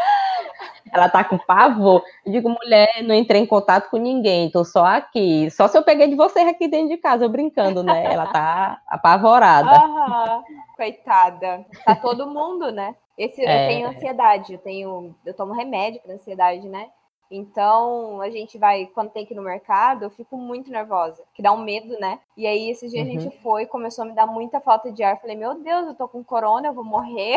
Ela 0.92 1.08
tá 1.08 1.22
com 1.24 1.38
pavor. 1.38 2.02
Eu 2.24 2.32
digo, 2.32 2.48
mulher, 2.48 3.02
não 3.02 3.14
entrei 3.14 3.40
em 3.42 3.46
contato 3.46 3.90
com 3.90 3.96
ninguém, 3.96 4.50
tô 4.50 4.64
só 4.64 4.84
aqui. 4.84 5.50
Só 5.50 5.68
se 5.68 5.76
eu 5.78 5.82
peguei 5.82 6.08
de 6.08 6.14
vocês 6.16 6.46
aqui 6.48 6.68
dentro 6.68 6.88
de 6.88 6.96
casa, 6.96 7.24
eu 7.24 7.28
brincando, 7.28 7.82
né? 7.82 8.04
Ela 8.12 8.26
tá 8.26 8.80
apavorada. 8.88 9.70
Aham. 9.76 10.42
Coitada. 10.76 11.64
Tá 11.84 11.94
todo 11.96 12.26
mundo, 12.26 12.70
né? 12.72 12.94
Esse, 13.16 13.44
É. 13.44 13.64
Eu 13.64 13.68
tenho 13.68 13.88
ansiedade, 13.88 14.52
eu 14.54 14.58
tenho. 14.58 15.14
Eu 15.24 15.34
tomo 15.34 15.52
remédio 15.52 16.00
para 16.02 16.14
ansiedade, 16.14 16.66
né? 16.68 16.88
Então, 17.30 18.20
a 18.20 18.28
gente 18.28 18.58
vai, 18.58 18.86
quando 18.86 19.10
tem 19.10 19.24
que 19.24 19.32
ir 19.32 19.36
no 19.36 19.42
mercado, 19.42 20.02
eu 20.04 20.10
fico 20.10 20.36
muito 20.36 20.68
nervosa, 20.68 21.22
que 21.32 21.40
dá 21.40 21.52
um 21.52 21.62
medo, 21.62 21.96
né? 22.00 22.18
E 22.36 22.44
aí, 22.44 22.70
esse 22.70 22.88
dia 22.88 23.02
a 23.02 23.04
Uhum. 23.04 23.10
gente 23.20 23.30
foi, 23.40 23.66
começou 23.66 24.02
a 24.04 24.08
me 24.08 24.14
dar 24.14 24.26
muita 24.26 24.60
falta 24.60 24.90
de 24.90 25.04
ar. 25.04 25.20
Falei, 25.20 25.36
meu 25.36 25.54
Deus, 25.62 25.86
eu 25.86 25.94
tô 25.94 26.08
com 26.08 26.24
corona, 26.24 26.66
eu 26.66 26.72
vou 26.72 26.82
morrer. 26.82 27.36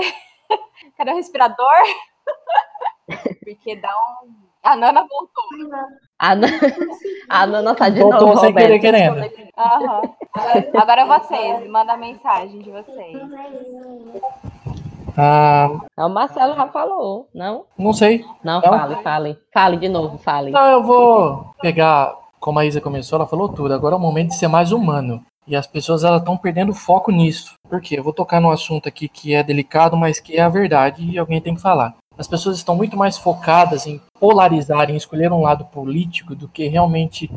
Cadê 0.98 1.12
o 1.12 1.16
respirador? 1.16 1.68
Porque 3.08 3.76
dá 3.76 3.90
um. 4.24 4.32
A 4.64 4.76
Nana 4.78 5.02
voltou. 5.02 5.44
A, 6.18 6.36
Nan- 6.36 6.48
a 7.28 7.46
Nana 7.46 7.76
tá 7.76 7.90
de 7.90 8.00
Voltou 8.00 8.28
novo, 8.30 8.40
sem 8.40 8.54
querer, 8.54 8.78
Roberto. 9.10 9.36
querendo. 9.36 9.54
Agora, 9.58 10.72
agora 10.74 11.20
vocês, 11.20 11.70
manda 11.70 11.94
a 11.94 11.98
mensagem 11.98 12.60
de 12.60 12.72
vocês. 12.72 13.18
Ah, 15.18 15.70
O 15.98 16.10
Marcelo 16.10 16.56
já 16.56 16.68
falou, 16.70 17.28
não? 17.36 17.66
não 17.78 17.94
sei. 17.94 18.26
Não, 18.44 18.62
Não? 18.62 18.62
fale, 18.62 18.96
fale. 19.04 19.38
Fale 19.54 19.78
de 19.78 19.90
novo, 19.90 20.18
fale. 20.18 20.50
Não, 20.52 20.66
eu 20.66 20.82
vou 20.84 21.54
pegar, 21.62 22.16
como 22.40 22.58
a 22.60 22.66
Isa 22.66 22.82
começou, 22.82 23.18
ela 23.18 23.28
falou 23.28 23.50
tudo. 23.50 23.74
Agora 23.74 23.94
é 23.96 23.98
o 23.98 24.02
momento 24.02 24.30
de 24.30 24.36
ser 24.38 24.48
mais 24.48 24.72
humano. 24.72 25.24
E 25.46 25.58
as 25.58 25.68
pessoas 25.68 26.06
elas 26.06 26.20
estão 26.22 26.38
perdendo 26.38 26.74
foco 26.74 27.12
nisso. 27.12 27.54
Por 27.70 27.82
quê? 27.82 28.00
Eu 28.00 28.04
vou 28.04 28.14
tocar 28.14 28.40
num 28.40 28.50
assunto 28.50 28.88
aqui 28.88 29.10
que 29.10 29.36
é 29.36 29.44
delicado, 29.44 29.98
mas 29.98 30.20
que 30.22 30.38
é 30.38 30.42
a 30.42 30.48
verdade 30.50 31.04
e 31.04 31.20
alguém 31.20 31.42
tem 31.42 31.54
que 31.54 31.62
falar. 31.62 31.94
As 32.18 32.28
pessoas 32.28 32.58
estão 32.58 32.76
muito 32.76 32.96
mais 32.96 33.18
focadas 33.18 33.88
em 33.88 34.00
polarizar, 34.20 34.90
em 34.90 34.96
escolher 34.96 35.32
um 35.32 35.42
lado 35.42 35.66
político, 35.66 36.36
do 36.36 36.48
que 36.48 36.68
realmente 36.68 37.30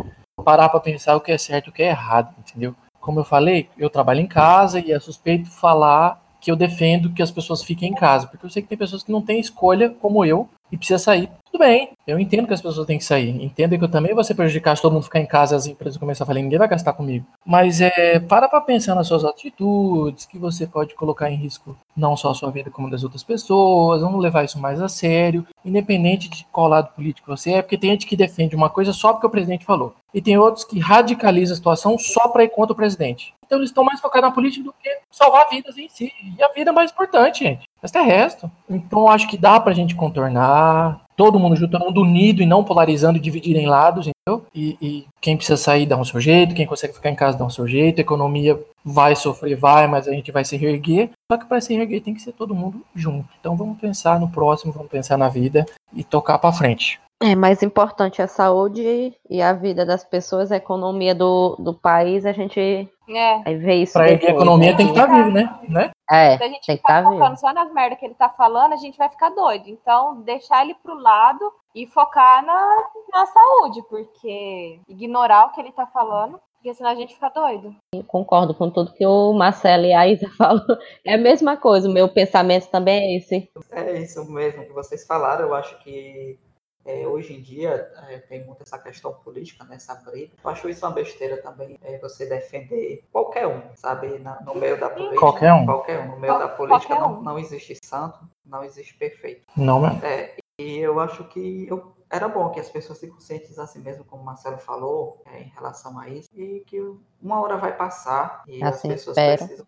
parar 0.45 0.69
para 0.69 0.81
pensar 0.81 1.17
o 1.17 1.21
que 1.21 1.33
é 1.33 1.39
certo 1.39 1.67
e 1.67 1.71
o 1.71 1.73
que 1.73 1.83
é 1.83 1.89
errado, 1.89 2.35
entendeu? 2.39 2.75
Como 3.01 3.21
eu 3.21 3.25
falei, 3.25 3.69
eu 3.79 3.89
trabalho 3.89 4.21
em 4.21 4.27
casa 4.27 4.79
e 4.79 4.93
é 4.93 5.01
suspeito 5.01 5.51
falar 5.51 6.23
que 6.41 6.51
eu 6.51 6.57
defendo 6.57 7.13
que 7.13 7.23
as 7.23 7.31
pessoas 7.31 7.63
fiquem 7.63 7.91
em 7.91 7.95
casa, 7.95 8.27
porque 8.27 8.45
eu 8.45 8.51
sei 8.51 8.63
que 8.63 8.69
tem 8.69 8.77
pessoas 8.77 9.03
que 9.03 9.11
não 9.11 9.23
têm 9.23 9.41
escolha, 9.41 9.91
como 9.91 10.25
eu, 10.25 10.49
e 10.71 10.77
precisa 10.77 10.99
sair. 10.99 11.31
Tudo 11.57 11.65
bem, 11.65 11.97
eu 12.07 12.21
entendo 12.21 12.47
que 12.47 12.53
as 12.53 12.61
pessoas 12.61 12.87
têm 12.87 12.99
que 12.99 13.05
sair. 13.05 13.31
Entendo 13.43 13.79
que 13.79 13.83
eu 13.83 13.91
também 13.91 14.15
vou 14.15 14.23
ser 14.23 14.35
prejudicado 14.35 14.77
se 14.77 14.83
todo 14.83 14.93
mundo 14.93 15.05
ficar 15.05 15.21
em 15.21 15.27
casa 15.27 15.55
e 15.55 15.57
as 15.57 15.67
empresas 15.67 15.97
começarem 15.97 16.27
a 16.27 16.27
falar, 16.27 16.43
ninguém 16.43 16.59
vai 16.59 16.69
gastar 16.69 16.93
comigo. 16.93 17.25
Mas 17.47 17.81
é, 17.81 18.21
para 18.21 18.47
pra 18.47 18.61
pensar 18.61 18.95
nas 18.95 19.07
suas 19.07 19.25
atitudes, 19.25 20.27
que 20.27 20.39
você 20.39 20.67
pode 20.67 20.95
colocar 20.95 21.31
em 21.31 21.35
risco 21.35 21.75
não 21.97 22.15
só 22.15 22.31
a 22.31 22.35
sua 22.35 22.51
vida, 22.51 22.71
como 22.71 22.91
das 22.91 23.03
outras 23.03 23.25
pessoas. 23.25 24.03
Vamos 24.03 24.21
levar 24.21 24.45
isso 24.45 24.61
mais 24.61 24.83
a 24.83 24.89
sério, 24.89 25.47
independente 25.65 26.29
de 26.29 26.45
qual 26.53 26.69
lado 26.69 26.93
político 26.95 27.35
você 27.35 27.53
é, 27.53 27.63
porque 27.63 27.79
tem 27.79 27.93
gente 27.93 28.07
que 28.07 28.19
defende 28.19 28.55
uma 28.55 28.69
coisa 28.69 28.93
só 28.93 29.15
porque 29.15 29.27
o 29.27 29.31
presidente 29.31 29.65
falou. 29.65 29.95
E 30.13 30.21
tem 30.21 30.37
outros 30.37 30.63
que 30.63 30.79
radicalizam 30.79 31.55
a 31.55 31.57
situação 31.57 31.99
só 31.99 32.29
para 32.29 32.45
ir 32.45 32.51
contra 32.51 32.75
o 32.75 32.77
presidente. 32.77 33.33
Então 33.47 33.59
eles 33.59 33.71
estão 33.71 33.85
mais 33.85 34.01
focados 34.01 34.29
na 34.29 34.35
política 34.35 34.65
do 34.65 34.75
que 34.75 34.91
salvar 35.11 35.49
vidas 35.49 35.79
em 35.79 35.89
si. 35.89 36.13
E 36.39 36.43
a 36.43 36.53
vida 36.53 36.71
é 36.71 36.75
mais 36.75 36.91
importante, 36.91 37.45
gente. 37.45 37.67
Mas 37.81 37.95
é 37.95 38.03
resto. 38.03 38.51
Então 38.69 39.09
acho 39.09 39.27
que 39.27 39.39
dá 39.39 39.59
pra 39.59 39.73
gente 39.73 39.95
contornar. 39.95 41.06
Todo 41.17 41.39
mundo 41.39 41.57
junto, 41.57 41.79
mundo 41.79 42.03
unido 42.03 42.43
e 42.43 42.47
não 42.47 42.63
polarizando 42.63 43.17
e 43.17 43.21
dividir 43.21 43.57
em 43.57 43.67
lados, 43.67 44.07
entendeu? 44.07 44.47
E, 44.55 44.77
e 44.81 45.07
quem 45.21 45.37
precisa 45.37 45.57
sair 45.57 45.87
dá 45.87 45.97
um 45.97 46.05
seu 46.05 46.21
jeito, 46.21 46.55
quem 46.55 46.67
consegue 46.67 46.93
ficar 46.93 47.11
em 47.11 47.15
casa 47.15 47.39
dá 47.39 47.45
um 47.45 47.51
seu 47.51 47.67
jeito, 47.67 47.99
a 47.99 48.03
economia 48.03 48.61
vai 48.85 49.17
sofrer, 49.17 49.57
vai, 49.57 49.87
mas 49.87 50.07
a 50.07 50.13
gente 50.13 50.31
vai 50.31 50.45
se 50.45 50.57
reerguer. 50.57 51.11
Só 51.31 51.39
que 51.39 51.47
para 51.47 51.61
se 51.61 51.75
reerguer 51.75 52.03
tem 52.03 52.15
que 52.15 52.21
ser 52.21 52.33
todo 52.33 52.55
mundo 52.55 52.83
junto. 52.95 53.29
Então 53.41 53.57
vamos 53.57 53.79
pensar 53.79 54.21
no 54.21 54.29
próximo, 54.29 54.73
vamos 54.73 54.91
pensar 54.91 55.17
na 55.17 55.29
vida 55.29 55.65
e 55.95 56.05
tocar 56.05 56.39
para 56.39 56.53
frente. 56.53 57.01
É 57.23 57.35
mais 57.35 57.63
importante 57.63 58.21
a 58.21 58.27
saúde 58.29 59.15
e 59.31 59.41
a 59.41 59.53
vida 59.55 59.87
das 59.87 60.05
pessoas, 60.05 60.53
a 60.53 60.57
economia 60.57 61.15
do, 61.15 61.57
do 61.59 61.73
país, 61.73 62.27
a 62.27 62.33
gente 62.33 62.61
É. 63.09 63.39
vai 63.43 63.55
ver 63.57 63.75
isso 63.77 63.95
Para 63.95 64.11
erguer 64.11 64.27
a 64.27 64.29
depois, 64.29 64.43
economia 64.43 64.71
né? 64.73 64.77
tem 64.77 64.87
que 64.87 64.93
estar 64.93 65.07
vivo, 65.07 65.31
né? 65.31 65.61
né? 65.69 65.91
É, 66.11 66.37
Se 66.37 66.45
a 66.45 66.49
gente 66.49 66.67
tem 66.67 66.77
ficar 66.77 66.99
estar 67.01 67.11
focando 67.11 67.31
vivo. 67.31 67.41
só 67.41 67.53
nas 67.55 67.73
merdas 67.73 67.99
que 67.99 68.05
ele 68.05 68.15
tá 68.15 68.29
falando, 68.29 68.75
a 68.75 68.77
gente 68.77 68.99
vai 68.99 69.09
ficar 69.09 69.31
doido. 69.31 69.67
Então, 69.69 70.21
deixar 70.23 70.63
ele 70.63 70.75
pro 70.83 70.95
lado 70.95 71.51
e 71.75 71.87
focar 71.87 72.45
na, 72.45 72.85
na 73.13 73.25
saúde, 73.27 73.83
porque 73.89 74.79
ignorar 74.87 75.47
o 75.47 75.53
que 75.53 75.61
ele 75.63 75.73
tá 75.73 75.87
falando, 75.87 76.39
porque 76.57 76.75
senão 76.75 76.91
a 76.91 76.95
gente 76.95 77.15
fica 77.15 77.31
doido. 77.31 77.75
Eu 77.95 78.05
concordo 78.05 78.53
com 78.55 78.69
tudo 78.71 78.93
que 78.93 79.07
o 79.07 79.33
Marcelo 79.33 79.85
e 79.87 79.95
a 79.95 80.07
Isa 80.07 80.29
falou. 80.37 80.61
É 81.05 81.15
a 81.15 81.19
mesma 81.19 81.57
coisa, 81.57 81.89
o 81.89 81.93
meu 81.93 82.09
pensamento 82.11 82.69
também 82.69 83.15
é 83.15 83.17
esse. 83.17 83.51
É 83.73 83.99
isso 84.01 84.23
mesmo 84.31 84.67
que 84.67 84.73
vocês 84.75 85.07
falaram. 85.07 85.47
Eu 85.47 85.55
acho 85.55 85.79
que 85.79 86.39
é, 86.87 87.07
hoje 87.07 87.35
em 87.35 87.43
dia 87.43 87.91
é, 88.09 88.19
tem 88.19 88.45
muito 88.45 88.63
essa 88.63 88.79
questão 88.79 89.13
política, 89.13 89.65
né, 89.65 89.77
essa 89.77 89.95
briga. 89.97 90.33
Eu 90.43 90.51
acho 90.51 90.69
isso 90.69 90.87
uma 90.87 90.93
besteira 90.93 91.43
também, 91.43 91.79
é, 91.83 91.99
você 91.99 92.27
defender 92.27 93.05
qualquer 93.13 93.47
um, 93.47 93.63
sabe, 93.75 94.19
na- 94.19 94.41
no 94.43 94.55
meio 94.55 94.79
da 94.79 94.89
política. 94.89 95.19
Qualquer 95.19 95.53
um. 95.53 95.67
Qualquer 95.67 96.01
um. 96.01 96.13
No 96.13 96.19
meio 96.19 96.33
Qual- 96.33 96.39
da 96.39 96.49
política 96.49 96.95
qualquer 96.97 97.09
não, 97.09 97.19
um. 97.19 97.23
não 97.23 97.39
existe 97.39 97.77
santo, 97.85 98.19
não 98.45 98.63
existe 98.65 98.95
perfeito. 98.95 99.45
Não, 99.57 99.81
né? 99.81 100.01
É, 100.03 100.37
e 100.61 100.79
eu 100.79 100.99
acho 101.01 101.25
que 101.25 101.67
eu- 101.69 101.93
era 102.09 102.29
bom 102.29 102.51
que 102.51 102.61
as 102.61 102.69
pessoas 102.71 102.99
se 102.99 103.09
conscientizassem 103.09 103.83
mesmo, 103.83 104.05
como 104.05 104.23
o 104.23 104.25
Marcelo 104.25 104.59
falou, 104.59 105.23
é, 105.27 105.41
em 105.41 105.49
relação 105.49 105.99
a 105.99 106.09
isso, 106.09 106.29
e 106.35 106.61
que 106.67 106.81
uma 107.21 107.41
hora 107.41 107.57
vai 107.57 107.77
passar 107.77 108.45
e 108.47 108.63
as 108.63 108.77
Assim 108.77 108.89
pessoas 108.89 109.17
espero. 109.17 109.39
precisam 109.39 109.67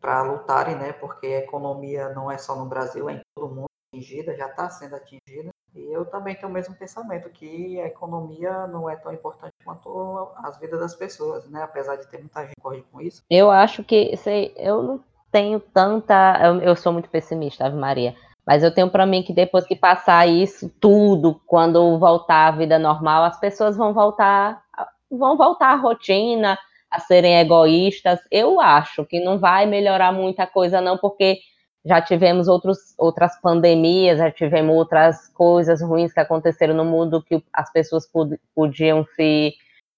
para 0.00 0.22
lutarem, 0.22 0.76
né? 0.76 0.92
Porque 0.92 1.26
a 1.26 1.38
economia 1.38 2.08
não 2.10 2.30
é 2.30 2.38
só 2.38 2.54
no 2.56 2.66
Brasil, 2.66 3.08
é 3.08 3.14
em 3.14 3.20
todo 3.34 3.54
mundo 3.54 3.66
atingida, 3.94 4.34
já 4.36 4.46
está 4.48 4.68
sendo 4.70 4.96
atingida. 4.96 5.50
Eu 5.74 6.04
também 6.04 6.34
tenho 6.34 6.48
o 6.48 6.52
mesmo 6.52 6.74
pensamento, 6.74 7.28
que 7.30 7.80
a 7.80 7.86
economia 7.86 8.66
não 8.66 8.88
é 8.88 8.96
tão 8.96 9.12
importante 9.12 9.54
quanto 9.64 10.30
as 10.36 10.58
vidas 10.58 10.80
das 10.80 10.94
pessoas, 10.94 11.48
né? 11.48 11.62
Apesar 11.62 11.96
de 11.96 12.06
ter 12.08 12.18
muita 12.18 12.42
gente 12.42 12.54
que 12.54 12.60
corre 12.60 12.82
com 12.90 13.00
isso. 13.00 13.22
Eu 13.30 13.50
acho 13.50 13.84
que 13.84 14.16
sei, 14.16 14.52
eu 14.56 14.82
não 14.82 15.00
tenho 15.30 15.60
tanta. 15.60 16.40
Eu, 16.42 16.60
eu 16.60 16.76
sou 16.76 16.92
muito 16.92 17.08
pessimista, 17.08 17.66
Ave 17.66 17.76
Maria. 17.76 18.14
Mas 18.46 18.62
eu 18.62 18.74
tenho 18.74 18.90
para 18.90 19.04
mim 19.04 19.22
que 19.22 19.32
depois 19.32 19.66
que 19.66 19.76
passar 19.76 20.26
isso 20.26 20.72
tudo, 20.80 21.38
quando 21.46 21.98
voltar 21.98 22.46
à 22.46 22.50
vida 22.50 22.78
normal, 22.78 23.24
as 23.24 23.38
pessoas 23.38 23.76
vão 23.76 23.92
voltar, 23.92 24.62
vão 25.10 25.36
voltar 25.36 25.72
à 25.72 25.76
rotina, 25.76 26.58
a 26.90 26.98
serem 26.98 27.38
egoístas. 27.38 28.18
Eu 28.30 28.58
acho 28.58 29.04
que 29.04 29.22
não 29.22 29.38
vai 29.38 29.66
melhorar 29.66 30.12
muita 30.12 30.46
coisa, 30.46 30.80
não, 30.80 30.96
porque 30.96 31.40
já 31.88 32.02
tivemos 32.02 32.46
outros, 32.48 32.94
outras 32.98 33.40
pandemias, 33.40 34.18
já 34.18 34.30
tivemos 34.30 34.76
outras 34.76 35.28
coisas 35.28 35.80
ruins 35.80 36.12
que 36.12 36.20
aconteceram 36.20 36.74
no 36.74 36.84
mundo 36.84 37.22
que 37.22 37.42
as 37.52 37.72
pessoas 37.72 38.06
pod- 38.06 38.38
podiam 38.54 39.04
se 39.16 39.54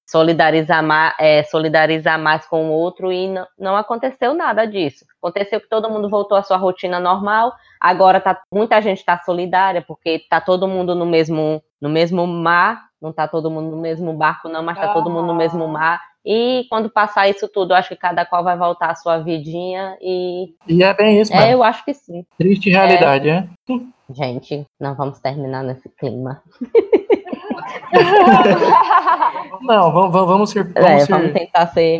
solidarizar 0.06 0.82
mais, 0.82 1.14
solidarizar 1.50 2.18
mais 2.18 2.46
com 2.46 2.68
o 2.68 2.72
outro 2.72 3.12
e 3.12 3.28
não, 3.58 3.76
aconteceu 3.76 4.34
nada 4.34 4.64
disso. 4.66 5.04
Aconteceu 5.22 5.60
que 5.60 5.68
todo 5.68 5.90
mundo 5.90 6.08
voltou 6.08 6.36
à 6.36 6.42
sua 6.42 6.56
rotina 6.56 6.98
normal. 6.98 7.52
Agora 7.80 8.20
tá, 8.20 8.40
muita 8.52 8.80
gente 8.80 8.98
está 8.98 9.18
solidária 9.18 9.82
porque 9.82 10.26
tá 10.28 10.40
todo 10.40 10.66
mundo 10.66 10.94
no 10.94 11.06
mesmo 11.06 11.62
no 11.80 11.88
mesmo 11.88 12.26
mar, 12.26 12.89
não 13.00 13.12
tá 13.12 13.26
todo 13.26 13.50
mundo 13.50 13.70
no 13.70 13.80
mesmo 13.80 14.12
barco 14.12 14.48
não, 14.48 14.62
mas 14.62 14.78
tá 14.78 14.92
todo 14.92 15.10
mundo 15.10 15.26
no 15.26 15.34
mesmo 15.34 15.66
mar. 15.66 16.00
E 16.24 16.66
quando 16.68 16.90
passar 16.90 17.28
isso 17.30 17.48
tudo, 17.48 17.72
eu 17.72 17.76
acho 17.76 17.88
que 17.88 17.96
cada 17.96 18.26
qual 18.26 18.44
vai 18.44 18.56
voltar 18.56 18.90
à 18.90 18.94
sua 18.94 19.18
vidinha 19.18 19.96
e 20.02 20.54
E 20.68 20.82
é 20.82 20.92
bem 20.92 21.20
isso, 21.20 21.32
é, 21.32 21.38
mesmo. 21.38 21.52
eu 21.52 21.62
acho 21.62 21.84
que 21.84 21.94
sim. 21.94 22.26
Triste 22.36 22.68
realidade, 22.68 23.28
é. 23.30 23.48
Gente, 24.10 24.66
não 24.78 24.94
vamos 24.94 25.18
terminar 25.18 25.64
nesse 25.64 25.88
clima. 25.88 26.42
Não, 29.62 29.92
vamos, 29.92 30.12
vamos, 30.12 30.28
vamos 30.28 30.50
ser. 30.50 30.64
Vamos, 30.64 30.90
É, 30.90 30.98
ser 31.00 31.12
vamos 31.12 31.32
tentar 31.32 31.66
ser. 31.68 31.98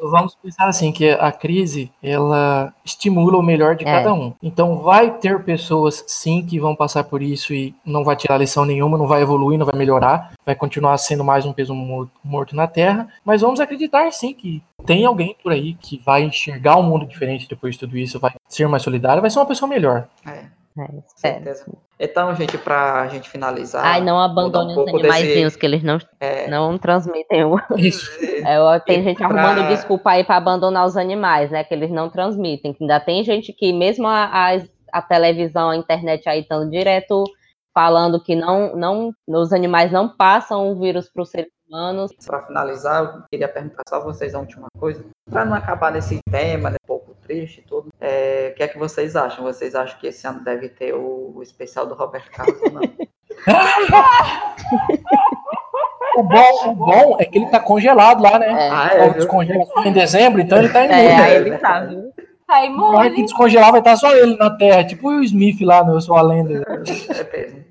Vamos 0.00 0.34
pensar 0.34 0.68
assim, 0.68 0.92
que 0.92 1.10
a 1.10 1.30
crise, 1.32 1.90
ela 2.02 2.72
estimula 2.84 3.36
o 3.38 3.42
melhor 3.42 3.76
de 3.76 3.86
É. 3.86 3.92
cada 3.92 4.12
um. 4.12 4.32
Então 4.42 4.78
vai 4.78 5.10
ter 5.10 5.42
pessoas, 5.44 6.04
sim, 6.06 6.44
que 6.44 6.58
vão 6.58 6.74
passar 6.74 7.04
por 7.04 7.22
isso 7.22 7.52
e 7.54 7.74
não 7.84 8.04
vai 8.04 8.16
tirar 8.16 8.38
lição 8.38 8.64
nenhuma, 8.64 8.98
não 8.98 9.06
vai 9.06 9.22
evoluir, 9.22 9.58
não 9.58 9.66
vai 9.66 9.76
melhorar, 9.78 10.32
vai 10.44 10.54
continuar 10.54 10.96
sendo 10.98 11.24
mais 11.24 11.44
um 11.46 11.52
peso 11.52 11.74
mo- 11.74 12.10
morto 12.24 12.56
na 12.56 12.66
Terra, 12.66 13.08
mas 13.24 13.40
vamos 13.42 13.60
acreditar, 13.60 14.10
sim, 14.12 14.34
que 14.34 14.62
tem 14.84 15.04
alguém 15.04 15.36
por 15.42 15.52
aí 15.52 15.74
que 15.74 16.00
vai 16.04 16.22
enxergar 16.22 16.76
um 16.76 16.82
mundo 16.82 17.06
diferente 17.06 17.48
depois 17.48 17.74
de 17.74 17.80
tudo 17.80 17.96
isso, 17.96 18.18
vai 18.18 18.32
ser 18.48 18.68
mais 18.68 18.82
solidário, 18.82 19.20
vai 19.20 19.30
ser 19.30 19.38
uma 19.38 19.46
pessoa 19.46 19.68
melhor. 19.68 20.06
É, 20.26 20.44
É, 20.80 21.02
certeza. 21.16 21.64
Então, 21.98 22.34
gente, 22.34 22.56
pra 22.58 23.08
gente 23.08 23.28
finalizar. 23.28 23.84
Ai, 23.84 24.00
não 24.00 24.20
abandone 24.20 24.68
um 24.68 24.70
os 24.70 24.74
pouco 24.76 24.90
animaizinhos, 24.98 25.56
que 25.56 25.66
eles 25.66 25.82
não, 25.82 25.98
É, 26.20 26.48
não 26.48 26.78
transmitem 26.78 27.44
o. 27.44 27.56
Isso. 27.76 28.08
É, 28.44 28.78
tem 28.80 29.00
E 29.00 29.02
gente 29.02 29.16
pra- 29.18 29.26
arrumando 29.26 29.68
desculpa 29.68 30.10
aí 30.10 30.22
para 30.24 30.36
abandonar 30.36 30.86
os 30.86 30.96
animais, 30.96 31.50
né? 31.50 31.64
Que 31.64 31.74
eles 31.74 31.90
não 31.90 32.08
transmitem. 32.08 32.72
Que 32.72 32.84
ainda 32.84 33.00
tem 33.00 33.24
gente 33.24 33.52
que, 33.52 33.72
mesmo 33.72 34.06
a, 34.06 34.24
a, 34.24 34.56
a 34.92 35.02
televisão, 35.02 35.70
a 35.70 35.76
internet 35.76 36.28
aí 36.28 36.40
estão 36.40 36.68
direto 36.68 37.24
falando 37.74 38.20
que 38.22 38.34
não, 38.34 38.74
não, 38.74 39.12
os 39.28 39.52
animais 39.52 39.92
não 39.92 40.08
passam 40.08 40.70
o 40.70 40.78
vírus 40.80 41.08
para 41.12 41.22
os 41.22 41.30
seres 41.30 41.50
humanos. 41.68 42.10
Para 42.26 42.42
finalizar, 42.42 43.04
eu 43.04 43.22
queria 43.30 43.46
perguntar 43.48 43.82
só 43.88 43.96
a 43.96 44.00
vocês 44.00 44.34
a 44.34 44.40
última 44.40 44.66
coisa. 44.78 45.04
Para 45.30 45.44
não 45.44 45.54
acabar 45.54 45.92
nesse 45.92 46.18
tema, 46.30 46.70
né, 46.70 46.76
um 46.82 46.86
pouco 46.86 47.07
triste 47.28 47.58
e 47.60 47.62
tudo, 47.62 47.88
é, 48.00 48.50
o 48.52 48.56
que 48.56 48.62
é 48.62 48.68
que 48.68 48.78
vocês 48.78 49.14
acham? 49.14 49.44
Vocês 49.44 49.74
acham 49.74 49.98
que 50.00 50.06
esse 50.06 50.26
ano 50.26 50.40
deve 50.40 50.68
ter 50.70 50.94
o, 50.94 51.32
o 51.36 51.42
especial 51.42 51.86
do 51.86 51.94
Roberto 51.94 52.30
Carlos 52.30 52.60
ou 52.62 52.70
não? 52.72 52.80
O 56.16 56.22
bom, 56.22 56.68
o 56.70 56.74
bom 56.74 57.16
é 57.20 57.24
que 57.24 57.38
ele 57.38 57.46
tá 57.46 57.60
congelado 57.60 58.20
lá, 58.22 58.38
né? 58.40 58.46
É, 58.48 58.70
Ah, 58.70 58.88
é, 58.92 59.04
viu? 59.04 59.12
descongela 59.14 59.64
só 59.66 59.84
em 59.84 59.92
dezembro, 59.92 60.40
então 60.40 60.58
ele 60.58 60.68
tá 60.68 60.84
imune. 60.84 60.98
é, 61.00 61.36
ele 61.36 61.58
tá, 61.58 61.80
viu? 61.84 62.12
Aí 62.48 62.68
Na 62.70 62.84
hora 62.88 63.00
que 63.02 63.06
imune. 63.10 63.22
descongelar, 63.22 63.70
vai 63.70 63.80
estar 63.80 63.94
só 63.96 64.10
ele 64.16 64.36
na 64.36 64.50
Terra, 64.56 64.84
tipo 64.84 65.08
o 65.08 65.22
Smith 65.22 65.60
lá 65.60 65.84
no 65.84 65.94
Eu 65.94 66.00
Sou 66.00 66.16
a 66.16 66.22
Lenda. 66.22 66.64
É 66.66 66.76
mesmo. 67.36 67.64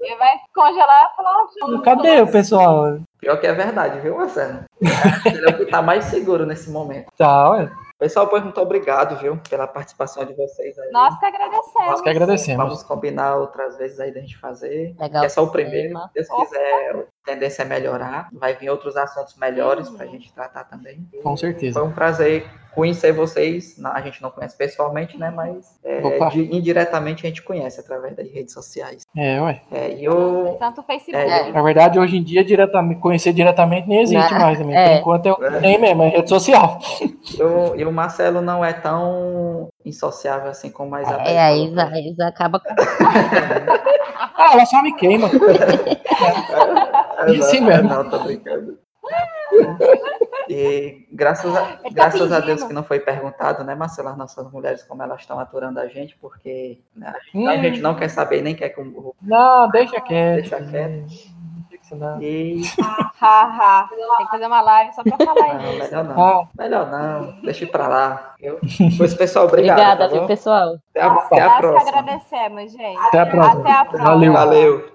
Ele 0.00 0.16
vai 0.16 0.30
congelar 0.54 1.10
e 1.12 1.16
falar. 1.16 1.36
"Ah, 1.78 1.82
Cadê 1.84 2.20
o 2.22 2.26
pessoal? 2.26 2.98
Pior 3.20 3.36
que 3.38 3.46
é 3.46 3.52
verdade, 3.52 4.00
viu, 4.00 4.16
Marcelo? 4.16 4.60
Ele 4.80 5.44
é 5.46 5.50
o 5.50 5.56
que 5.58 5.66
tá 5.66 5.82
mais 5.82 6.04
seguro 6.06 6.46
nesse 6.46 6.70
momento. 6.70 7.06
Tá, 7.18 7.50
ué. 7.50 7.70
Pessoal, 8.02 8.26
pois 8.26 8.42
muito 8.42 8.60
obrigado, 8.60 9.16
viu, 9.18 9.38
pela 9.48 9.64
participação 9.64 10.24
de 10.24 10.34
vocês 10.34 10.76
aí. 10.76 10.90
Nós 10.90 11.16
que 11.20 11.24
agradecemos. 11.24 11.86
Nós 11.86 12.00
que 12.00 12.08
agradecemos. 12.08 12.64
Vamos 12.64 12.82
combinar 12.82 13.36
outras 13.36 13.76
vezes 13.78 14.00
aí 14.00 14.12
da 14.12 14.18
gente 14.18 14.36
fazer. 14.38 14.92
Legal. 14.98 15.22
É 15.22 15.28
só 15.28 15.44
o 15.44 15.52
primeiro. 15.52 15.96
Se 15.96 16.14
Deus 16.14 16.28
quiser, 16.28 17.06
tendência 17.24 17.62
é 17.62 17.64
melhorar. 17.64 18.28
Vai 18.32 18.54
vir 18.54 18.70
outros 18.70 18.96
assuntos 18.96 19.36
melhores 19.36 19.88
pra 19.90 20.06
gente 20.06 20.32
tratar 20.32 20.64
também. 20.64 21.06
Com 21.22 21.36
certeza. 21.36 21.78
Foi 21.78 21.88
um 21.88 21.92
prazer 21.92 22.44
conhecer 22.74 23.12
vocês. 23.12 23.76
A 23.84 24.00
gente 24.00 24.22
não 24.22 24.30
conhece 24.30 24.56
pessoalmente, 24.56 25.18
né? 25.18 25.30
Mas 25.30 25.78
é, 25.84 26.00
de- 26.30 26.56
indiretamente 26.56 27.24
a 27.26 27.28
gente 27.28 27.42
conhece 27.42 27.78
através 27.80 28.16
das 28.16 28.26
redes 28.30 28.52
sociais. 28.54 29.02
É, 29.16 29.40
ué. 29.40 29.60
É, 29.70 29.92
e 29.94 30.04
eu. 30.04 30.56
Tanto 30.58 30.80
o 30.80 30.84
Facebook. 30.84 31.16
É, 31.30 31.52
Na 31.52 31.62
verdade, 31.62 31.98
hoje 31.98 32.16
em 32.16 32.22
dia, 32.22 32.42
diretamente, 32.44 33.00
conhecer 33.00 33.32
diretamente 33.32 33.88
nem 33.88 34.00
existe 34.02 34.32
Né? 34.32 34.38
mais 34.38 34.58
também. 34.58 34.76
É. 34.76 34.88
Por 34.94 35.00
enquanto 35.00 35.26
é 35.26 35.32
o 35.32 35.36
que 35.36 35.60
tem 35.60 35.78
mesmo, 35.78 36.02
é 36.02 36.08
rede 36.08 36.28
social. 36.28 36.78
eu, 37.38 37.74
e 37.76 37.84
o 37.84 37.92
Marcelo 37.92 38.40
não 38.40 38.64
é 38.64 38.72
tão 38.72 39.68
insociável 39.84 40.50
assim 40.50 40.70
como 40.70 40.94
a 40.94 41.02
Isabel. 41.02 41.26
É, 41.26 41.38
a. 41.40 41.52
Isa, 41.56 41.84
a 41.84 42.00
Isa 42.00 42.26
acaba 42.26 42.58
com. 42.58 42.68
Ah, 44.34 44.54
ela 44.54 44.66
só 44.66 44.82
me 44.82 44.92
queima. 44.96 45.28
É, 47.28 47.36
Assim 47.38 47.60
não, 47.60 47.66
mesmo. 47.68 47.88
Não, 47.88 48.08
tô 48.10 48.18
brincando. 48.20 48.78
E 50.48 51.06
graças 51.12 51.54
a, 51.54 51.78
Ele 51.84 51.94
tá 51.94 52.08
graças 52.08 52.32
a 52.32 52.40
Deus 52.40 52.62
que 52.64 52.72
não 52.72 52.82
foi 52.82 52.98
perguntado, 52.98 53.62
né, 53.62 53.74
Marcelo, 53.76 54.08
as 54.08 54.16
nossas 54.16 54.50
mulheres, 54.50 54.82
como 54.82 55.00
elas 55.02 55.20
estão 55.20 55.38
aturando 55.38 55.78
a 55.78 55.86
gente, 55.86 56.16
porque 56.20 56.80
né, 56.96 57.14
Hum, 57.32 57.48
a 57.48 57.56
gente 57.58 57.80
não 57.80 57.94
quer 57.94 58.08
saber 58.08 58.42
nem 58.42 58.54
quer 58.54 58.70
que 58.70 58.80
o. 58.80 59.14
Não, 59.22 59.68
deixa 59.70 60.00
quieto. 60.00 60.40
Deixa 60.50 60.60
quieto. 60.64 61.06
Não. 61.92 62.20
E. 62.22 62.62
Haha. 63.20 63.86
Tem 64.16 64.24
que 64.26 64.30
fazer 64.32 64.46
uma 64.46 64.62
live 64.62 64.94
só 64.94 65.02
pra 65.02 65.16
falar 65.16 65.54
Não, 65.54 65.70
isso. 65.72 65.78
melhor 65.84 66.04
não. 66.04 66.20
Ah, 66.24 66.48
Melhor 66.58 66.90
não. 66.90 67.40
Deixa 67.42 67.66
pra 67.66 67.86
lá. 67.86 68.34
Eu... 68.40 68.58
Pois, 68.96 69.14
pessoal, 69.14 69.44
obrigado. 69.46 69.78
Obrigada, 69.78 70.08
tá 70.08 70.14
viu, 70.14 70.26
pessoal? 70.26 70.76
Até 70.90 71.00
a, 71.02 71.12
até 71.12 71.40
a 71.40 71.44
Nós 71.46 71.54
que 71.54 71.60
próxima. 71.60 71.90
agradecemos, 71.98 72.72
gente. 72.72 72.98
Até 72.98 73.18
a 73.20 73.26
próxima. 73.26 73.60
Até 73.60 73.72
a 73.72 73.84
próxima. 73.84 74.10
Valeu. 74.10 74.32
Valeu. 74.32 74.92